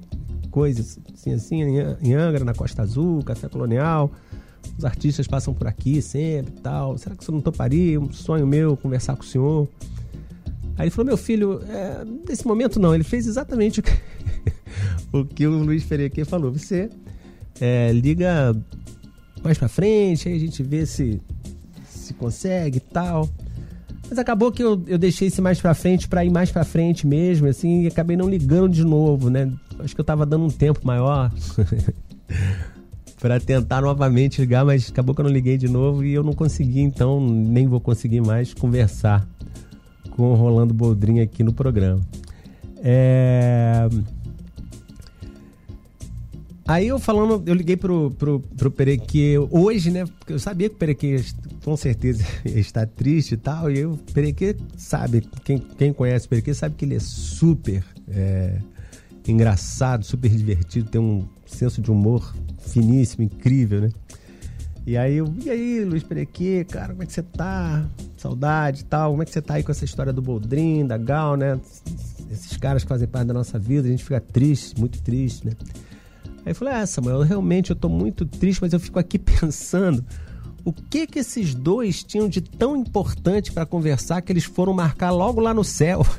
coisas 0.50 0.98
assim, 1.14 1.34
assim, 1.34 1.62
em 2.02 2.14
Angra, 2.14 2.46
na 2.46 2.54
Costa 2.54 2.82
Azul, 2.82 3.22
Café 3.24 3.50
Colonial. 3.50 4.10
Os 4.78 4.86
artistas 4.86 5.28
passam 5.28 5.54
por 5.54 5.68
aqui 5.68 6.02
sempre 6.02 6.54
e 6.58 6.62
tal. 6.62 6.98
Será 6.98 7.16
que 7.16 7.26
senhor 7.26 7.36
não 7.36 7.42
toparia? 7.42 8.00
Um 8.00 8.12
sonho 8.12 8.48
meu 8.48 8.78
conversar 8.78 9.16
com 9.18 9.24
o 9.24 9.26
senhor. 9.26 9.68
Aí 10.78 10.86
ele 10.86 10.92
falou, 10.92 11.08
meu 11.08 11.18
filho, 11.18 11.62
é, 11.68 12.06
nesse 12.28 12.48
momento 12.48 12.80
não. 12.80 12.96
Ele 12.96 13.04
fez 13.04 13.28
exatamente 13.28 13.82
o 13.82 13.84
que, 13.84 13.92
o, 15.12 15.26
que 15.26 15.46
o 15.46 15.64
Luiz 15.64 15.84
Ferreira 15.84 16.26
falou. 16.26 16.54
Você 16.54 16.90
é, 17.62 17.92
liga 17.94 18.56
mais 19.44 19.58
pra 19.58 19.68
frente, 19.68 20.28
aí 20.28 20.36
a 20.36 20.40
gente 20.40 20.62
vê 20.64 20.86
se, 20.86 21.22
se 21.86 22.14
consegue 22.16 22.78
e 22.78 22.82
tal. 22.82 23.30
Mas 24.10 24.20
acabou 24.20 24.52
que 24.52 24.62
eu, 24.62 24.84
eu 24.88 24.98
deixei 24.98 25.30
esse 25.30 25.42
mais 25.42 25.62
pra 25.62 25.74
frente 25.74 26.08
para 26.08 26.26
ir 26.26 26.30
mais 26.30 26.52
pra 26.52 26.66
frente 26.66 27.08
mesmo, 27.08 27.48
assim, 27.48 27.84
e 27.84 27.88
acabei 27.88 28.18
não 28.18 28.28
ligando 28.28 28.74
de 28.74 28.84
novo, 28.84 29.30
né? 29.30 29.50
Acho 29.80 29.96
que 29.96 30.02
eu 30.02 30.06
tava 30.06 30.26
dando 30.26 30.46
um 30.46 30.50
tempo 30.50 30.82
maior 30.84 31.32
para 33.22 33.40
tentar 33.40 33.82
novamente 33.82 34.42
ligar, 34.42 34.66
mas 34.66 34.90
acabou 34.90 35.16
que 35.16 35.22
eu 35.22 35.26
não 35.26 35.32
liguei 35.32 35.58
de 35.58 35.70
novo 35.70 36.04
e 36.04 36.14
eu 36.14 36.24
não 36.24 36.34
consegui, 36.34 36.82
então 36.82 37.22
nem 37.22 37.68
vou 37.68 37.80
conseguir 37.80 38.22
mais 38.22 38.54
conversar 38.54 39.26
com 40.10 40.32
o 40.32 40.36
Rolando 40.36 40.74
Boldrin 40.74 41.22
aqui 41.22 41.44
no 41.44 41.54
programa. 41.54 42.02
É... 42.84 43.88
Aí 46.68 46.88
eu 46.88 47.00
falando, 47.00 47.44
eu 47.48 47.54
liguei 47.54 47.76
pro, 47.76 48.12
pro, 48.12 48.40
pro 48.40 48.72
Perequê 48.72 49.36
hoje, 49.50 49.90
né? 49.90 50.06
Porque 50.06 50.34
eu 50.34 50.40
sabia 50.40 50.70
que 50.70 50.76
o 50.76 50.78
Perequê 50.78 51.24
com 51.64 51.76
certeza 51.76 52.24
está 52.46 52.86
triste 52.86 53.34
e 53.34 53.38
tal. 53.38 53.72
E 53.72 53.86
o 53.86 53.98
Perequê 54.14 54.56
sabe, 54.78 55.22
quem, 55.44 55.58
quem 55.58 55.92
conhece 55.92 56.28
o 56.28 56.30
Perequê 56.30 56.54
sabe 56.54 56.76
que 56.76 56.86
ele 56.86 56.96
é 56.96 57.00
super 57.00 57.84
é, 58.08 58.60
engraçado, 59.28 60.06
super 60.06 60.30
divertido, 60.30 60.90
tem 60.90 61.02
um 61.02 61.28
senso 61.46 61.82
de 61.82 61.92
humor 61.92 62.34
finíssimo, 62.60 63.24
incrível, 63.24 63.82
né? 63.82 63.90
E 64.86 64.98
aí, 64.98 65.18
eu, 65.18 65.32
e 65.44 65.50
aí, 65.50 65.86
Luiz 65.86 66.02
Perequê, 66.02 66.66
cara, 66.68 66.90
como 66.90 67.04
é 67.04 67.06
que 67.06 67.14
você 67.14 67.22
tá? 67.22 67.86
Saudade 68.18 68.82
e 68.82 68.86
tal. 68.86 69.12
Como 69.12 69.22
é 69.22 69.26
que 69.26 69.32
você 69.32 69.42
tá 69.42 69.56
aí 69.56 69.64
com 69.64 69.72
essa 69.72 69.86
história 69.86 70.12
do 70.12 70.22
Boldrin, 70.22 70.88
da 70.88 70.98
Gal, 70.98 71.36
né? 71.36 71.60
Esses 72.32 72.58
caras 72.58 72.84
que 72.84 72.90
fazem 72.90 73.08
parte 73.08 73.28
da 73.28 73.34
nossa 73.34 73.60
vida, 73.60 73.88
a 73.88 73.92
gente 73.92 74.04
fica 74.04 74.20
triste, 74.20 74.80
muito 74.80 75.00
triste, 75.02 75.46
né? 75.46 75.54
Aí 76.46 76.52
eu 76.52 76.56
falei, 76.56 76.74
ah, 76.74 76.86
Samuel, 76.86 77.22
realmente 77.22 77.70
eu 77.70 77.76
tô 77.76 77.88
muito 77.88 78.26
triste, 78.26 78.62
mas 78.62 78.74
eu 78.74 78.80
fico 78.80 78.98
aqui 78.98 79.18
pensando 79.20 80.04
O 80.66 80.74
que 80.74 81.06
que 81.06 81.20
esses 81.20 81.54
dois 81.54 82.04
tinham 82.04 82.28
de 82.28 82.42
tão 82.42 82.76
importante 82.76 83.52
para 83.52 83.66
conversar 83.66 84.22
que 84.22 84.32
eles 84.32 84.44
foram 84.44 84.74
marcar 84.74 85.12
logo 85.12 85.40
lá 85.40 85.54
no 85.54 85.64
céu? 85.64 86.06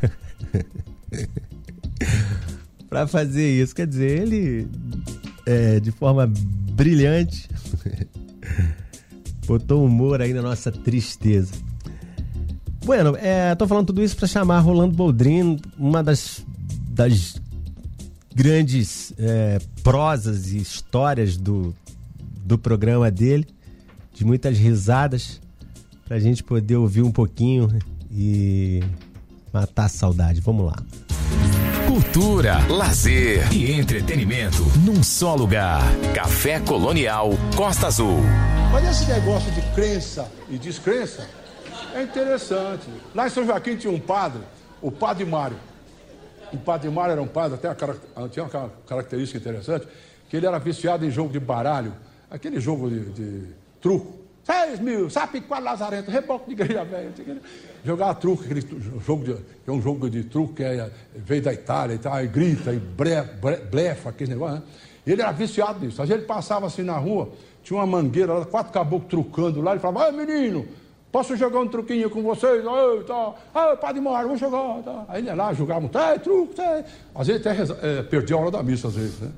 para 2.88 3.06
fazer 3.06 3.62
isso. 3.62 3.74
Quer 3.74 3.86
dizer, 3.86 4.22
ele 4.22 4.68
é, 5.46 5.80
de 5.80 5.90
forma 5.90 6.30
brilhante 6.72 7.48
botou 9.46 9.84
humor 9.84 10.20
aí 10.20 10.32
na 10.32 10.42
nossa 10.42 10.70
tristeza. 10.70 11.52
Bueno, 12.84 13.16
é, 13.16 13.54
tô 13.54 13.66
falando 13.66 13.86
tudo 13.86 14.02
isso 14.02 14.16
para 14.16 14.26
chamar 14.26 14.58
Rolando 14.60 14.94
Boldrin, 14.94 15.58
uma 15.78 16.02
das, 16.02 16.44
das 16.88 17.40
grandes 18.34 19.12
é, 19.18 19.58
prosas 19.82 20.52
e 20.52 20.58
histórias 20.58 21.36
do, 21.36 21.74
do 22.44 22.58
programa 22.58 23.10
dele, 23.10 23.46
de 24.14 24.24
muitas 24.24 24.58
risadas, 24.58 25.40
para 26.06 26.16
a 26.16 26.20
gente 26.20 26.42
poder 26.42 26.76
ouvir 26.76 27.02
um 27.02 27.12
pouquinho 27.12 27.68
e 28.10 28.82
matar 29.52 29.84
a 29.84 29.88
saudade. 29.88 30.40
Vamos 30.40 30.66
lá. 30.66 30.76
Cultura, 31.86 32.58
lazer 32.68 33.52
e 33.52 33.72
entretenimento 33.72 34.62
num 34.80 35.02
só 35.02 35.34
lugar. 35.34 35.82
Café 36.14 36.60
Colonial 36.60 37.30
Costa 37.56 37.86
Azul. 37.86 38.20
Mas 38.72 38.88
esse 38.88 39.10
negócio 39.10 39.52
de 39.52 39.60
crença 39.74 40.30
e 40.48 40.56
descrença 40.56 41.28
é 41.94 42.02
interessante. 42.02 42.86
Lá 43.14 43.26
em 43.26 43.30
São 43.30 43.44
Joaquim 43.44 43.76
tinha 43.76 43.92
um 43.92 44.00
padre, 44.00 44.40
o 44.80 44.90
Padre 44.90 45.24
Mário. 45.24 45.56
O 46.53 46.59
Padre 46.59 46.90
Mário 46.90 47.12
era 47.12 47.22
um 47.22 47.26
padre, 47.26 47.55
até 47.55 47.68
uma, 47.68 48.28
tinha 48.28 48.44
uma 48.44 48.70
característica 48.86 49.38
interessante, 49.38 49.88
que 50.28 50.36
ele 50.36 50.46
era 50.46 50.59
viciado 50.59 51.05
em 51.05 51.11
jogo 51.11 51.32
de 51.32 51.40
baralho, 51.40 51.94
aquele 52.30 52.61
jogo 52.61 52.90
de, 52.90 53.00
de 53.11 53.46
truco. 53.80 54.20
Seis 54.44 54.80
mil, 54.80 55.09
sape 55.09 55.40
quatro 55.40 55.64
lazarento, 55.64 56.11
reboque 56.11 56.46
de 56.46 56.53
igreja 56.53 56.84
velha. 56.84 57.12
Jogar 57.84 58.14
truco, 58.14 58.42
aquele 58.42 58.61
jogo 59.05 59.24
de, 59.24 59.34
que 59.34 59.70
é 59.70 59.72
um 59.72 59.80
jogo 59.80 60.11
de 60.11 60.24
truco 60.24 60.53
que 60.55 60.64
é, 60.64 60.90
veio 61.14 61.42
da 61.42 61.53
Itália 61.53 61.94
e 61.94 61.98
tal, 61.98 62.22
e 62.22 62.26
grita, 62.26 62.72
e 62.72 62.78
bre, 62.78 63.22
blefa, 63.70 64.11
aquele 64.11 64.32
negócio, 64.32 64.57
né? 64.57 64.62
Ele 65.07 65.22
era 65.22 65.32
viciado 65.32 65.84
nisso. 65.84 66.03
Às 66.03 66.09
vezes 66.09 66.22
ele 66.22 66.26
passava 66.26 66.66
assim 66.66 66.82
na 66.82 66.96
rua, 66.96 67.30
tinha 67.62 67.78
uma 67.78 67.86
mangueira, 67.86 68.44
quatro 68.44 68.72
caboclos 68.72 69.11
trucando 69.11 69.61
lá, 69.61 69.72
ele 69.72 69.80
falava, 69.80 70.07
ai 70.07 70.12
menino, 70.12 70.66
posso 71.12 71.36
jogar 71.36 71.60
um 71.60 71.68
truquinho 71.68 72.10
com 72.10 72.22
vocês? 72.22 72.64
Ai, 72.66 73.04
tá. 73.06 73.34
Ai, 73.54 73.76
padre 73.76 74.00
Mário, 74.00 74.28
vou 74.28 74.36
jogar. 74.36 74.82
Tá. 74.82 75.04
Aí 75.08 75.20
ele 75.20 75.28
ia 75.28 75.34
lá, 75.34 75.52
jogava, 75.52 75.86
tá, 75.88 76.18
truco, 76.18 76.54
tá. 76.54 76.82
Às 77.14 77.26
vezes 77.26 77.46
até 77.46 77.56
é, 77.86 78.02
perdia 78.02 78.34
a 78.34 78.40
hora 78.40 78.50
da 78.50 78.62
missa, 78.62 78.88
às 78.88 78.94
vezes, 78.94 79.20
né? 79.20 79.30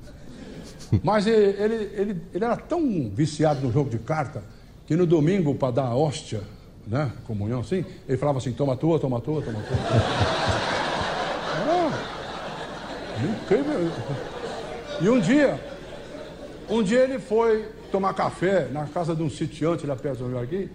Mas 1.03 1.27
ele, 1.27 1.63
ele, 1.63 1.75
ele, 1.95 2.23
ele 2.33 2.45
era 2.45 2.57
tão 2.57 3.11
viciado 3.11 3.61
no 3.61 3.73
jogo 3.73 3.91
de 3.91 3.99
carta 3.99 4.43
que 4.87 4.95
no 4.95 5.07
domingo, 5.07 5.55
para 5.55 5.73
dar 5.73 5.87
a 5.87 5.97
hóstia, 5.97 6.43
né, 6.87 7.11
comunhão 7.27 7.61
assim, 7.61 7.85
ele 8.09 8.19
falava 8.19 8.39
assim: 8.39 8.53
toma 8.53 8.77
tua, 8.77 8.99
toma 8.99 9.21
tua, 9.21 9.43
toma 9.43 9.59
tua. 9.61 9.77
incrível. 13.45 13.91
E 15.01 15.09
um 15.09 15.21
dia, 15.21 15.61
um 16.69 16.83
dia 16.83 17.01
ele 17.01 17.19
foi 17.19 17.69
tomar 17.91 18.15
café 18.15 18.69
na 18.71 18.87
casa 18.87 19.15
de 19.15 19.23
um 19.23 19.31
sitiante 19.31 19.87
lá 19.87 19.97
perto 19.97 20.25
do 20.25 20.33
Jardim, 20.33 20.69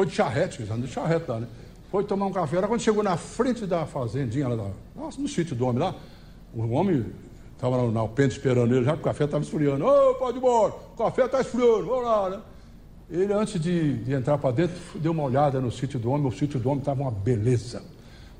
foi 0.00 0.06
de 0.06 0.14
charrete, 0.14 0.62
de 0.62 0.86
charrete 0.88 1.28
lá, 1.28 1.40
né? 1.40 1.46
Foi 1.90 2.02
tomar 2.04 2.24
um 2.24 2.32
café. 2.32 2.62
Quando 2.62 2.80
chegou 2.80 3.02
na 3.02 3.18
frente 3.18 3.66
da 3.66 3.84
fazendinha 3.84 4.48
lá, 4.48 4.70
no 4.96 5.28
sítio 5.28 5.54
do 5.54 5.66
homem 5.66 5.82
lá, 5.82 5.94
o 6.54 6.66
homem 6.70 7.04
estava 7.54 7.76
na, 7.76 7.90
na 7.90 8.00
alpendre 8.00 8.32
esperando 8.32 8.74
ele, 8.74 8.84
já 8.84 8.94
que 8.94 9.00
o 9.00 9.04
café 9.04 9.24
estava 9.24 9.44
esfriando. 9.44 9.84
Ô, 9.84 10.14
pode 10.14 10.38
ir 10.38 10.40
embora, 10.40 10.72
o 10.94 10.96
café 10.96 11.26
está 11.26 11.42
esfriando, 11.42 11.84
vamos 11.84 12.04
lá, 12.04 12.30
né? 12.30 12.40
Ele, 13.10 13.32
antes 13.32 13.60
de, 13.60 13.98
de 13.98 14.14
entrar 14.14 14.38
para 14.38 14.52
dentro, 14.52 14.76
deu 14.94 15.12
uma 15.12 15.24
olhada 15.24 15.60
no 15.60 15.70
sítio 15.70 15.98
do 15.98 16.10
homem. 16.10 16.26
O 16.26 16.32
sítio 16.32 16.58
do 16.58 16.68
homem 16.68 16.78
estava 16.78 17.02
uma 17.02 17.10
beleza, 17.10 17.82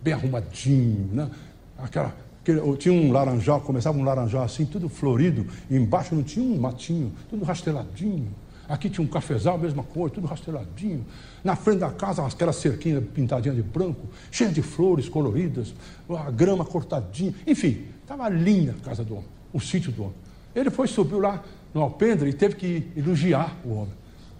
bem 0.00 0.14
arrumadinho, 0.14 1.10
né? 1.12 1.30
Aquela, 1.76 2.14
aquele, 2.40 2.76
tinha 2.78 2.94
um 2.94 3.12
laranjal, 3.12 3.60
começava 3.60 3.98
um 3.98 4.04
laranjal 4.04 4.44
assim, 4.44 4.64
tudo 4.64 4.88
florido, 4.88 5.46
embaixo 5.70 6.14
não 6.14 6.22
tinha 6.22 6.42
um 6.42 6.58
matinho, 6.58 7.12
tudo 7.28 7.44
rasteladinho. 7.44 8.32
Aqui 8.70 8.88
tinha 8.88 9.04
um 9.04 9.08
cafezal, 9.08 9.58
mesma 9.58 9.82
coisa, 9.82 10.14
tudo 10.14 10.28
rasteladinho. 10.28 11.04
Na 11.42 11.56
frente 11.56 11.80
da 11.80 11.90
casa, 11.90 12.24
aquela 12.24 12.52
cerquinha 12.52 13.02
pintadinha 13.02 13.52
de 13.52 13.62
branco, 13.62 14.06
cheia 14.30 14.48
de 14.48 14.62
flores 14.62 15.08
coloridas, 15.08 15.74
a 16.08 16.30
grama 16.30 16.64
cortadinha. 16.64 17.34
Enfim, 17.44 17.86
estava 18.00 18.28
linda 18.28 18.76
a 18.80 18.84
casa 18.84 19.02
do 19.02 19.14
homem, 19.14 19.28
o 19.52 19.58
sítio 19.58 19.90
do 19.90 20.04
homem. 20.04 20.14
Ele 20.54 20.70
foi, 20.70 20.86
subiu 20.86 21.18
lá 21.18 21.42
no 21.74 21.82
alpendre 21.82 22.30
e 22.30 22.32
teve 22.32 22.54
que 22.54 22.86
elogiar 22.96 23.56
o 23.64 23.70
homem. 23.70 23.94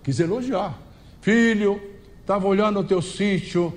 Quis 0.05 0.21
elogiar. 0.21 0.81
Filho, 1.21 1.81
estava 2.21 2.47
olhando 2.47 2.79
o 2.79 2.85
teu 2.85 3.03
sítio, 3.03 3.77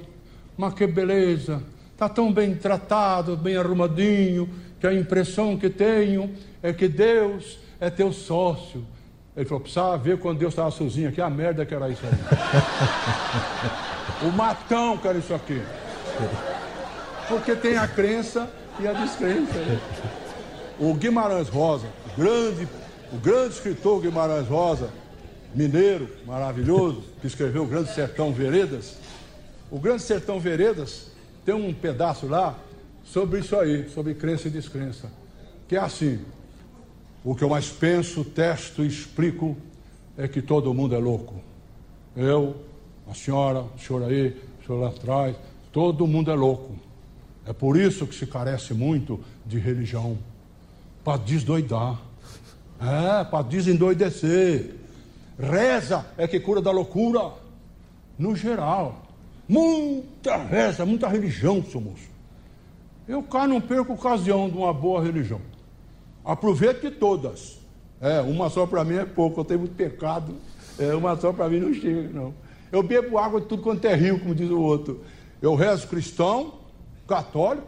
mas 0.56 0.76
que 0.76 0.86
beleza, 0.86 1.64
está 1.94 2.08
tão 2.08 2.32
bem 2.32 2.54
tratado, 2.54 3.36
bem 3.36 3.58
arrumadinho, 3.58 4.48
que 4.80 4.86
a 4.86 4.94
impressão 4.94 5.58
que 5.58 5.70
tenho 5.70 6.32
é 6.62 6.72
que 6.72 6.88
Deus 6.88 7.58
é 7.80 7.90
teu 7.90 8.14
sócio. 8.14 8.86
Ele 9.36 9.46
falou, 9.46 9.62
precisava 9.62 9.98
ver 9.98 10.20
quando 10.20 10.38
Deus 10.38 10.54
estava 10.54 10.70
sozinho 10.70 11.10
aqui, 11.10 11.20
a 11.20 11.30
merda 11.30 11.66
que 11.66 11.74
era 11.74 11.90
isso 11.90 12.04
aí. 12.06 12.12
o 14.28 14.32
matão 14.32 14.98
que 14.98 15.08
era 15.08 15.18
isso 15.18 15.34
aqui. 15.34 15.62
Porque 17.28 17.56
tem 17.56 17.78
a 17.78 17.88
crença 17.88 18.50
e 18.80 18.88
a 18.88 18.94
descrença. 18.94 19.54
Né? 19.54 19.80
O 20.80 20.94
Guimarães 20.94 21.50
Rosa, 21.50 21.88
o 22.12 22.22
grande, 22.22 22.68
o 23.12 23.18
grande 23.18 23.56
escritor 23.56 24.02
Guimarães 24.02 24.48
Rosa, 24.48 24.90
mineiro 25.56 26.10
maravilhoso, 26.26 27.04
que 27.22 27.28
escreveu 27.28 27.64
o 27.64 27.68
Grande 27.68 27.94
Sertão 27.94 28.32
Veredas. 28.32 28.98
O 29.72 29.80
Grande 29.80 30.02
Sertão 30.04 30.40
Veredas 30.40 31.12
tem 31.46 31.54
um 31.54 31.74
pedaço 31.74 32.28
lá 32.28 32.58
sobre 33.04 33.40
isso 33.40 33.56
aí, 33.56 33.90
sobre 33.90 34.14
crença 34.14 34.48
e 34.48 34.52
descrença. 34.52 35.12
Que 35.68 35.76
é 35.76 35.80
assim: 35.80 36.20
o 37.24 37.34
que 37.34 37.44
eu 37.44 37.50
mais 37.50 37.70
penso, 37.70 38.24
testo 38.24 38.84
e 38.84 38.88
explico 38.88 39.56
é 40.18 40.28
que 40.28 40.42
todo 40.42 40.74
mundo 40.74 40.94
é 40.94 40.98
louco. 40.98 41.36
Eu, 42.16 42.58
a 43.10 43.14
senhora, 43.14 43.62
o 43.62 43.80
senhor 43.80 44.04
aí, 44.04 44.36
o 44.62 44.66
senhor 44.66 44.80
lá 44.80 44.90
atrás, 44.90 45.36
todo 45.72 46.06
mundo 46.06 46.30
é 46.30 46.36
louco. 46.36 46.76
É 47.46 47.54
por 47.54 47.78
isso 47.78 48.06
que 48.06 48.16
se 48.16 48.28
carece 48.28 48.74
muito 48.74 49.20
de 49.46 49.58
religião 49.58 50.18
para 51.04 51.18
desdoidar. 51.18 52.02
É, 52.80 53.24
para 53.24 53.44
desendoidecer. 53.44 54.76
Reza 55.40 56.06
é 56.18 56.28
que 56.28 56.40
cura 56.40 56.62
da 56.62 56.72
loucura. 56.72 57.32
No 58.18 58.36
geral. 58.36 59.04
Muita 59.48 60.38
reza, 60.38 60.86
muita 60.86 61.08
religião, 61.08 61.64
seu 61.64 61.82
moço. 61.82 62.08
Eu 63.08 63.24
cá 63.24 63.48
não 63.48 63.60
perco 63.60 63.94
ocasião 63.94 64.50
de 64.50 64.58
uma 64.58 64.74
boa 64.74 65.04
religião. 65.04 65.42
Aproveite 66.24 66.90
todas. 66.92 67.60
É, 68.00 68.22
uma 68.22 68.50
só 68.50 68.66
para 68.66 68.84
mim 68.84 68.96
é 68.96 69.06
pouco, 69.06 69.42
eu 69.42 69.46
tenho 69.46 69.62
muito 69.62 69.76
pecado. 69.76 70.36
É, 70.78 70.94
uma 70.94 71.16
só 71.16 71.32
para 71.32 71.50
mim 71.50 71.60
não 71.60 71.74
chega, 71.74 72.10
não. 72.14 72.34
Eu 72.72 72.82
bebo 72.82 73.18
água 73.18 73.40
de 73.40 73.48
tudo 73.48 73.62
quanto 73.62 73.86
é 73.86 73.96
rio, 73.96 74.20
como 74.20 74.34
diz 74.34 74.50
o 74.50 74.60
outro. 74.60 75.04
Eu 75.42 75.56
rezo 75.56 75.88
cristão, 75.88 76.56
católico, 77.08 77.68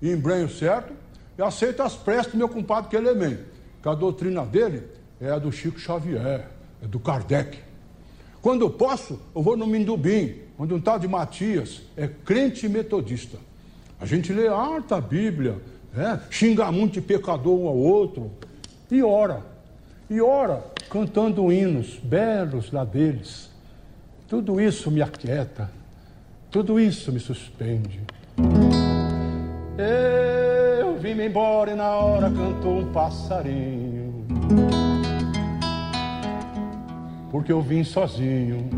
e 0.00 0.10
embrenho 0.10 0.48
certo, 0.48 0.92
e 1.36 1.42
aceito 1.42 1.82
as 1.82 1.94
preces 1.94 2.32
do 2.32 2.38
meu 2.38 2.48
compadre 2.48 2.90
Quelemem, 2.90 3.38
que 3.82 3.88
a 3.88 3.94
doutrina 3.94 4.44
dele 4.44 4.82
é 5.20 5.30
a 5.30 5.38
do 5.38 5.52
Chico 5.52 5.78
Xavier 5.78 6.46
é 6.82 6.86
do 6.86 6.98
Kardec. 6.98 7.58
Quando 8.40 8.62
eu 8.62 8.70
posso, 8.70 9.20
eu 9.34 9.42
vou 9.42 9.56
no 9.56 9.66
Mindubim, 9.66 10.36
onde 10.58 10.72
um 10.72 10.80
tal 10.80 10.98
de 10.98 11.06
Matias 11.06 11.82
é 11.96 12.08
crente 12.08 12.68
metodista. 12.68 13.38
A 14.00 14.06
gente 14.06 14.32
lê 14.32 14.48
harta 14.48 14.96
a 14.96 15.00
Bíblia, 15.00 15.58
é, 15.96 16.18
xinga 16.30 16.70
muito 16.70 16.94
de 16.94 17.00
pecador 17.00 17.58
um 17.58 17.68
ao 17.68 17.76
outro, 17.76 18.30
e 18.90 19.02
ora. 19.02 19.40
E 20.08 20.20
ora 20.20 20.64
cantando 20.90 21.52
hinos 21.52 21.98
belos 22.02 22.72
lá 22.72 22.84
deles. 22.84 23.48
Tudo 24.28 24.60
isso 24.60 24.90
me 24.90 25.02
aquieta, 25.02 25.70
tudo 26.50 26.80
isso 26.80 27.12
me 27.12 27.20
suspende. 27.20 28.00
Eu 30.78 30.96
vim-me 30.98 31.26
embora 31.26 31.72
e 31.72 31.74
na 31.74 31.90
hora 31.90 32.30
cantou 32.30 32.78
um 32.78 32.92
passarinho 32.92 34.10
porque 37.30 37.52
eu 37.52 37.62
vim 37.62 37.84
sozinho. 37.84 38.68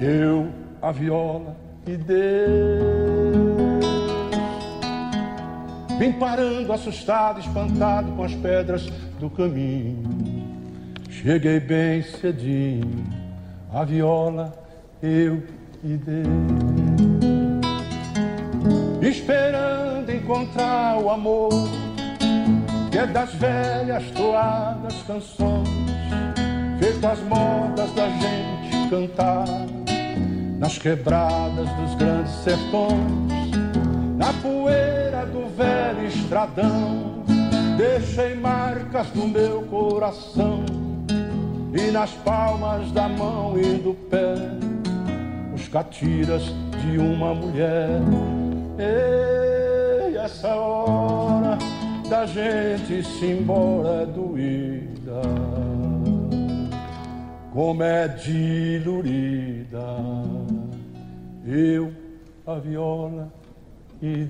Eu, 0.00 0.48
a 0.80 0.92
viola 0.92 1.56
e 1.86 1.96
Deus. 1.96 3.21
Vem 5.98 6.12
parando, 6.12 6.72
assustado, 6.72 7.40
espantado 7.40 8.12
com 8.12 8.24
as 8.24 8.34
pedras 8.34 8.86
do 9.18 9.30
caminho. 9.30 10.02
Cheguei 11.08 11.60
bem 11.60 12.02
cedinho, 12.02 13.04
a 13.72 13.84
viola 13.84 14.52
eu 15.02 15.42
e 15.84 15.96
dei. 15.96 16.22
Esperando 19.08 20.10
encontrar 20.10 20.98
o 20.98 21.10
amor, 21.10 21.50
que 22.90 22.98
é 22.98 23.06
das 23.06 23.34
velhas 23.34 24.04
toadas 24.12 24.94
canções, 25.02 25.68
feitas 26.78 27.20
modas 27.20 27.92
da 27.94 28.08
gente 28.08 28.88
cantar 28.88 29.44
nas 30.58 30.78
quebradas 30.78 31.68
dos 31.76 31.94
grandes 31.96 32.32
sertões 32.44 33.41
na 34.22 34.32
poeira 34.34 35.26
do 35.26 35.48
velho 35.48 36.06
estradão, 36.06 37.24
deixei 37.76 38.36
marcas 38.36 39.12
no 39.14 39.26
meu 39.26 39.62
coração 39.62 40.64
e 41.74 41.90
nas 41.90 42.12
palmas 42.12 42.92
da 42.92 43.08
mão 43.08 43.58
e 43.58 43.78
do 43.78 43.94
pé, 44.08 44.34
os 45.52 45.66
catiras 45.66 46.44
de 46.44 46.98
uma 46.98 47.34
mulher. 47.34 48.00
Ei, 48.78 50.16
essa 50.16 50.46
é 50.46 50.54
hora 50.54 51.58
da 52.08 52.24
gente 52.24 53.02
se 53.02 53.26
embora 53.26 54.02
é 54.02 54.06
doída, 54.06 55.20
como 57.52 57.82
é 57.82 58.06
dilurida. 58.06 59.96
Eu, 61.44 61.92
a 62.46 62.54
viola 62.60 63.41
e 64.02 64.26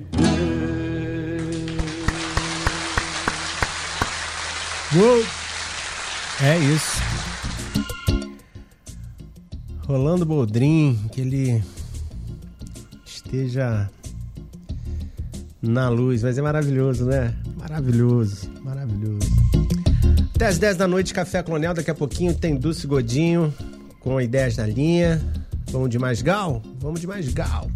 Deus. 4.93 5.27
É 6.43 6.59
isso. 6.59 7.01
Rolando 9.87 10.27
Boldrin, 10.27 10.99
que 11.13 11.23
ele 11.23 11.63
esteja 13.07 13.89
na 15.63 15.89
luz, 15.89 16.23
mas 16.23 16.37
é 16.37 16.43
maravilhoso, 16.43 17.07
né? 17.07 17.35
Maravilhoso, 17.57 18.51
maravilhoso. 18.61 19.31
Até 20.35 20.47
às 20.49 20.59
10 20.59 20.77
da 20.77 20.87
noite, 20.87 21.15
Café 21.15 21.43
Colonial. 21.43 21.73
Daqui 21.73 21.91
a 21.91 21.95
pouquinho 21.95 22.35
tem 22.35 22.57
Dulce 22.57 22.87
Godinho 22.87 23.55
com 24.01 24.21
ideias 24.21 24.57
da 24.57 24.67
linha. 24.67 25.23
Vamos 25.71 25.89
de 25.89 25.99
mais 25.99 26.21
gal? 26.21 26.63
Vamos 26.81 27.01
de 27.01 27.07
mais 27.07 27.33
gal. 27.33 27.71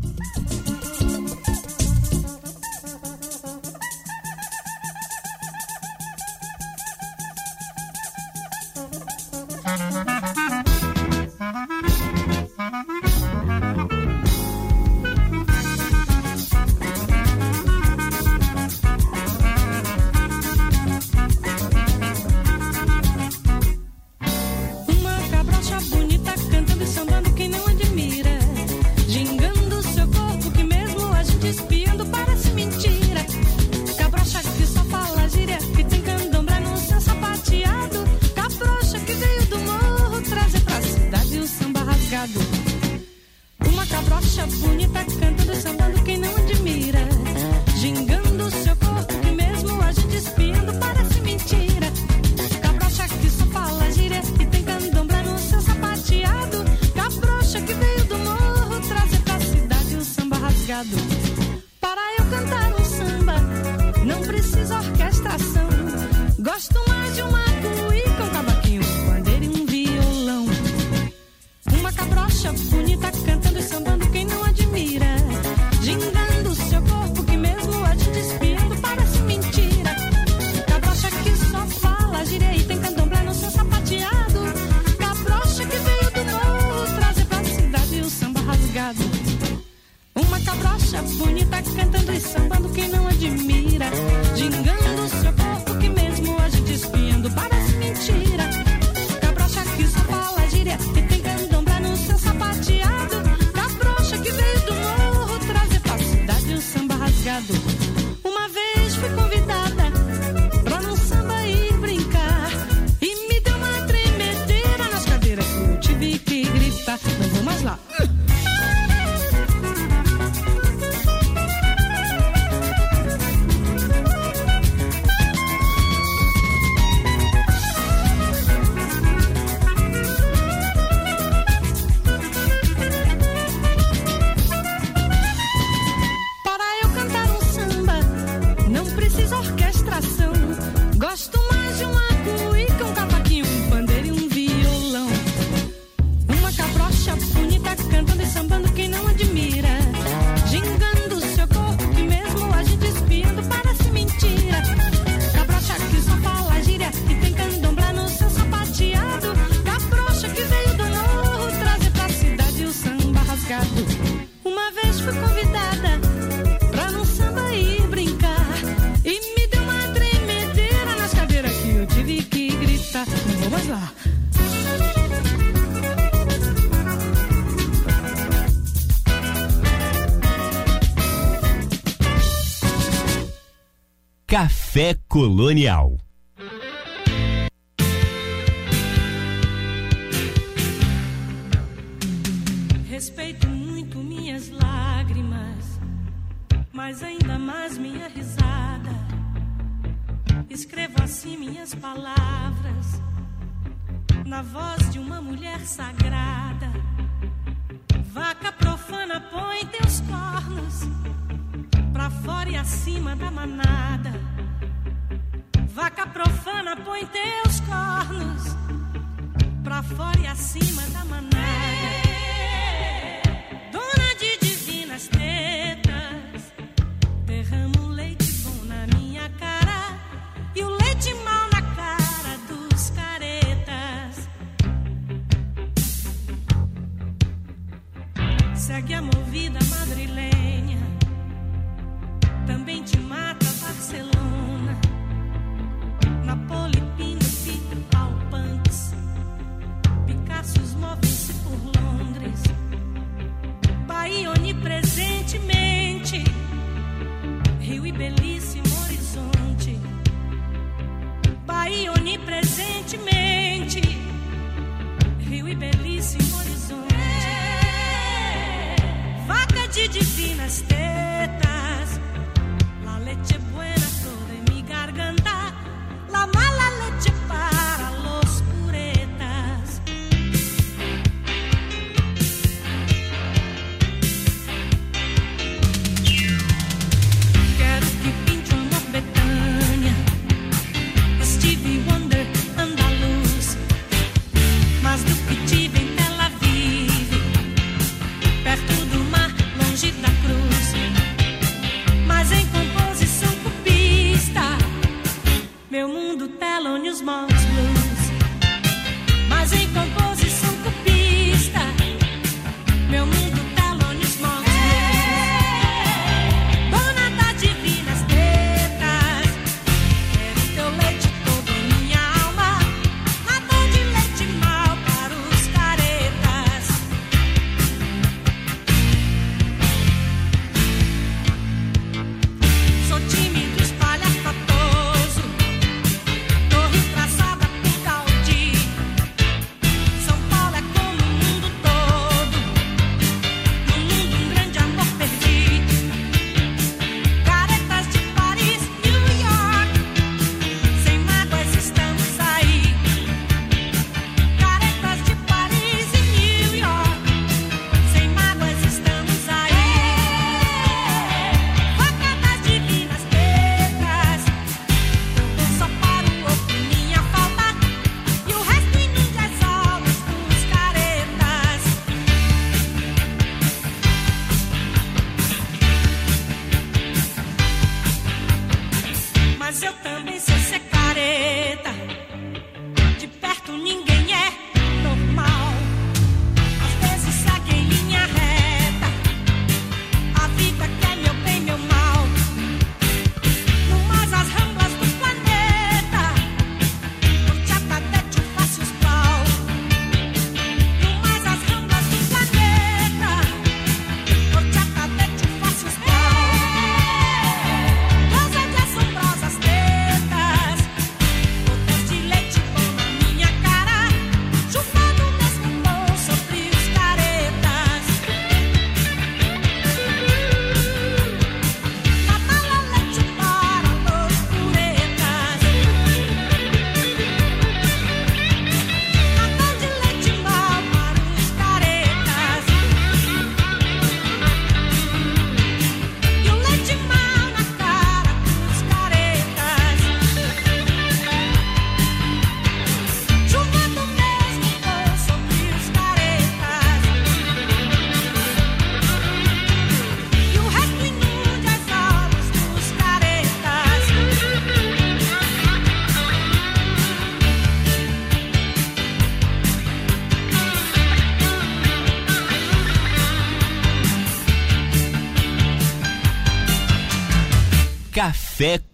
Colonial. 185.26 186.05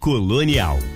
Colonial. 0.03 0.92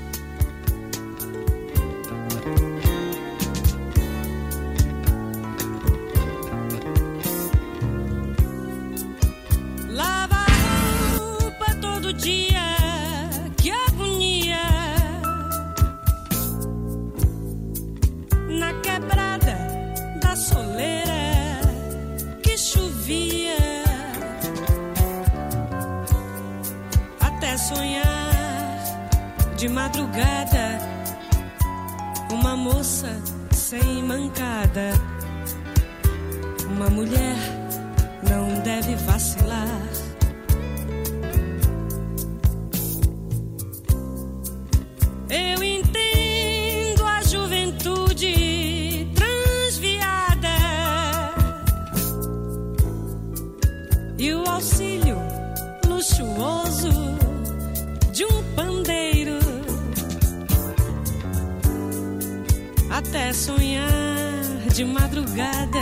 de 64.78 64.86
madrugada, 64.86 65.80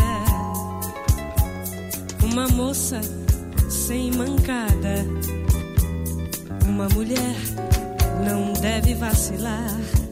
uma 2.23 2.47
moça 2.47 3.01
sem 3.69 4.09
mancada, 4.13 5.05
uma 6.65 6.87
mulher 6.87 7.35
não 8.23 8.53
deve 8.53 8.93
vacilar. 8.93 10.04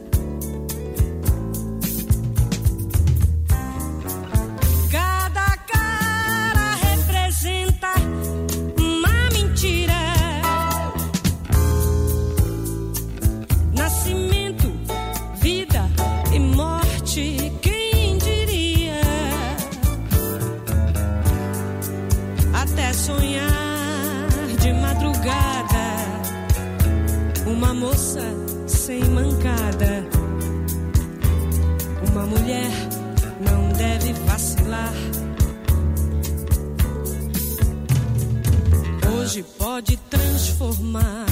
pode 39.42 39.96
transformar. 40.08 41.26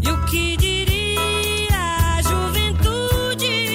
E 0.00 0.10
o 0.10 0.24
que 0.26 0.56
diria 0.56 2.16
a 2.16 2.22
juventude? 2.22 3.70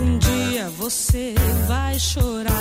Um 0.00 0.18
dia 0.18 0.70
você 0.70 1.34
vai 1.68 1.98
chorar. 1.98 2.55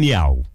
Daniel. 0.00 0.46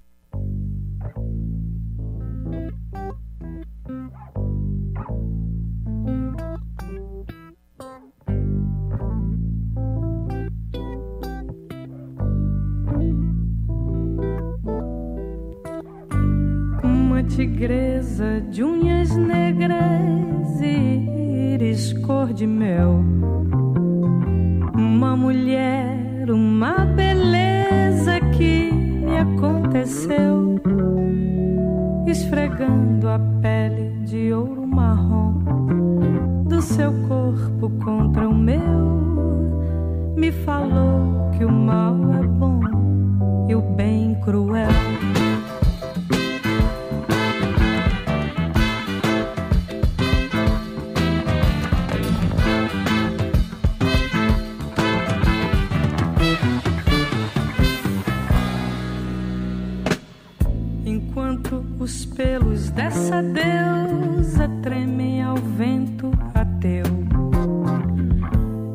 vento 65.66 66.12
ateu. 66.36 66.86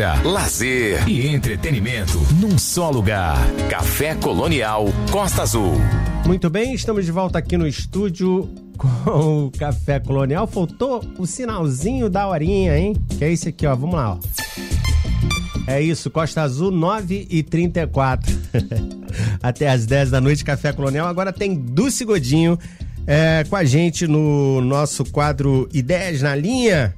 Cultura, 0.00 0.22
lazer 0.24 1.06
e 1.06 1.26
entretenimento 1.26 2.18
num 2.40 2.56
só 2.56 2.88
lugar. 2.90 3.36
Café 3.68 4.14
Colonial 4.14 4.86
Costa 5.10 5.42
Azul. 5.42 5.74
Muito 6.24 6.48
bem, 6.48 6.72
estamos 6.72 7.04
de 7.04 7.12
volta 7.12 7.38
aqui 7.38 7.58
no 7.58 7.66
estúdio 7.66 8.48
com 8.78 9.46
o 9.46 9.50
Café 9.50 10.00
Colonial. 10.00 10.46
Faltou 10.46 11.04
o 11.18 11.26
sinalzinho 11.26 12.08
da 12.08 12.26
horinha, 12.26 12.78
hein? 12.78 12.96
Que 13.18 13.24
é 13.26 13.32
esse 13.32 13.50
aqui, 13.50 13.66
ó. 13.66 13.76
Vamos 13.76 13.94
lá, 13.94 14.14
ó. 14.14 14.18
É 15.66 15.82
isso, 15.82 16.10
Costa 16.10 16.40
Azul 16.40 16.70
9 16.70 17.26
e 17.28 17.42
34. 17.42 18.34
Até 19.42 19.68
às 19.68 19.84
10 19.84 20.12
da 20.12 20.20
noite, 20.20 20.44
Café 20.44 20.72
Colonial. 20.72 21.08
Agora 21.08 21.30
tem 21.30 21.54
Dulce 21.54 22.06
Godinho 22.06 22.58
é, 23.06 23.44
com 23.50 23.56
a 23.56 23.64
gente 23.64 24.06
no 24.06 24.62
nosso 24.62 25.04
quadro 25.04 25.68
Ideias 25.74 26.22
na 26.22 26.34
Linha. 26.34 26.94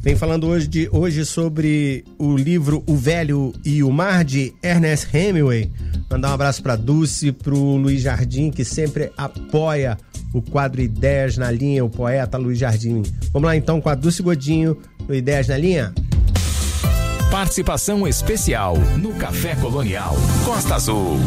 Vem 0.00 0.14
falando 0.14 0.46
hoje, 0.46 0.66
de, 0.68 0.88
hoje 0.92 1.24
sobre 1.24 2.04
o 2.18 2.36
livro 2.36 2.82
O 2.86 2.96
Velho 2.96 3.52
e 3.64 3.82
o 3.82 3.90
Mar 3.90 4.24
de 4.24 4.54
Ernest 4.62 5.08
Hemingway. 5.14 5.70
Mandar 6.08 6.30
um 6.30 6.34
abraço 6.34 6.62
para 6.62 6.76
Dulce, 6.76 7.32
para 7.32 7.54
o 7.54 7.76
Luiz 7.76 8.02
Jardim, 8.02 8.50
que 8.50 8.64
sempre 8.64 9.10
apoia 9.16 9.98
o 10.32 10.40
quadro 10.40 10.80
Ideias 10.80 11.36
na 11.36 11.50
Linha, 11.50 11.84
o 11.84 11.90
poeta 11.90 12.38
Luiz 12.38 12.58
Jardim. 12.58 13.02
Vamos 13.32 13.48
lá 13.48 13.56
então 13.56 13.80
com 13.80 13.88
a 13.88 13.94
Dulce 13.94 14.22
Godinho 14.22 14.78
no 15.06 15.14
Ideias 15.14 15.48
na 15.48 15.58
Linha? 15.58 15.92
Participação 17.30 18.06
especial 18.06 18.76
no 18.96 19.12
Café 19.14 19.54
Colonial 19.56 20.14
Costa 20.44 20.76
Azul. 20.76 21.18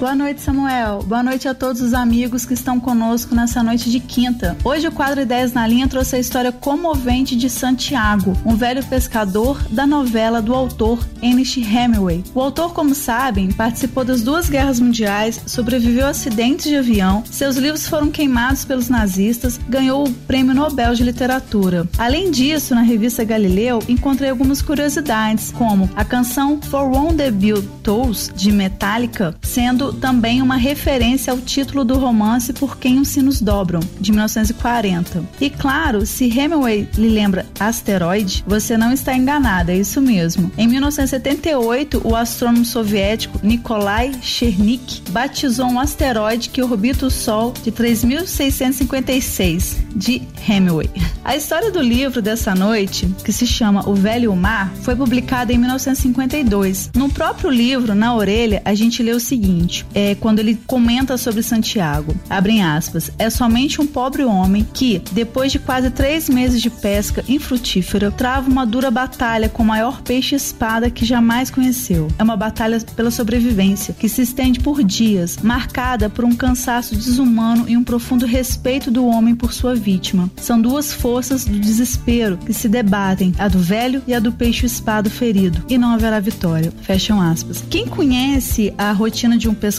Boa 0.00 0.14
noite, 0.14 0.40
Samuel. 0.40 1.02
Boa 1.02 1.22
noite 1.22 1.46
a 1.46 1.52
todos 1.52 1.82
os 1.82 1.92
amigos 1.92 2.46
que 2.46 2.54
estão 2.54 2.80
conosco 2.80 3.34
nessa 3.34 3.62
noite 3.62 3.90
de 3.90 4.00
quinta. 4.00 4.56
Hoje 4.64 4.88
o 4.88 4.92
quadro 4.92 5.20
Ideias 5.20 5.52
na 5.52 5.66
Linha 5.66 5.86
trouxe 5.86 6.16
a 6.16 6.18
história 6.18 6.50
comovente 6.50 7.36
de 7.36 7.50
Santiago, 7.50 8.32
um 8.46 8.56
velho 8.56 8.82
pescador 8.82 9.62
da 9.68 9.86
novela 9.86 10.40
do 10.40 10.54
autor 10.54 11.06
Ernest 11.20 11.60
Hemingway. 11.60 12.24
O 12.34 12.40
autor, 12.40 12.72
como 12.72 12.94
sabem, 12.94 13.52
participou 13.52 14.02
das 14.02 14.22
duas 14.22 14.48
guerras 14.48 14.80
mundiais, 14.80 15.38
sobreviveu 15.44 16.06
a 16.06 16.10
acidentes 16.10 16.64
de 16.64 16.76
avião, 16.76 17.22
seus 17.30 17.56
livros 17.56 17.86
foram 17.86 18.10
queimados 18.10 18.64
pelos 18.64 18.88
nazistas, 18.88 19.60
ganhou 19.68 20.08
o 20.08 20.12
Prêmio 20.26 20.54
Nobel 20.54 20.94
de 20.94 21.02
Literatura. 21.04 21.86
Além 21.98 22.30
disso, 22.30 22.74
na 22.74 22.80
revista 22.80 23.22
Galileu, 23.22 23.80
encontrei 23.86 24.30
algumas 24.30 24.62
curiosidades, 24.62 25.52
como 25.52 25.90
a 25.94 26.06
canção 26.06 26.58
For 26.62 26.90
One 26.90 27.18
the 27.18 27.30
Bill 27.30 27.62
Tolls, 27.82 28.32
de 28.34 28.50
Metallica, 28.50 29.36
sendo 29.42 29.89
também 29.92 30.42
uma 30.42 30.56
referência 30.56 31.32
ao 31.32 31.38
título 31.38 31.84
do 31.84 31.98
romance 31.98 32.52
Por 32.52 32.78
Quem 32.78 33.00
os 33.00 33.08
Sinos 33.08 33.40
Dobram, 33.40 33.80
de 34.00 34.12
1940. 34.12 35.24
E 35.40 35.50
claro, 35.50 36.06
se 36.06 36.26
Hemingway 36.26 36.88
lhe 36.96 37.08
lembra 37.08 37.46
asteroide, 37.58 38.44
você 38.46 38.76
não 38.76 38.92
está 38.92 39.16
enganado, 39.16 39.70
é 39.70 39.76
isso 39.76 40.00
mesmo. 40.00 40.50
Em 40.56 40.66
1978, 40.66 42.02
o 42.04 42.14
astrônomo 42.14 42.64
soviético 42.64 43.40
Nikolai 43.42 44.12
Chernik 44.20 45.02
batizou 45.10 45.66
um 45.66 45.80
asteroide 45.80 46.50
que 46.50 46.62
orbita 46.62 47.06
o 47.06 47.10
Sol 47.10 47.52
de 47.62 47.70
3656, 47.70 49.76
de 49.94 50.22
Hemingway. 50.48 50.90
A 51.24 51.36
história 51.36 51.70
do 51.70 51.80
livro 51.80 52.22
dessa 52.22 52.54
noite, 52.54 53.08
que 53.24 53.32
se 53.32 53.46
chama 53.46 53.88
O 53.88 53.94
Velho 53.94 54.34
Mar, 54.34 54.72
foi 54.82 54.96
publicada 54.96 55.52
em 55.52 55.58
1952. 55.58 56.90
No 56.94 57.10
próprio 57.10 57.50
livro, 57.50 57.94
na 57.94 58.14
orelha, 58.14 58.62
a 58.64 58.74
gente 58.74 59.02
lê 59.02 59.12
o 59.12 59.20
seguinte: 59.20 59.79
é, 59.94 60.14
quando 60.14 60.38
ele 60.38 60.58
comenta 60.66 61.16
sobre 61.16 61.42
Santiago, 61.42 62.14
abrem 62.28 62.62
aspas, 62.62 63.10
é 63.18 63.28
somente 63.30 63.80
um 63.80 63.86
pobre 63.86 64.24
homem 64.24 64.66
que, 64.72 65.02
depois 65.12 65.52
de 65.52 65.58
quase 65.58 65.90
três 65.90 66.28
meses 66.28 66.60
de 66.60 66.70
pesca 66.70 67.24
infrutífera, 67.28 68.10
trava 68.10 68.50
uma 68.50 68.66
dura 68.66 68.90
batalha 68.90 69.48
com 69.48 69.62
o 69.62 69.66
maior 69.66 70.02
peixe-espada 70.02 70.90
que 70.90 71.04
jamais 71.04 71.50
conheceu. 71.50 72.08
É 72.18 72.22
uma 72.22 72.36
batalha 72.36 72.80
pela 72.96 73.10
sobrevivência, 73.10 73.94
que 73.98 74.08
se 74.08 74.22
estende 74.22 74.60
por 74.60 74.82
dias, 74.82 75.38
marcada 75.42 76.08
por 76.08 76.24
um 76.24 76.34
cansaço 76.34 76.94
desumano 76.94 77.68
e 77.68 77.76
um 77.76 77.84
profundo 77.84 78.26
respeito 78.26 78.90
do 78.90 79.06
homem 79.06 79.34
por 79.34 79.52
sua 79.52 79.74
vítima. 79.74 80.30
São 80.36 80.60
duas 80.60 80.92
forças 80.92 81.44
do 81.44 81.58
desespero 81.58 82.38
que 82.38 82.52
se 82.52 82.68
debatem, 82.68 83.34
a 83.38 83.48
do 83.48 83.58
velho 83.58 84.02
e 84.06 84.14
a 84.14 84.20
do 84.20 84.32
peixe-espada 84.32 85.10
ferido, 85.10 85.62
e 85.68 85.78
não 85.78 85.92
haverá 85.92 86.20
vitória. 86.20 86.72
Fecham 86.82 87.20
aspas. 87.20 87.62
Quem 87.68 87.86
conhece 87.86 88.72
a 88.76 88.92
rotina 88.92 89.36
de 89.36 89.48
um 89.48 89.54
pescador 89.54 89.69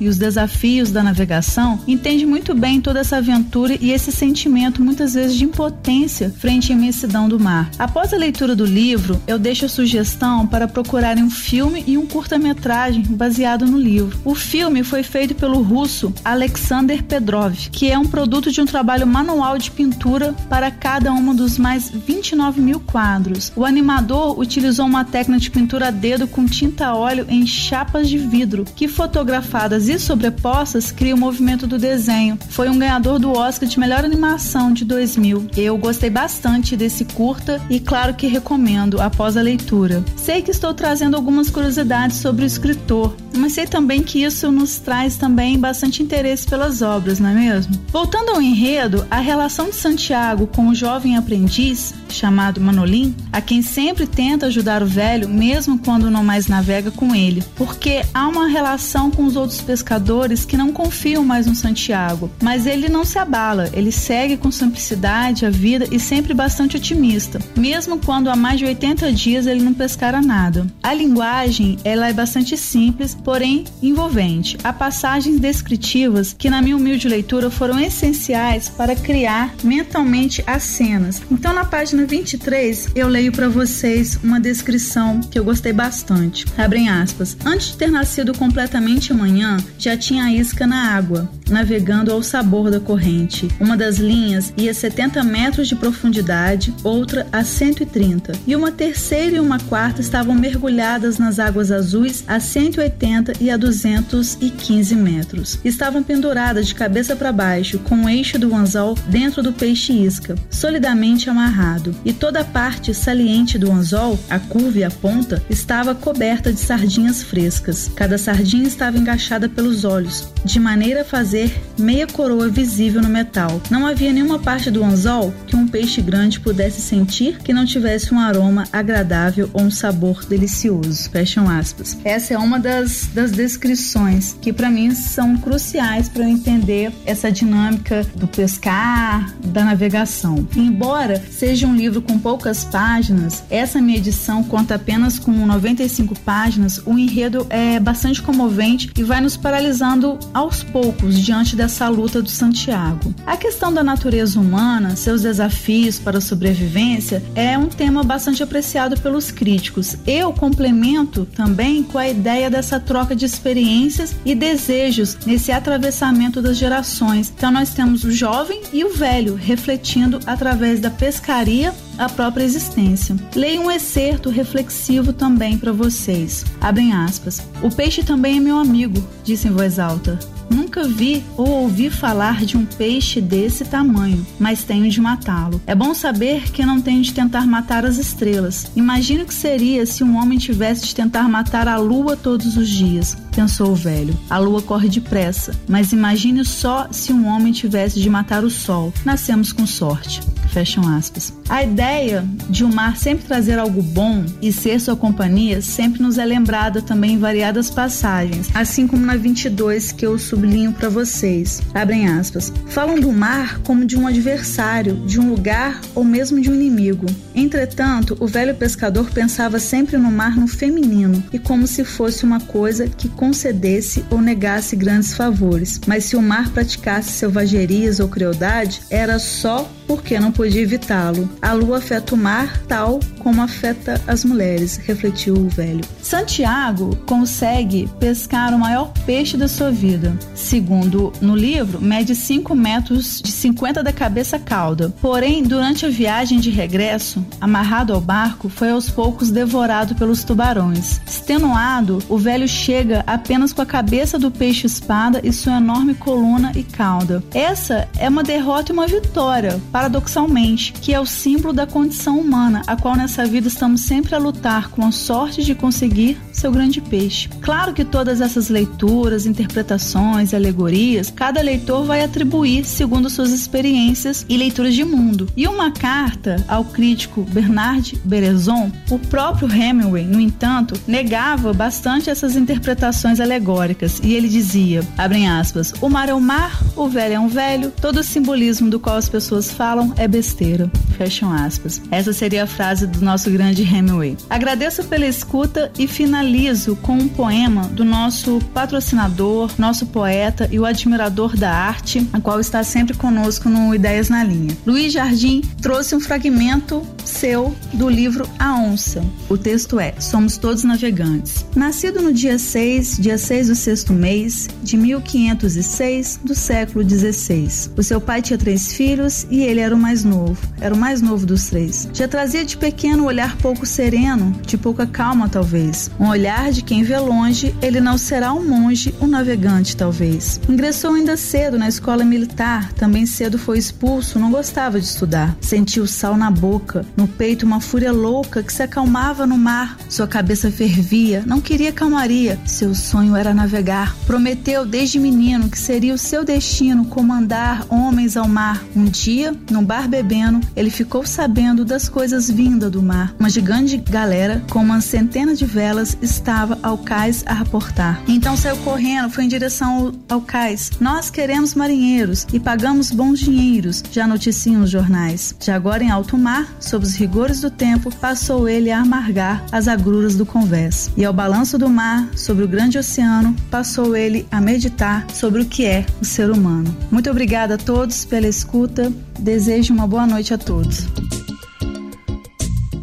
e 0.00 0.08
os 0.08 0.18
desafios 0.18 0.90
da 0.90 1.02
navegação 1.02 1.80
entende 1.86 2.26
muito 2.26 2.54
bem 2.54 2.80
toda 2.80 3.00
essa 3.00 3.16
aventura 3.16 3.76
e 3.80 3.90
esse 3.90 4.12
sentimento 4.12 4.82
muitas 4.82 5.14
vezes 5.14 5.36
de 5.36 5.44
impotência 5.44 6.30
frente 6.38 6.72
à 6.72 6.74
imensidão 6.74 7.28
do 7.28 7.38
mar. 7.38 7.70
Após 7.78 8.12
a 8.12 8.16
leitura 8.16 8.54
do 8.54 8.64
livro, 8.64 9.20
eu 9.26 9.38
deixo 9.38 9.66
a 9.66 9.68
sugestão 9.68 10.46
para 10.46 10.68
procurarem 10.68 11.22
um 11.22 11.30
filme 11.30 11.84
e 11.86 11.96
um 11.96 12.06
curta-metragem 12.06 13.02
baseado 13.02 13.66
no 13.66 13.78
livro. 13.78 14.18
O 14.24 14.34
filme 14.34 14.82
foi 14.82 15.02
feito 15.02 15.34
pelo 15.34 15.62
russo 15.62 16.12
Alexander 16.24 17.02
Pedrov, 17.02 17.54
que 17.70 17.90
é 17.90 17.98
um 17.98 18.06
produto 18.06 18.50
de 18.50 18.60
um 18.60 18.66
trabalho 18.66 19.06
manual 19.06 19.58
de 19.58 19.70
pintura 19.70 20.34
para 20.48 20.70
cada 20.70 21.12
um 21.12 21.34
dos 21.34 21.58
mais 21.58 21.90
29 21.90 22.60
mil 22.60 22.80
quadros. 22.80 23.52
O 23.56 23.64
animador 23.64 24.38
utilizou 24.38 24.86
uma 24.86 25.04
técnica 25.04 25.40
de 25.40 25.50
pintura 25.50 25.88
a 25.88 25.90
dedo 25.90 26.26
com 26.26 26.46
tinta 26.46 26.86
a 26.86 26.94
óleo 26.94 27.26
em 27.28 27.46
chapas 27.46 28.08
de 28.08 28.18
vidro, 28.18 28.64
que 28.76 28.88
fotografadas 29.14 29.88
e 29.88 29.96
sobrepostas 29.96 30.90
cria 30.90 31.14
o 31.14 31.18
movimento 31.18 31.68
do 31.68 31.78
desenho. 31.78 32.36
Foi 32.48 32.68
um 32.68 32.76
ganhador 32.76 33.20
do 33.20 33.30
Oscar 33.30 33.68
de 33.68 33.78
melhor 33.78 34.04
animação 34.04 34.72
de 34.72 34.84
2000. 34.84 35.50
Eu 35.56 35.78
gostei 35.78 36.10
bastante 36.10 36.76
desse 36.76 37.04
curta 37.04 37.62
e 37.70 37.78
claro 37.78 38.14
que 38.14 38.26
recomendo 38.26 39.00
após 39.00 39.36
a 39.36 39.40
leitura. 39.40 40.04
Sei 40.16 40.42
que 40.42 40.50
estou 40.50 40.74
trazendo 40.74 41.14
algumas 41.14 41.48
curiosidades 41.48 42.16
sobre 42.16 42.42
o 42.42 42.46
escritor, 42.46 43.14
mas 43.36 43.52
sei 43.52 43.68
também 43.68 44.02
que 44.02 44.24
isso 44.24 44.50
nos 44.50 44.78
traz 44.78 45.16
também 45.16 45.60
bastante 45.60 46.02
interesse 46.02 46.44
pelas 46.48 46.82
obras, 46.82 47.20
não 47.20 47.28
é 47.28 47.34
mesmo? 47.34 47.72
Voltando 47.92 48.30
ao 48.30 48.42
enredo, 48.42 49.06
a 49.08 49.20
relação 49.20 49.70
de 49.70 49.76
Santiago 49.76 50.48
com 50.48 50.68
o 50.68 50.74
jovem 50.74 51.16
aprendiz, 51.16 51.94
chamado 52.08 52.60
Manolim, 52.60 53.14
a 53.32 53.40
quem 53.40 53.62
sempre 53.62 54.06
tenta 54.06 54.46
ajudar 54.46 54.82
o 54.82 54.86
velho, 54.86 55.28
mesmo 55.28 55.78
quando 55.78 56.10
não 56.10 56.24
mais 56.24 56.46
navega 56.48 56.90
com 56.90 57.14
ele, 57.14 57.44
porque 57.54 58.04
há 58.12 58.26
uma 58.26 58.46
relação 58.46 58.93
com 58.94 59.24
os 59.24 59.34
outros 59.34 59.60
pescadores 59.60 60.44
que 60.44 60.56
não 60.56 60.72
confiam 60.72 61.24
mais 61.24 61.46
no 61.46 61.54
Santiago, 61.54 62.30
mas 62.40 62.64
ele 62.64 62.88
não 62.88 63.04
se 63.04 63.18
abala, 63.18 63.68
ele 63.72 63.90
segue 63.90 64.36
com 64.36 64.50
simplicidade 64.50 65.44
a 65.44 65.50
vida 65.50 65.86
e 65.90 65.98
sempre 65.98 66.32
bastante 66.32 66.76
otimista, 66.76 67.40
mesmo 67.56 67.98
quando 67.98 68.30
há 68.30 68.36
mais 68.36 68.58
de 68.58 68.64
80 68.66 69.12
dias 69.12 69.46
ele 69.46 69.64
não 69.64 69.74
pescara 69.74 70.22
nada. 70.22 70.66
A 70.80 70.94
linguagem, 70.94 71.76
ela 71.82 72.08
é 72.08 72.12
bastante 72.12 72.56
simples, 72.56 73.14
porém 73.14 73.64
envolvente. 73.82 74.56
Há 74.62 74.72
passagens 74.72 75.40
descritivas 75.40 76.32
que 76.32 76.48
na 76.48 76.62
minha 76.62 76.76
humilde 76.76 77.08
leitura 77.08 77.50
foram 77.50 77.80
essenciais 77.80 78.68
para 78.68 78.94
criar 78.94 79.54
mentalmente 79.64 80.42
as 80.46 80.62
cenas. 80.62 81.20
Então 81.30 81.52
na 81.52 81.64
página 81.64 82.06
23 82.06 82.90
eu 82.94 83.08
leio 83.08 83.32
para 83.32 83.48
vocês 83.48 84.18
uma 84.22 84.38
descrição 84.38 85.20
que 85.20 85.38
eu 85.38 85.44
gostei 85.44 85.72
bastante. 85.72 86.46
Abrem 86.56 86.88
aspas. 86.88 87.36
Antes 87.44 87.68
de 87.68 87.76
ter 87.76 87.90
nascido 87.90 88.32
completamente 88.36 88.83
amanhã, 89.12 89.56
já 89.78 89.96
tinha 89.96 90.24
a 90.24 90.32
isca 90.32 90.66
na 90.66 90.94
água, 90.94 91.28
navegando 91.48 92.12
ao 92.12 92.22
sabor 92.22 92.70
da 92.70 92.78
corrente. 92.78 93.48
Uma 93.58 93.76
das 93.76 93.96
linhas 93.96 94.52
ia 94.56 94.70
a 94.70 94.74
70 94.74 95.22
metros 95.24 95.68
de 95.68 95.74
profundidade, 95.74 96.74
outra 96.82 97.26
a 97.32 97.42
130, 97.42 98.32
e 98.46 98.54
uma 98.54 98.70
terceira 98.70 99.36
e 99.36 99.40
uma 99.40 99.58
quarta 99.58 100.00
estavam 100.00 100.34
mergulhadas 100.34 101.18
nas 101.18 101.38
águas 101.38 101.70
azuis 101.70 102.24
a 102.26 102.38
180 102.38 103.34
e 103.40 103.50
a 103.50 103.56
215 103.56 104.94
metros. 104.94 105.58
Estavam 105.64 106.02
penduradas 106.02 106.66
de 106.66 106.74
cabeça 106.74 107.16
para 107.16 107.32
baixo, 107.32 107.78
com 107.78 108.04
o 108.04 108.08
eixo 108.08 108.38
do 108.38 108.54
anzol 108.54 108.94
dentro 109.08 109.42
do 109.42 109.52
peixe 109.52 109.92
isca, 109.92 110.34
solidamente 110.50 111.30
amarrado, 111.30 111.94
e 112.04 112.12
toda 112.12 112.40
a 112.40 112.44
parte 112.44 112.92
saliente 112.92 113.58
do 113.58 113.70
anzol, 113.70 114.18
a 114.28 114.38
curva 114.38 114.78
e 114.78 114.84
a 114.84 114.90
ponta, 114.90 115.42
estava 115.48 115.94
coberta 115.94 116.52
de 116.52 116.60
sardinhas 116.60 117.22
frescas. 117.22 117.90
Cada 117.94 118.18
sardinha 118.18 118.66
estava 118.74 118.98
engaixada 118.98 119.48
pelos 119.48 119.84
olhos, 119.84 120.28
de 120.44 120.60
maneira 120.60 121.02
a 121.02 121.04
fazer 121.04 121.54
meia 121.78 122.06
coroa 122.06 122.48
visível 122.48 123.00
no 123.00 123.08
metal. 123.08 123.60
Não 123.70 123.86
havia 123.86 124.12
nenhuma 124.12 124.38
parte 124.38 124.70
do 124.70 124.84
anzol 124.84 125.32
que 125.46 125.56
um 125.56 125.66
peixe 125.66 126.02
grande 126.02 126.40
pudesse 126.40 126.80
sentir 126.80 127.38
que 127.38 127.52
não 127.52 127.64
tivesse 127.64 128.12
um 128.12 128.18
aroma 128.18 128.64
agradável 128.72 129.48
ou 129.52 129.62
um 129.62 129.70
sabor 129.70 130.24
delicioso. 130.24 131.08
Fecham 131.10 131.48
aspas. 131.48 131.96
Essa 132.04 132.34
é 132.34 132.38
uma 132.38 132.58
das, 132.58 133.08
das 133.14 133.30
descrições 133.30 134.36
que 134.40 134.52
para 134.52 134.70
mim 134.70 134.92
são 134.94 135.36
cruciais 135.36 136.08
para 136.08 136.24
eu 136.24 136.28
entender 136.28 136.92
essa 137.06 137.30
dinâmica 137.30 138.04
do 138.14 138.26
pescar, 138.26 139.32
da 139.44 139.64
navegação. 139.64 140.46
Embora 140.56 141.22
seja 141.30 141.66
um 141.66 141.76
livro 141.76 142.02
com 142.02 142.18
poucas 142.18 142.64
páginas, 142.64 143.44
essa 143.48 143.80
minha 143.80 143.98
edição 143.98 144.42
conta 144.42 144.74
apenas 144.74 145.18
com 145.18 145.30
95 145.30 146.18
páginas. 146.20 146.80
O 146.84 146.98
enredo 146.98 147.46
é 147.48 147.78
bastante 147.78 148.20
comovente 148.20 148.63
e 148.96 149.02
vai 149.02 149.20
nos 149.20 149.36
paralisando 149.36 150.18
aos 150.32 150.62
poucos 150.62 151.20
diante 151.20 151.54
dessa 151.54 151.86
luta 151.88 152.22
do 152.22 152.30
Santiago. 152.30 153.14
A 153.26 153.36
questão 153.36 153.70
da 153.72 153.84
natureza 153.84 154.40
humana, 154.40 154.96
seus 154.96 155.20
desafios 155.20 155.98
para 155.98 156.16
a 156.16 156.20
sobrevivência, 156.20 157.22
é 157.34 157.58
um 157.58 157.66
tema 157.66 158.02
bastante 158.02 158.42
apreciado 158.42 158.98
pelos 158.98 159.30
críticos. 159.30 159.96
Eu 160.06 160.32
complemento 160.32 161.26
também 161.26 161.82
com 161.82 161.98
a 161.98 162.08
ideia 162.08 162.48
dessa 162.48 162.80
troca 162.80 163.14
de 163.14 163.26
experiências 163.26 164.16
e 164.24 164.34
desejos 164.34 165.18
nesse 165.26 165.52
atravessamento 165.52 166.40
das 166.40 166.56
gerações. 166.56 167.32
Então 167.36 167.50
nós 167.50 167.74
temos 167.74 168.02
o 168.02 168.10
jovem 168.10 168.62
e 168.72 168.82
o 168.82 168.94
velho 168.94 169.34
refletindo 169.34 170.18
através 170.26 170.80
da 170.80 170.90
pescaria 170.90 171.74
a 171.98 172.08
própria 172.08 172.44
existência. 172.44 173.16
Leio 173.34 173.62
um 173.62 173.70
excerto 173.70 174.30
reflexivo 174.30 175.12
também 175.12 175.58
para 175.58 175.72
vocês. 175.72 176.44
Abrem 176.60 176.92
aspas. 176.92 177.42
O 177.62 177.70
peixe 177.70 178.02
também 178.02 178.36
é 178.38 178.40
meu 178.40 178.58
amigo, 178.58 179.02
disse 179.22 179.48
em 179.48 179.52
voz 179.52 179.78
alta. 179.78 180.18
Nunca 180.50 180.86
vi 180.86 181.24
ou 181.36 181.48
ouvi 181.48 181.90
falar 181.90 182.44
de 182.44 182.56
um 182.56 182.64
peixe 182.64 183.20
desse 183.20 183.64
tamanho, 183.64 184.26
mas 184.38 184.64
tenho 184.64 184.90
de 184.90 185.00
matá-lo. 185.00 185.60
É 185.66 185.74
bom 185.74 185.94
saber 185.94 186.50
que 186.50 186.64
não 186.64 186.80
tenho 186.80 187.02
de 187.02 187.12
tentar 187.12 187.46
matar 187.46 187.84
as 187.84 187.96
estrelas. 187.96 188.70
Imagine 188.76 189.22
o 189.22 189.26
que 189.26 189.34
seria 189.34 189.86
se 189.86 190.04
um 190.04 190.16
homem 190.16 190.38
tivesse 190.38 190.86
de 190.86 190.94
tentar 190.94 191.28
matar 191.28 191.66
a 191.66 191.76
lua 191.76 192.16
todos 192.16 192.56
os 192.56 192.68
dias, 192.68 193.16
pensou 193.34 193.72
o 193.72 193.74
velho. 193.74 194.16
A 194.30 194.38
lua 194.38 194.62
corre 194.62 194.88
depressa, 194.88 195.52
mas 195.68 195.92
imagine 195.92 196.44
só 196.44 196.88
se 196.90 197.12
um 197.12 197.26
homem 197.26 197.52
tivesse 197.52 198.00
de 198.00 198.08
matar 198.08 198.44
o 198.44 198.50
sol. 198.50 198.92
Nascemos 199.04 199.52
com 199.52 199.66
sorte. 199.66 200.20
Fecham 200.54 200.88
aspas. 200.88 201.32
A 201.48 201.64
ideia 201.64 202.24
de 202.48 202.64
o 202.64 202.72
mar 202.72 202.96
sempre 202.96 203.26
trazer 203.26 203.58
algo 203.58 203.82
bom 203.82 204.24
e 204.40 204.52
ser 204.52 204.80
sua 204.80 204.94
companhia 204.94 205.60
sempre 205.60 206.00
nos 206.00 206.16
é 206.16 206.24
lembrada 206.24 206.80
também 206.80 207.14
em 207.14 207.18
variadas 207.18 207.70
passagens, 207.70 208.48
assim 208.54 208.86
como 208.86 209.04
na 209.04 209.16
22 209.16 209.90
que 209.90 210.06
eu 210.06 210.16
sublinho 210.16 210.72
para 210.72 210.88
vocês. 210.88 211.60
Abrem 211.74 212.08
aspas. 212.08 212.52
Falam 212.68 213.00
do 213.00 213.12
mar 213.12 213.58
como 213.64 213.84
de 213.84 213.96
um 213.96 214.06
adversário, 214.06 214.94
de 215.06 215.18
um 215.18 215.28
lugar 215.28 215.80
ou 215.94 216.04
mesmo 216.04 216.40
de 216.40 216.48
um 216.48 216.54
inimigo. 216.54 217.06
Entretanto, 217.34 218.16
o 218.20 218.26
velho 218.26 218.54
pescador 218.54 219.10
pensava 219.10 219.58
sempre 219.58 219.96
no 219.96 220.10
mar 220.10 220.36
no 220.36 220.46
feminino 220.46 221.22
e 221.32 221.38
como 221.38 221.66
se 221.66 221.84
fosse 221.84 222.24
uma 222.24 222.38
coisa 222.38 222.86
que 222.86 223.08
concedesse 223.24 224.04
ou 224.10 224.20
negasse 224.20 224.76
grandes 224.76 225.14
favores. 225.14 225.80
Mas 225.86 226.04
se 226.04 226.14
o 226.14 226.20
mar 226.20 226.50
praticasse 226.50 227.10
selvagerias 227.12 227.98
ou 227.98 228.06
crueldade, 228.06 228.82
era 228.90 229.18
só 229.18 229.66
porque 229.86 230.18
não 230.18 230.32
podia 230.32 230.62
evitá-lo. 230.62 231.28
A 231.40 231.52
lua 231.52 231.78
afeta 231.78 232.14
o 232.14 232.18
mar 232.18 232.60
tal 232.66 233.00
como 233.18 233.40
afeta 233.40 234.00
as 234.06 234.24
mulheres, 234.24 234.76
refletiu 234.76 235.34
o 235.34 235.48
velho. 235.48 235.82
Santiago 236.02 236.94
consegue 237.06 237.88
pescar 237.98 238.54
o 238.54 238.58
maior 238.58 238.92
peixe 239.06 239.36
da 239.36 239.48
sua 239.48 239.70
vida. 239.70 240.14
Segundo 240.34 241.10
no 241.22 241.34
livro, 241.34 241.80
mede 241.80 242.14
5 242.14 242.54
metros 242.54 243.22
de 243.22 243.32
50 243.32 243.82
da 243.82 243.92
cabeça 243.92 244.38
cauda. 244.38 244.92
Porém, 245.00 245.42
durante 245.42 245.86
a 245.86 245.88
viagem 245.88 246.38
de 246.38 246.50
regresso, 246.50 247.24
amarrado 247.40 247.94
ao 247.94 248.00
barco, 248.00 248.50
foi 248.50 248.70
aos 248.70 248.90
poucos 248.90 249.30
devorado 249.30 249.94
pelos 249.94 250.22
tubarões. 250.22 251.00
Extenuado, 251.06 251.98
o 252.08 252.18
velho 252.18 252.46
chega 252.46 253.02
apenas 253.14 253.52
com 253.52 253.62
a 253.62 253.66
cabeça 253.66 254.18
do 254.18 254.30
peixe 254.30 254.66
espada 254.66 255.20
e 255.22 255.32
sua 255.32 255.56
enorme 255.56 255.94
coluna 255.94 256.52
e 256.54 256.62
cauda. 256.62 257.22
Essa 257.32 257.88
é 257.98 258.08
uma 258.08 258.22
derrota 258.22 258.72
e 258.72 258.74
uma 258.74 258.86
vitória 258.86 259.60
paradoxalmente, 259.70 260.72
que 260.72 260.92
é 260.92 261.00
o 261.00 261.06
símbolo 261.06 261.52
da 261.52 261.66
condição 261.66 262.18
humana, 262.18 262.62
a 262.66 262.76
qual 262.76 262.96
nessa 262.96 263.24
vida 263.24 263.48
estamos 263.48 263.82
sempre 263.82 264.14
a 264.14 264.18
lutar 264.18 264.70
com 264.70 264.84
a 264.84 264.92
sorte 264.92 265.42
de 265.42 265.54
conseguir 265.54 266.18
seu 266.32 266.50
grande 266.50 266.80
peixe. 266.80 267.28
Claro 267.40 267.72
que 267.72 267.84
todas 267.84 268.20
essas 268.20 268.48
leituras, 268.48 269.26
interpretações 269.26 270.32
e 270.32 270.36
alegorias, 270.36 271.12
cada 271.14 271.40
leitor 271.40 271.84
vai 271.84 272.02
atribuir 272.02 272.64
segundo 272.64 273.08
suas 273.08 273.30
experiências 273.30 274.26
e 274.28 274.36
leituras 274.36 274.74
de 274.74 274.84
mundo. 274.84 275.28
E 275.36 275.46
uma 275.46 275.70
carta 275.70 276.44
ao 276.48 276.64
crítico 276.64 277.22
Bernard 277.22 278.00
Berezon, 278.04 278.72
o 278.90 278.98
próprio 278.98 279.50
Hemingway, 279.50 280.04
no 280.04 280.20
entanto, 280.20 280.78
negava 280.86 281.52
bastante 281.52 282.10
essas 282.10 282.36
interpretações 282.36 283.03
alegóricas 283.04 284.00
e 284.02 284.14
ele 284.14 284.28
dizia, 284.28 284.82
abrem 284.96 285.28
aspas, 285.28 285.72
o 285.80 285.88
mar 285.88 286.08
é 286.08 286.14
o 286.14 286.20
mar, 286.20 286.62
o 286.76 286.88
velho 286.88 287.14
é 287.14 287.20
um 287.20 287.28
velho, 287.28 287.70
todo 287.70 288.00
o 288.00 288.04
simbolismo 288.04 288.70
do 288.70 288.80
qual 288.80 288.96
as 288.96 289.08
pessoas 289.08 289.50
falam 289.50 289.92
é 289.96 290.08
besteira. 290.08 290.70
Fecham 290.96 291.32
aspas. 291.32 291.82
Essa 291.90 292.12
seria 292.12 292.44
a 292.44 292.46
frase 292.46 292.86
do 292.86 293.04
nosso 293.04 293.30
grande 293.30 293.62
Hemingway. 293.62 294.16
Agradeço 294.30 294.84
pela 294.84 295.06
escuta 295.06 295.70
e 295.78 295.86
finalizo 295.86 296.76
com 296.76 296.94
um 296.94 297.08
poema 297.08 297.62
do 297.64 297.84
nosso 297.84 298.38
patrocinador, 298.52 299.50
nosso 299.58 299.86
poeta 299.86 300.48
e 300.50 300.58
o 300.58 300.64
admirador 300.64 301.36
da 301.36 301.50
arte, 301.50 302.08
a 302.12 302.20
qual 302.20 302.40
está 302.40 302.62
sempre 302.62 302.96
conosco 302.96 303.48
no 303.48 303.74
Ideias 303.74 304.08
na 304.08 304.22
Linha. 304.22 304.56
Luiz 304.64 304.92
Jardim 304.92 305.40
trouxe 305.60 305.96
um 305.96 306.00
fragmento 306.00 306.82
seu 307.04 307.54
do 307.72 307.88
livro 307.88 308.28
A 308.38 308.54
Onça. 308.54 309.04
O 309.28 309.36
texto 309.36 309.80
é: 309.80 309.94
Somos 309.98 310.36
todos 310.36 310.64
navegantes. 310.64 311.44
Nascido 311.54 312.00
no 312.00 312.12
dia 312.12 312.38
6, 312.38 312.93
dia 312.98 313.18
6 313.18 313.48
do 313.48 313.54
sexto 313.54 313.92
mês 313.92 314.48
de 314.62 314.76
1506 314.76 316.20
do 316.24 316.34
século 316.34 316.84
16. 316.84 317.70
O 317.76 317.82
seu 317.82 318.00
pai 318.00 318.22
tinha 318.22 318.38
três 318.38 318.72
filhos 318.72 319.26
e 319.30 319.42
ele 319.42 319.60
era 319.60 319.74
o 319.74 319.78
mais 319.78 320.04
novo, 320.04 320.38
era 320.60 320.74
o 320.74 320.78
mais 320.78 321.00
novo 321.00 321.26
dos 321.26 321.46
três. 321.46 321.88
Já 321.92 322.06
trazia 322.06 322.44
de 322.44 322.56
pequeno 322.56 323.04
um 323.04 323.06
olhar 323.06 323.36
pouco 323.38 323.66
sereno, 323.66 324.32
de 324.46 324.56
pouca 324.56 324.86
calma 324.86 325.28
talvez. 325.28 325.90
Um 325.98 326.08
olhar 326.08 326.50
de 326.52 326.62
quem 326.62 326.82
vê 326.82 326.98
longe, 326.98 327.54
ele 327.60 327.80
não 327.80 327.98
será 327.98 328.32
um 328.32 328.46
monge, 328.46 328.94
um 329.00 329.06
navegante 329.06 329.76
talvez. 329.76 330.40
Ingressou 330.48 330.94
ainda 330.94 331.16
cedo 331.16 331.58
na 331.58 331.68
escola 331.68 332.04
militar, 332.04 332.72
também 332.72 333.06
cedo 333.06 333.38
foi 333.38 333.58
expulso, 333.58 334.18
não 334.18 334.30
gostava 334.30 334.80
de 334.80 334.86
estudar. 334.86 335.36
Sentiu 335.40 335.86
sal 335.86 336.16
na 336.16 336.30
boca, 336.30 336.84
no 336.96 337.08
peito 337.08 337.46
uma 337.46 337.60
fúria 337.60 337.92
louca 337.92 338.42
que 338.42 338.52
se 338.52 338.62
acalmava 338.62 339.26
no 339.26 339.36
mar. 339.36 339.76
Sua 339.88 340.06
cabeça 340.06 340.50
fervia, 340.50 341.22
não 341.26 341.40
queria 341.40 341.72
calmaria, 341.72 342.38
seu 342.46 342.74
sonho 342.84 343.16
era 343.16 343.34
navegar. 343.34 343.96
Prometeu 344.06 344.66
desde 344.66 345.00
menino 345.00 345.48
que 345.48 345.58
seria 345.58 345.94
o 345.94 345.98
seu 345.98 346.24
destino 346.24 346.84
comandar 346.84 347.66
homens 347.68 348.16
ao 348.16 348.28
mar. 348.28 348.62
Um 348.76 348.84
dia, 348.84 349.34
num 349.50 349.64
bar 349.64 349.88
bebendo, 349.88 350.40
ele 350.54 350.70
ficou 350.70 351.06
sabendo 351.06 351.64
das 351.64 351.88
coisas 351.88 352.30
vindas 352.30 352.70
do 352.70 352.82
mar. 352.82 353.14
Uma 353.18 353.30
gigante 353.30 353.76
galera 353.76 354.42
com 354.50 354.60
uma 354.60 354.80
centena 354.80 355.34
de 355.34 355.46
velas 355.46 355.96
estava 356.02 356.58
ao 356.62 356.78
cais 356.78 357.24
a 357.26 357.34
reportar. 357.34 358.02
Então 358.06 358.36
saiu 358.36 358.56
correndo, 358.58 359.10
foi 359.10 359.24
em 359.24 359.28
direção 359.28 359.94
ao, 360.08 360.16
ao 360.16 360.20
cais. 360.20 360.72
Nós 360.80 361.10
queremos 361.10 361.54
marinheiros 361.54 362.26
e 362.32 362.38
pagamos 362.38 362.90
bons 362.90 363.20
dinheiros, 363.20 363.82
já 363.90 364.06
noticiam 364.06 364.62
os 364.62 364.70
jornais. 364.70 365.34
De 365.40 365.50
agora 365.50 365.82
em 365.82 365.90
alto 365.90 366.18
mar, 366.18 366.46
sob 366.60 366.84
os 366.84 366.94
rigores 366.94 367.40
do 367.40 367.50
tempo, 367.50 367.94
passou 367.96 368.48
ele 368.48 368.70
a 368.70 368.80
amargar 368.80 369.44
as 369.50 369.68
agruras 369.68 370.16
do 370.16 370.26
convés. 370.26 370.90
E 370.96 371.04
ao 371.04 371.12
balanço 371.12 371.56
do 371.56 371.68
mar, 371.70 372.08
sobre 372.16 372.44
o 372.44 372.48
grande 372.48 372.63
oceano, 372.78 373.36
passou 373.50 373.94
ele 373.96 374.26
a 374.30 374.40
meditar 374.40 375.06
sobre 375.10 375.42
o 375.42 375.46
que 375.46 375.66
é 375.66 375.84
o 376.00 376.04
ser 376.04 376.30
humano. 376.30 376.74
Muito 376.90 377.10
obrigada 377.10 377.54
a 377.54 377.58
todos 377.58 378.04
pela 378.04 378.26
escuta. 378.26 378.92
Desejo 379.18 379.74
uma 379.74 379.86
boa 379.86 380.06
noite 380.06 380.32
a 380.32 380.38
todos. 380.38 380.86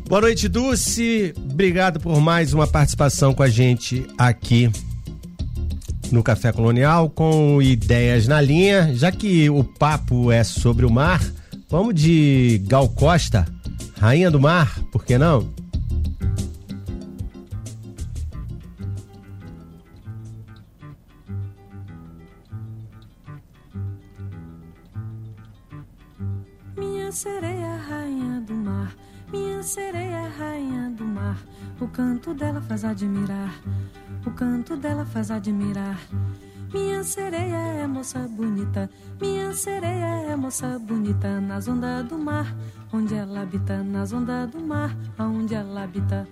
Boa 0.08 0.22
noite, 0.22 0.48
Dulce. 0.48 1.34
Obrigado 1.38 2.00
por 2.00 2.20
mais 2.20 2.54
uma 2.54 2.68
participação 2.68 3.34
com 3.34 3.44
a 3.44 3.50
gente 3.50 4.06
aqui 4.18 4.70
no 6.12 6.22
Café 6.22 6.52
Colonial 6.52 7.10
com 7.10 7.62
ideias 7.62 8.28
na 8.28 8.42
linha. 8.42 8.94
Já 8.94 9.12
que 9.12 9.50
o 9.50 9.64
papo 9.64 10.32
é 10.32 10.44
sobre 10.44 10.86
o 10.86 10.92
mar, 10.92 11.22
vamos 11.70 11.96
de 11.96 12.62
Gal 12.68 12.90
Costa, 12.90 13.48
Rainha 13.98 14.30
do 14.30 14.40
Mar, 14.40 14.80
por 14.92 15.06
que 15.06 15.18
não? 15.18 15.61
O 31.82 31.88
canto 31.88 32.36
dela 32.36 32.62
faz 32.62 32.86
admirar. 32.86 33.52
O 34.24 34.30
canto 34.30 34.78
dela 34.78 35.04
faz 35.04 35.32
admirar. 35.32 35.98
Minha 36.72 37.04
sereia 37.04 37.56
é 37.56 37.88
moça 37.88 38.20
bonita. 38.20 38.88
Minha 39.20 39.52
sereia 39.52 40.32
é 40.32 40.36
moça 40.36 40.78
bonita. 40.78 41.42
Nas 41.42 41.68
ondas 41.68 42.06
do 42.06 42.20
mar, 42.20 42.56
onde 42.94 43.16
ela 43.16 43.42
habita. 43.42 43.84
Nas 43.84 44.14
ondas 44.14 44.52
do 44.52 44.60
mar, 44.60 44.96
aonde 45.18 45.56
ela 45.56 45.84
habita. 45.84 46.28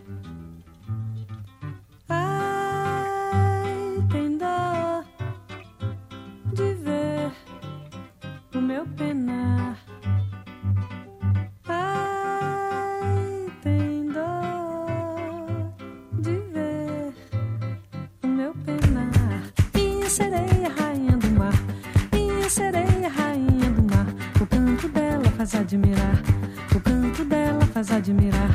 Ai, 2.07 3.73
tem 4.11 4.37
dó 4.37 5.03
de 6.53 6.75
ver 6.75 7.31
o 8.53 8.61
meu 8.61 8.85
penar. 8.89 9.88
Sereia, 20.19 20.69
rainha 20.77 21.15
do 21.15 21.31
mar. 21.39 21.53
Minha 22.11 22.49
sereia, 22.49 23.09
rainha 23.09 23.69
do 23.71 23.83
mar. 23.83 24.05
O 24.41 24.45
canto 24.45 24.89
dela 24.89 25.29
faz 25.37 25.55
admirar. 25.55 26.17
O 26.75 26.79
canto 26.81 27.23
dela 27.23 27.65
faz 27.73 27.89
admirar. 27.89 28.51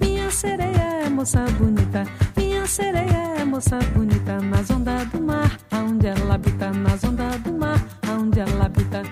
Minha 0.00 0.28
sereia 0.30 1.04
é 1.04 1.08
moça 1.08 1.44
bonita. 1.56 2.04
Minha 2.36 2.66
sereia 2.66 3.40
é 3.40 3.44
moça 3.44 3.78
bonita. 3.94 4.40
Nas 4.40 4.68
ondas 4.70 5.06
do 5.12 5.20
mar, 5.20 5.50
aonde 5.70 6.08
ela 6.08 6.34
habita. 6.34 6.72
Nas 6.72 7.04
ondas 7.04 7.36
do 7.42 7.52
mar, 7.52 7.80
aonde 8.08 8.40
ela 8.40 8.66
habita. 8.66 9.02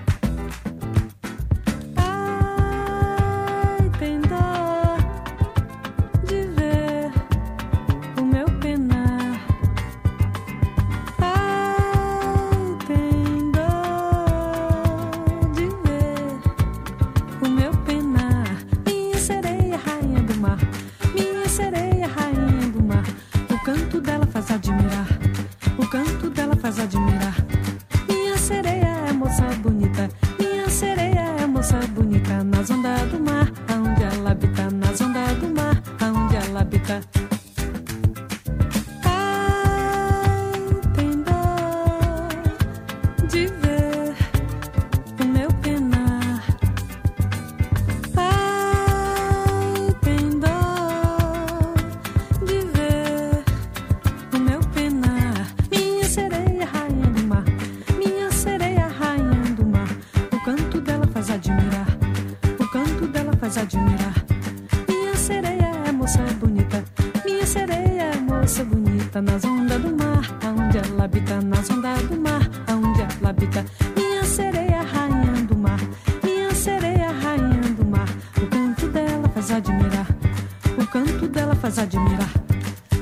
Faz 81.57 81.79
admirar. 81.79 82.31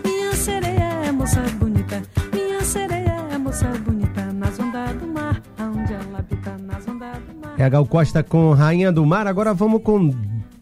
Minha 0.04 0.34
sereia 0.34 1.06
é 1.06 1.12
moça 1.12 1.42
bonita. 1.60 2.02
Minha 2.34 2.62
sereia 2.62 3.28
é 3.32 3.38
moça 3.38 3.68
bonita. 3.86 4.32
Nas 4.34 4.60
ondas 4.60 4.96
do 4.96 5.08
mar, 5.08 5.42
aonde 5.58 5.94
ela 5.94 6.20
habita. 6.20 6.58
Nas 6.58 6.88
ondas 6.88 7.18
do 7.18 7.42
mar. 7.42 7.56
É 7.58 7.64
a 7.64 7.70
Gal 7.70 7.86
Costa 7.86 8.24
com 8.24 8.54
Rainha 8.54 8.92
do 8.92 9.06
Mar. 9.06 9.28
Agora 9.28 9.54
vamos 9.54 9.82
com 9.82 10.14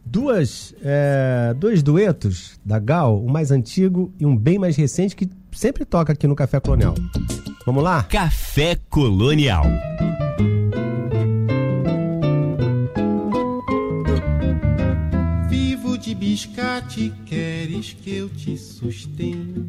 duas, 0.06 0.76
é, 0.84 1.54
dois 1.58 1.82
duetos 1.82 2.60
da 2.64 2.80
Gal, 2.80 3.20
um 3.24 3.32
mais 3.32 3.52
antigo 3.52 4.12
e 4.20 4.26
um 4.26 4.36
bem 4.36 4.60
mais 4.60 4.76
recente 4.76 5.16
que 5.16 5.30
sempre 5.52 5.86
toca 5.86 6.14
aqui 6.14 6.28
no 6.28 6.36
Café 6.36 6.60
Colonial. 6.60 6.96
Vamos 7.66 7.84
lá? 7.84 8.04
Café 8.04 8.78
Colonial. 8.90 9.66
Sustente? 18.84 19.64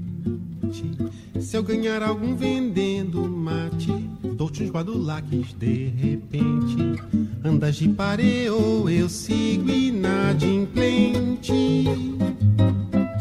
Se 1.40 1.56
eu 1.56 1.62
ganhar 1.62 2.02
algum 2.02 2.34
vendendo 2.34 3.22
mate, 3.28 3.92
dou-te 4.34 4.64
uns 4.64 4.70
guadulaques 4.70 5.52
de 5.54 5.88
repente. 5.88 7.00
Andas 7.44 7.76
de 7.76 7.88
pareo, 7.90 8.88
eu 8.88 9.08
sigo 9.08 9.70
inadimplente. 9.70 11.84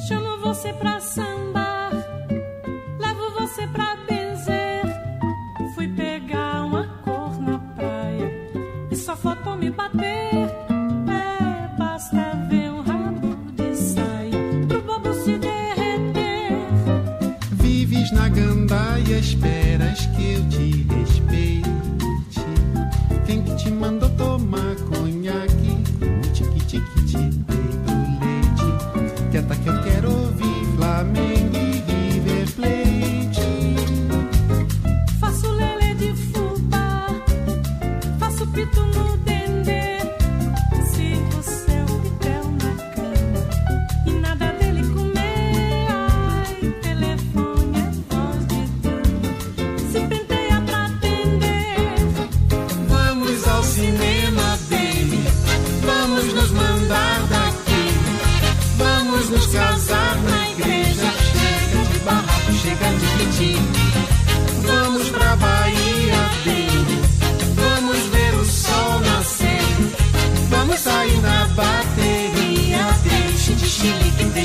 Chamo 0.07 0.39
você 0.41 0.73
pra 0.73 0.99
sambar, 0.99 1.91
levo 2.99 3.29
você 3.39 3.67
pra 3.67 3.95
benzer. 4.07 4.81
Fui 5.75 5.87
pegar 5.89 6.65
uma 6.65 6.87
cor 7.03 7.39
na 7.39 7.59
praia 7.59 8.31
e 8.89 8.95
só 8.95 9.15
faltou 9.15 9.55
me 9.57 9.69
bater. 9.69 10.72
Esperas 19.19 20.05
que 20.07 20.33
eu 20.33 20.49
te 20.49 20.85
respeite. 20.89 21.02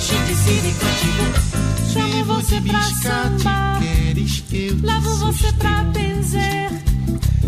chique, 0.08 0.34
cínico, 0.34 0.86
Chamo 1.92 2.24
você 2.24 2.60
pra 2.62 2.82
sambar, 2.82 3.80
levo 4.82 5.16
você 5.16 5.52
pra 5.54 5.84
benzer. 5.84 6.70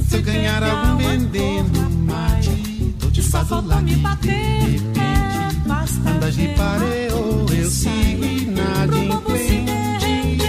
Se 0.08 0.16
eu 0.16 0.22
ganhar 0.22 0.62
algum 0.62 0.96
vendendo 0.98 1.90
mate, 2.06 2.94
Tô 2.98 3.06
dou 3.06 3.10
de 3.10 3.22
fazolar 3.22 3.82
me 3.82 3.96
bater. 3.96 4.28
De 4.28 4.72
repente, 4.72 5.00
é, 5.00 5.68
basta 5.68 6.10
andas 6.10 6.34
de 6.34 6.48
pareo, 6.48 7.46
eu 7.50 7.70
sigo 7.70 8.24
e 8.24 8.46
nada 8.46 8.98
entende. 8.98 10.44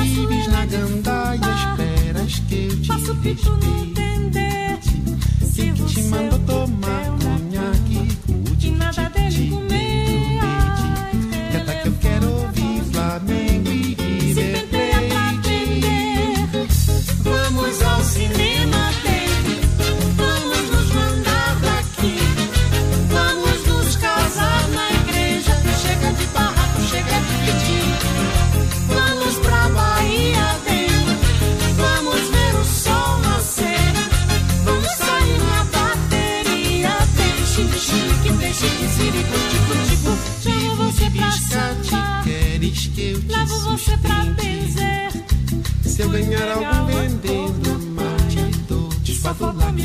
Vives 0.00 0.46
na 0.48 0.66
gandaia, 0.66 1.40
esperas 1.40 2.38
que 2.48 2.68
eu 2.70 2.80
te 2.80 2.88
Faço 2.88 3.14
pito 3.16 3.50
no 3.50 3.86
dedo. 3.94 4.13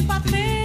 bater. 0.10 0.59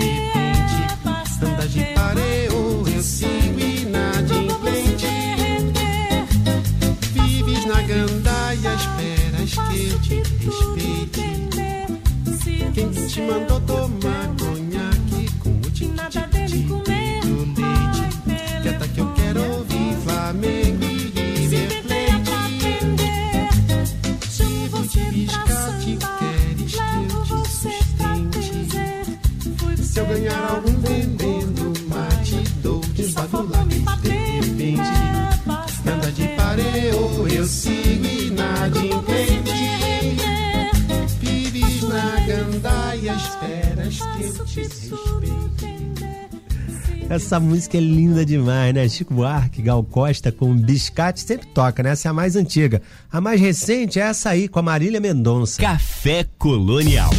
Depende, 34.03 34.83
de 36.15 36.29
pareo, 36.37 37.29
eu 37.29 37.47
sigo 37.47 38.07
e 38.07 38.31
nada 38.31 38.81
na 38.81 39.03
que 39.03 39.43
te. 39.43 39.75
Essa 47.09 47.39
música 47.39 47.77
é 47.77 47.81
linda 47.81 48.25
demais, 48.25 48.75
né? 48.75 48.89
Chico 48.89 49.13
Buarque, 49.15 49.63
Gal 49.63 49.85
Costa 49.85 50.33
com 50.33 50.57
Biscate 50.57 51.21
sempre 51.21 51.47
toca, 51.49 51.83
né? 51.83 51.91
Essa 51.91 52.09
é 52.09 52.11
a 52.11 52.15
mais 52.15 52.35
antiga. 52.35 52.81
A 53.13 53.21
mais 53.21 53.41
recente 53.41 54.01
é 54.01 54.03
essa 54.03 54.31
aí 54.31 54.49
com 54.49 54.59
a 54.59 54.63
Marília 54.63 55.01
Mendonça. 55.01 55.61
Café 55.61 56.27
Colonial. 56.39 57.11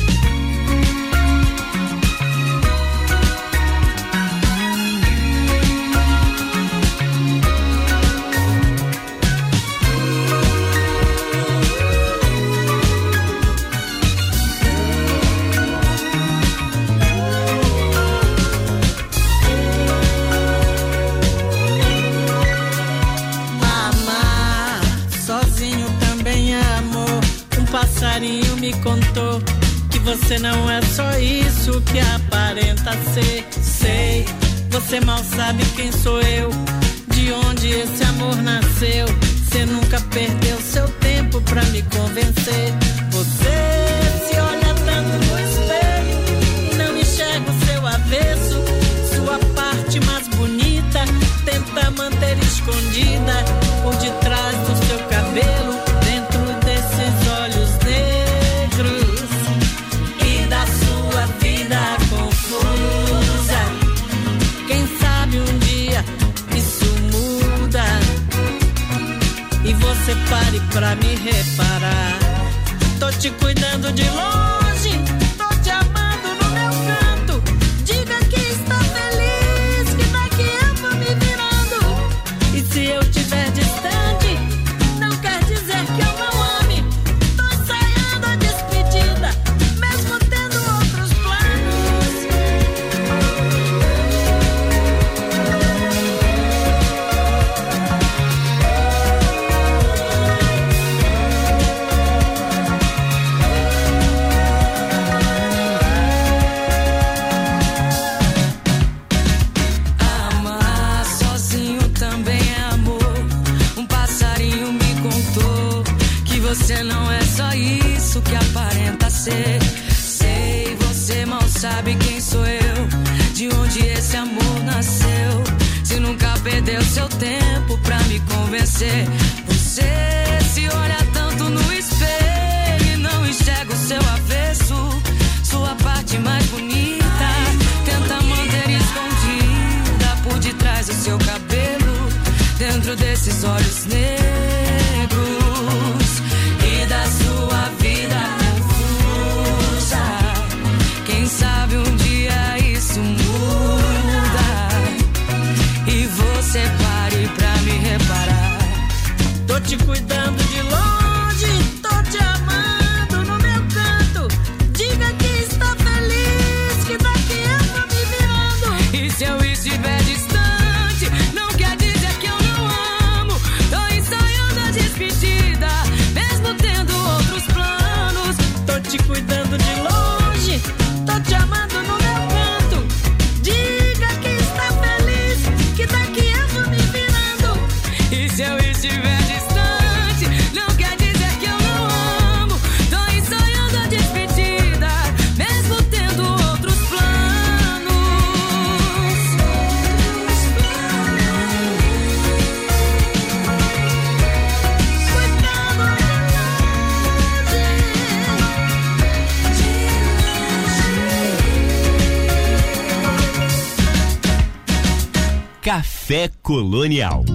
Café 216.06 216.30
Colonial. 216.44 217.26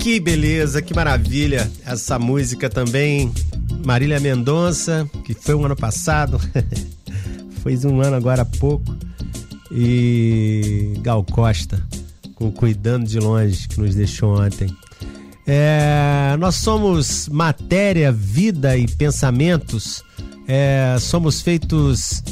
Que 0.00 0.18
beleza, 0.18 0.82
que 0.82 0.92
maravilha 0.92 1.70
essa 1.86 2.18
música 2.18 2.68
também. 2.68 3.30
Marília 3.86 4.18
Mendonça, 4.18 5.08
que 5.24 5.32
foi 5.32 5.54
um 5.54 5.64
ano 5.64 5.76
passado, 5.76 6.40
fez 7.62 7.84
um 7.84 8.00
ano 8.00 8.16
agora 8.16 8.42
há 8.42 8.44
pouco. 8.44 8.96
E 9.70 10.94
Gal 11.02 11.22
Costa, 11.22 11.80
com 12.34 12.50
Cuidando 12.50 13.06
de 13.06 13.20
Longe, 13.20 13.68
que 13.68 13.78
nos 13.78 13.94
deixou 13.94 14.36
ontem. 14.36 14.68
É, 15.46 16.36
nós 16.36 16.56
somos 16.56 17.28
matéria, 17.28 18.10
vida 18.10 18.76
e 18.76 18.88
pensamentos. 18.88 20.02
É, 20.48 20.96
somos 20.98 21.40
feitos 21.40 22.24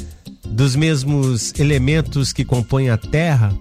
dos 0.45 0.75
mesmos 0.75 1.55
elementos 1.57 2.33
que 2.33 2.45
compõem 2.45 2.91
a 2.91 2.99
Terra 2.99 3.57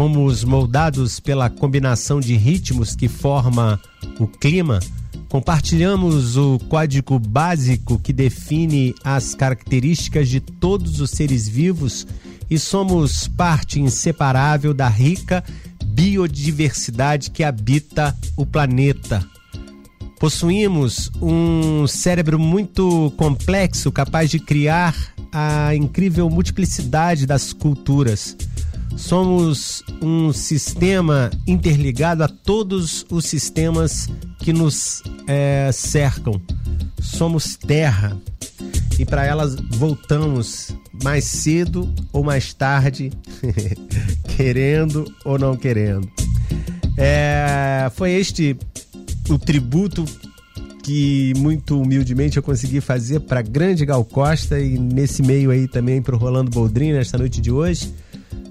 fomos 0.00 0.44
moldados 0.44 1.20
pela 1.20 1.50
combinação 1.50 2.20
de 2.20 2.34
ritmos 2.34 2.96
que 2.96 3.06
forma 3.06 3.78
o 4.18 4.26
clima, 4.26 4.80
compartilhamos 5.28 6.38
o 6.38 6.58
código 6.70 7.18
básico 7.18 7.98
que 7.98 8.10
define 8.10 8.94
as 9.04 9.34
características 9.34 10.30
de 10.30 10.40
todos 10.40 11.00
os 11.02 11.10
seres 11.10 11.46
vivos 11.46 12.06
e 12.48 12.58
somos 12.58 13.28
parte 13.28 13.78
inseparável 13.78 14.72
da 14.72 14.88
rica 14.88 15.44
biodiversidade 15.84 17.30
que 17.30 17.44
habita 17.44 18.16
o 18.38 18.46
planeta. 18.46 19.22
Possuímos 20.18 21.10
um 21.20 21.86
cérebro 21.86 22.38
muito 22.38 23.12
complexo, 23.18 23.92
capaz 23.92 24.30
de 24.30 24.38
criar 24.38 24.96
a 25.30 25.74
incrível 25.74 26.30
multiplicidade 26.30 27.26
das 27.26 27.52
culturas. 27.52 28.34
Somos 28.96 29.82
um 30.02 30.32
sistema 30.32 31.30
interligado 31.46 32.22
a 32.22 32.28
todos 32.28 33.04
os 33.10 33.24
sistemas 33.24 34.08
que 34.38 34.52
nos 34.52 35.02
é, 35.26 35.70
cercam. 35.72 36.40
Somos 37.00 37.56
terra 37.56 38.16
e 38.98 39.04
para 39.04 39.24
elas 39.24 39.56
voltamos 39.70 40.74
mais 41.02 41.24
cedo 41.24 41.92
ou 42.12 42.22
mais 42.22 42.52
tarde, 42.52 43.10
querendo 44.36 45.10
ou 45.24 45.38
não 45.38 45.56
querendo. 45.56 46.10
É, 46.96 47.90
foi 47.94 48.12
este 48.12 48.56
o 49.30 49.38
tributo 49.38 50.04
que 50.82 51.32
muito 51.36 51.80
humildemente 51.80 52.36
eu 52.36 52.42
consegui 52.42 52.80
fazer 52.80 53.20
para 53.20 53.40
grande 53.42 53.86
Gal 53.86 54.04
Costa 54.04 54.58
e 54.58 54.78
nesse 54.78 55.22
meio 55.22 55.50
aí 55.50 55.68
também 55.68 56.02
para 56.02 56.14
o 56.14 56.18
Rolando 56.18 56.50
Boldrin 56.50 56.92
nesta 56.92 57.16
noite 57.16 57.40
de 57.40 57.50
hoje. 57.50 57.94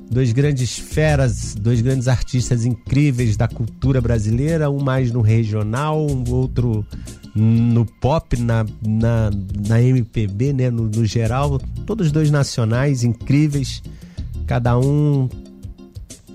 Dois 0.09 0.31
grandes 0.31 0.77
feras, 0.77 1.53
dois 1.53 1.81
grandes 1.81 2.07
artistas 2.07 2.65
incríveis 2.65 3.37
da 3.37 3.47
cultura 3.47 4.01
brasileira, 4.01 4.69
um 4.69 4.81
mais 4.81 5.11
no 5.11 5.21
regional, 5.21 6.05
um 6.05 6.23
outro 6.31 6.85
no 7.35 7.85
pop, 7.85 8.35
na, 8.37 8.65
na, 8.85 9.29
na 9.67 9.81
MPB, 9.81 10.53
né, 10.53 10.69
no, 10.71 10.89
no 10.89 11.05
geral. 11.05 11.59
Todos 11.85 12.11
dois 12.11 12.31
nacionais 12.31 13.03
incríveis, 13.03 13.83
cada 14.47 14.77
um 14.79 15.29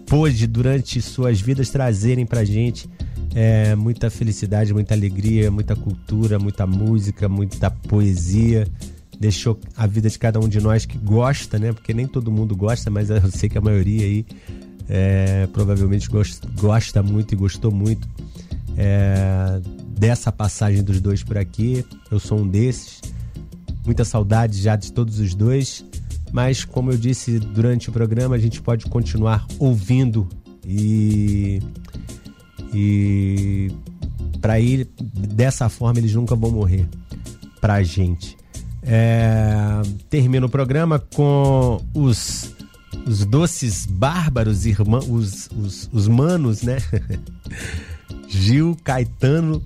pôde 0.07 0.47
durante 0.47 1.03
suas 1.03 1.41
vidas 1.41 1.71
trazerem 1.71 2.25
pra 2.25 2.45
gente 2.45 2.89
é, 3.35 3.75
muita 3.75 4.09
felicidade, 4.09 4.73
muita 4.73 4.95
alegria, 4.95 5.51
muita 5.51 5.75
cultura, 5.75 6.39
muita 6.39 6.67
música, 6.67 7.29
muita 7.29 7.69
poesia. 7.71 8.67
Deixou 9.25 9.59
a 9.75 9.87
vida 9.87 10.11
de 10.11 10.19
cada 10.19 10.39
um 10.39 10.47
de 10.47 10.61
nós 10.61 10.85
que 10.85 10.99
gosta, 10.99 11.59
né? 11.59 11.73
Porque 11.73 11.95
nem 11.95 12.07
todo 12.07 12.31
mundo 12.31 12.55
gosta, 12.55 12.91
mas 12.91 13.09
eu 13.09 13.31
sei 13.31 13.49
que 13.49 13.57
a 13.57 13.61
maioria 13.63 14.05
aí 14.05 14.27
é, 14.87 15.47
provavelmente 15.47 16.11
gosta, 16.11 16.47
gosta 16.61 17.03
muito 17.03 17.33
e 17.33 17.37
gostou 17.37 17.73
muito 17.73 18.07
é, 18.77 19.63
dessa 19.99 20.31
passagem 20.31 20.83
dos 20.83 21.01
dois 21.01 21.23
por 21.23 21.39
aqui. 21.39 21.87
Eu 22.11 22.21
sou 22.21 22.39
um 22.39 22.47
desses. 22.47 23.01
Muita 23.87 24.05
saudade 24.05 24.61
já 24.61 24.77
de 24.77 24.93
todos 24.93 25.19
os 25.19 25.35
dois. 25.35 25.83
Mas, 26.31 26.63
como 26.63 26.93
eu 26.93 26.99
disse 26.99 27.39
durante 27.39 27.89
o 27.89 27.93
programa, 27.95 28.37
a 28.37 28.39
gente 28.39 28.61
pode 28.61 28.85
continuar 28.91 29.47
ouvindo 29.59 30.29
e 30.67 31.63
e 32.75 33.73
para 34.39 34.61
ir 34.61 34.87
dessa 34.99 35.71
forma 35.71 35.99
eles 35.99 36.15
nunca 36.15 36.37
vão 36.37 36.51
morrer 36.51 36.87
pra 37.59 37.83
gente. 37.83 38.37
É, 38.87 39.83
o 40.45 40.49
programa 40.49 40.99
com 40.99 41.81
os 41.95 42.53
os 43.07 43.25
doces 43.25 43.87
bárbaros 43.87 44.65
irmãos, 44.65 45.07
os, 45.09 45.51
os, 45.51 45.91
os 45.93 46.09
manos, 46.09 46.63
né? 46.63 46.79
Gil, 48.29 48.77
Caetano, 48.83 49.63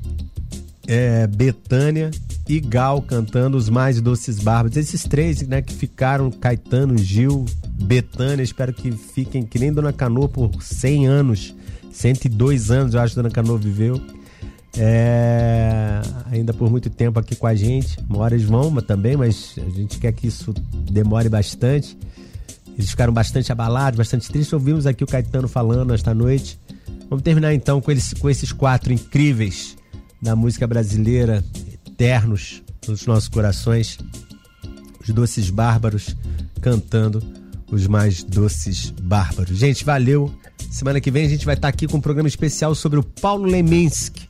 é, 0.86 1.26
Betânia 1.26 2.10
e 2.48 2.58
Gal 2.58 3.02
cantando 3.02 3.56
os 3.56 3.68
mais 3.68 4.00
doces 4.00 4.40
bárbaros. 4.40 4.76
Esses 4.76 5.04
três, 5.04 5.42
né, 5.42 5.62
que 5.62 5.74
ficaram, 5.74 6.30
Caetano, 6.30 6.96
Gil, 6.98 7.44
Betânia, 7.68 8.42
espero 8.42 8.72
que 8.72 8.90
fiquem 8.90 9.44
que 9.44 9.58
nem 9.58 9.72
Dona 9.72 9.92
Canoa 9.92 10.28
por 10.28 10.62
100 10.62 11.06
anos 11.06 11.54
102 11.98 12.70
anos, 12.70 12.94
eu 12.94 13.00
acho, 13.00 13.14
que 13.14 13.16
Dona 13.16 13.30
Canoa 13.30 13.58
viveu. 13.58 14.00
É, 14.80 16.00
ainda 16.30 16.54
por 16.54 16.70
muito 16.70 16.88
tempo 16.88 17.18
aqui 17.18 17.34
com 17.34 17.46
a 17.46 17.54
gente. 17.54 17.98
Uma 18.08 18.20
hora 18.20 18.38
vão 18.38 18.74
também, 18.76 19.16
mas 19.16 19.54
a 19.58 19.70
gente 19.70 19.98
quer 19.98 20.12
que 20.12 20.28
isso 20.28 20.54
demore 20.90 21.28
bastante. 21.28 21.98
Eles 22.76 22.90
ficaram 22.90 23.12
bastante 23.12 23.50
abalados, 23.50 23.98
bastante 23.98 24.28
tristes. 24.28 24.52
Ouvimos 24.52 24.86
aqui 24.86 25.02
o 25.02 25.06
Caetano 25.06 25.48
falando 25.48 25.92
esta 25.92 26.14
noite. 26.14 26.60
Vamos 27.10 27.24
terminar 27.24 27.52
então 27.52 27.80
com, 27.80 27.90
eles, 27.90 28.14
com 28.14 28.30
esses 28.30 28.52
quatro 28.52 28.92
incríveis 28.92 29.76
da 30.22 30.36
música 30.36 30.64
brasileira, 30.64 31.44
eternos 31.84 32.62
nos 32.86 33.04
nossos 33.04 33.28
corações. 33.28 33.98
Os 35.00 35.10
doces 35.10 35.50
bárbaros 35.50 36.14
cantando 36.60 37.20
os 37.68 37.88
mais 37.88 38.22
doces 38.22 38.90
bárbaros. 39.02 39.58
Gente, 39.58 39.84
valeu. 39.84 40.32
Semana 40.70 41.00
que 41.00 41.10
vem 41.10 41.26
a 41.26 41.28
gente 41.28 41.44
vai 41.44 41.56
estar 41.56 41.68
aqui 41.68 41.88
com 41.88 41.96
um 41.96 42.00
programa 42.00 42.28
especial 42.28 42.76
sobre 42.76 42.98
o 42.98 43.02
Paulo 43.02 43.44
Leminski. 43.44 44.28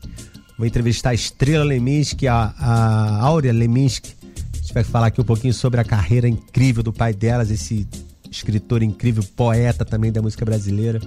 Vou 0.59 0.67
entrevistar 0.67 1.11
a 1.11 1.15
Estrela 1.15 1.65
Leminski, 1.65 2.27
a, 2.27 2.53
a 2.59 3.23
Áurea 3.23 3.53
Leminski. 3.53 4.13
A 4.53 4.57
gente 4.57 4.75
vai 4.75 4.83
falar 4.83 5.07
aqui 5.07 5.21
um 5.21 5.25
pouquinho 5.25 5.55
sobre 5.55 5.81
a 5.81 5.85
carreira 5.85 6.29
incrível 6.29 6.83
do 6.83 6.93
pai 6.93 7.15
delas, 7.15 7.49
esse 7.49 7.87
escritor 8.29 8.83
incrível, 8.83 9.23
poeta 9.37 9.85
também 9.85 10.11
da 10.11 10.21
música 10.21 10.45
brasileira. 10.45 11.01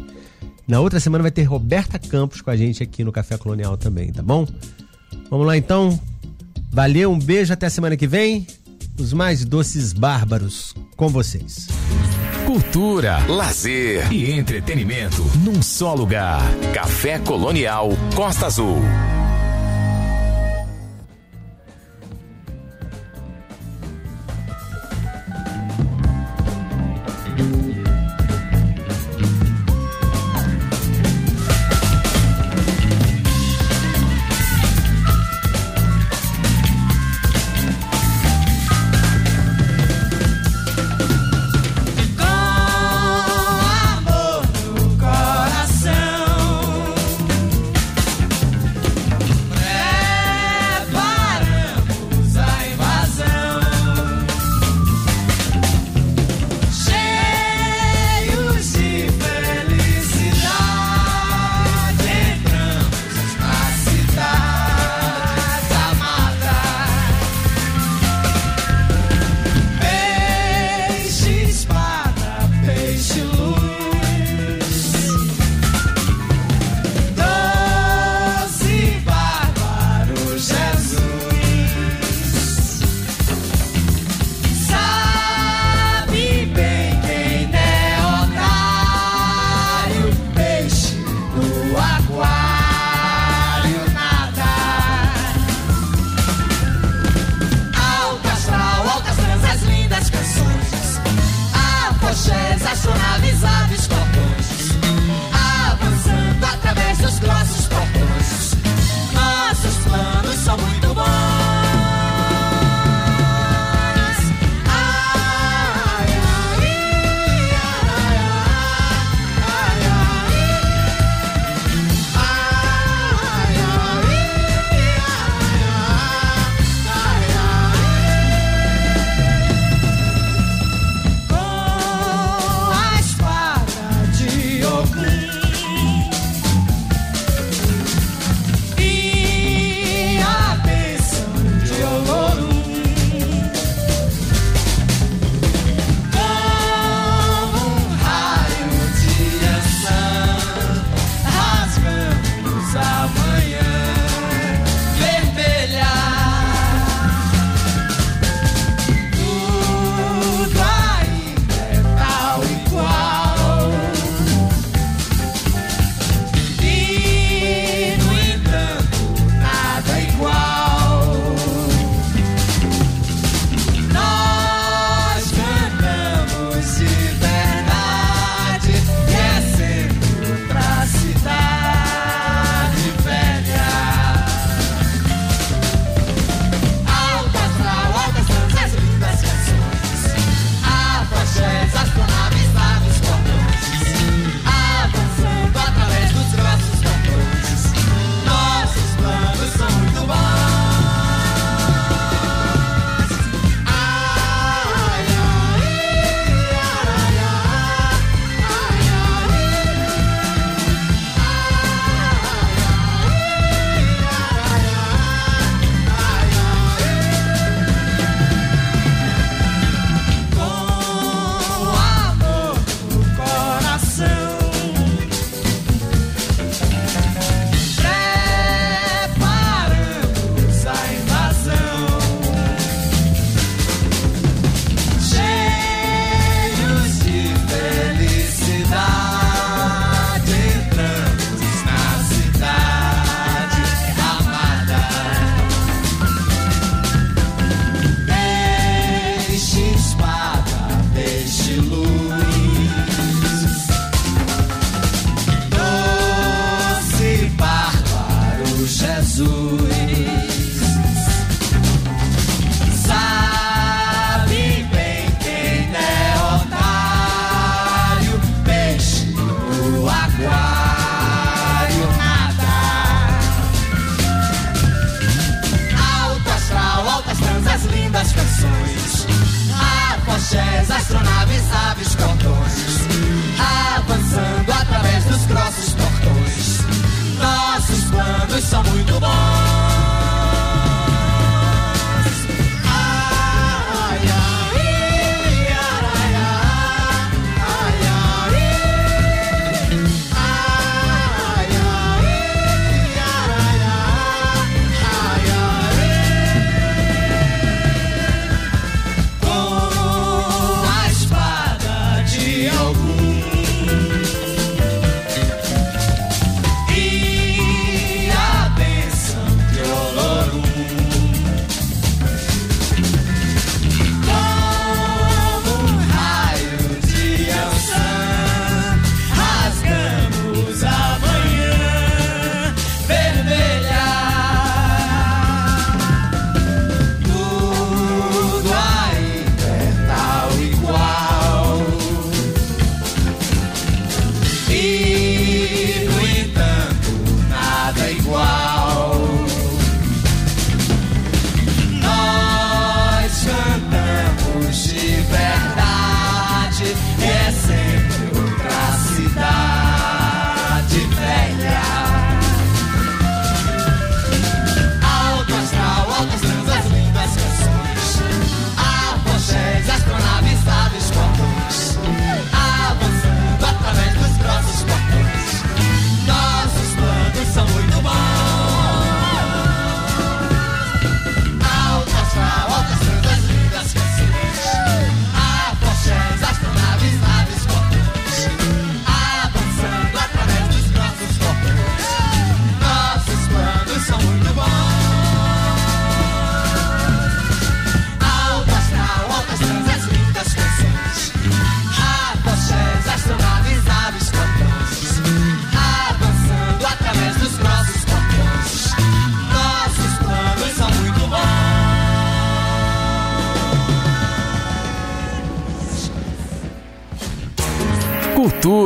Na 0.66 0.80
outra 0.80 1.02
semana 1.02 1.22
vai 1.22 1.32
ter 1.32 1.44
Roberta 1.44 2.00
Campos 2.00 2.40
com 2.40 2.50
a 2.50 2.56
gente 2.56 2.82
aqui 2.82 3.04
no 3.04 3.12
Café 3.12 3.38
Colonial 3.38 3.76
também, 3.76 4.12
tá 4.14 4.24
bom? 4.24 4.48
Vamos 5.30 5.46
lá 5.46 5.58
então. 5.58 6.00
Valeu, 6.72 7.12
um 7.12 7.20
beijo, 7.20 7.52
até 7.52 7.66
a 7.66 7.70
semana 7.70 7.98
que 7.98 8.08
vem. 8.08 8.48
Os 8.98 9.12
mais 9.12 9.44
doces 9.44 9.92
bárbaros 9.92 10.74
com 10.96 11.10
vocês. 11.10 11.68
Cultura, 12.46 13.20
lazer 13.28 14.12
e 14.14 14.32
entretenimento 14.32 15.24
num 15.40 15.62
só 15.62 15.94
lugar. 15.94 16.42
Café 16.74 17.20
Colonial 17.20 17.90
Costa 18.16 18.46
Azul. 18.46 18.80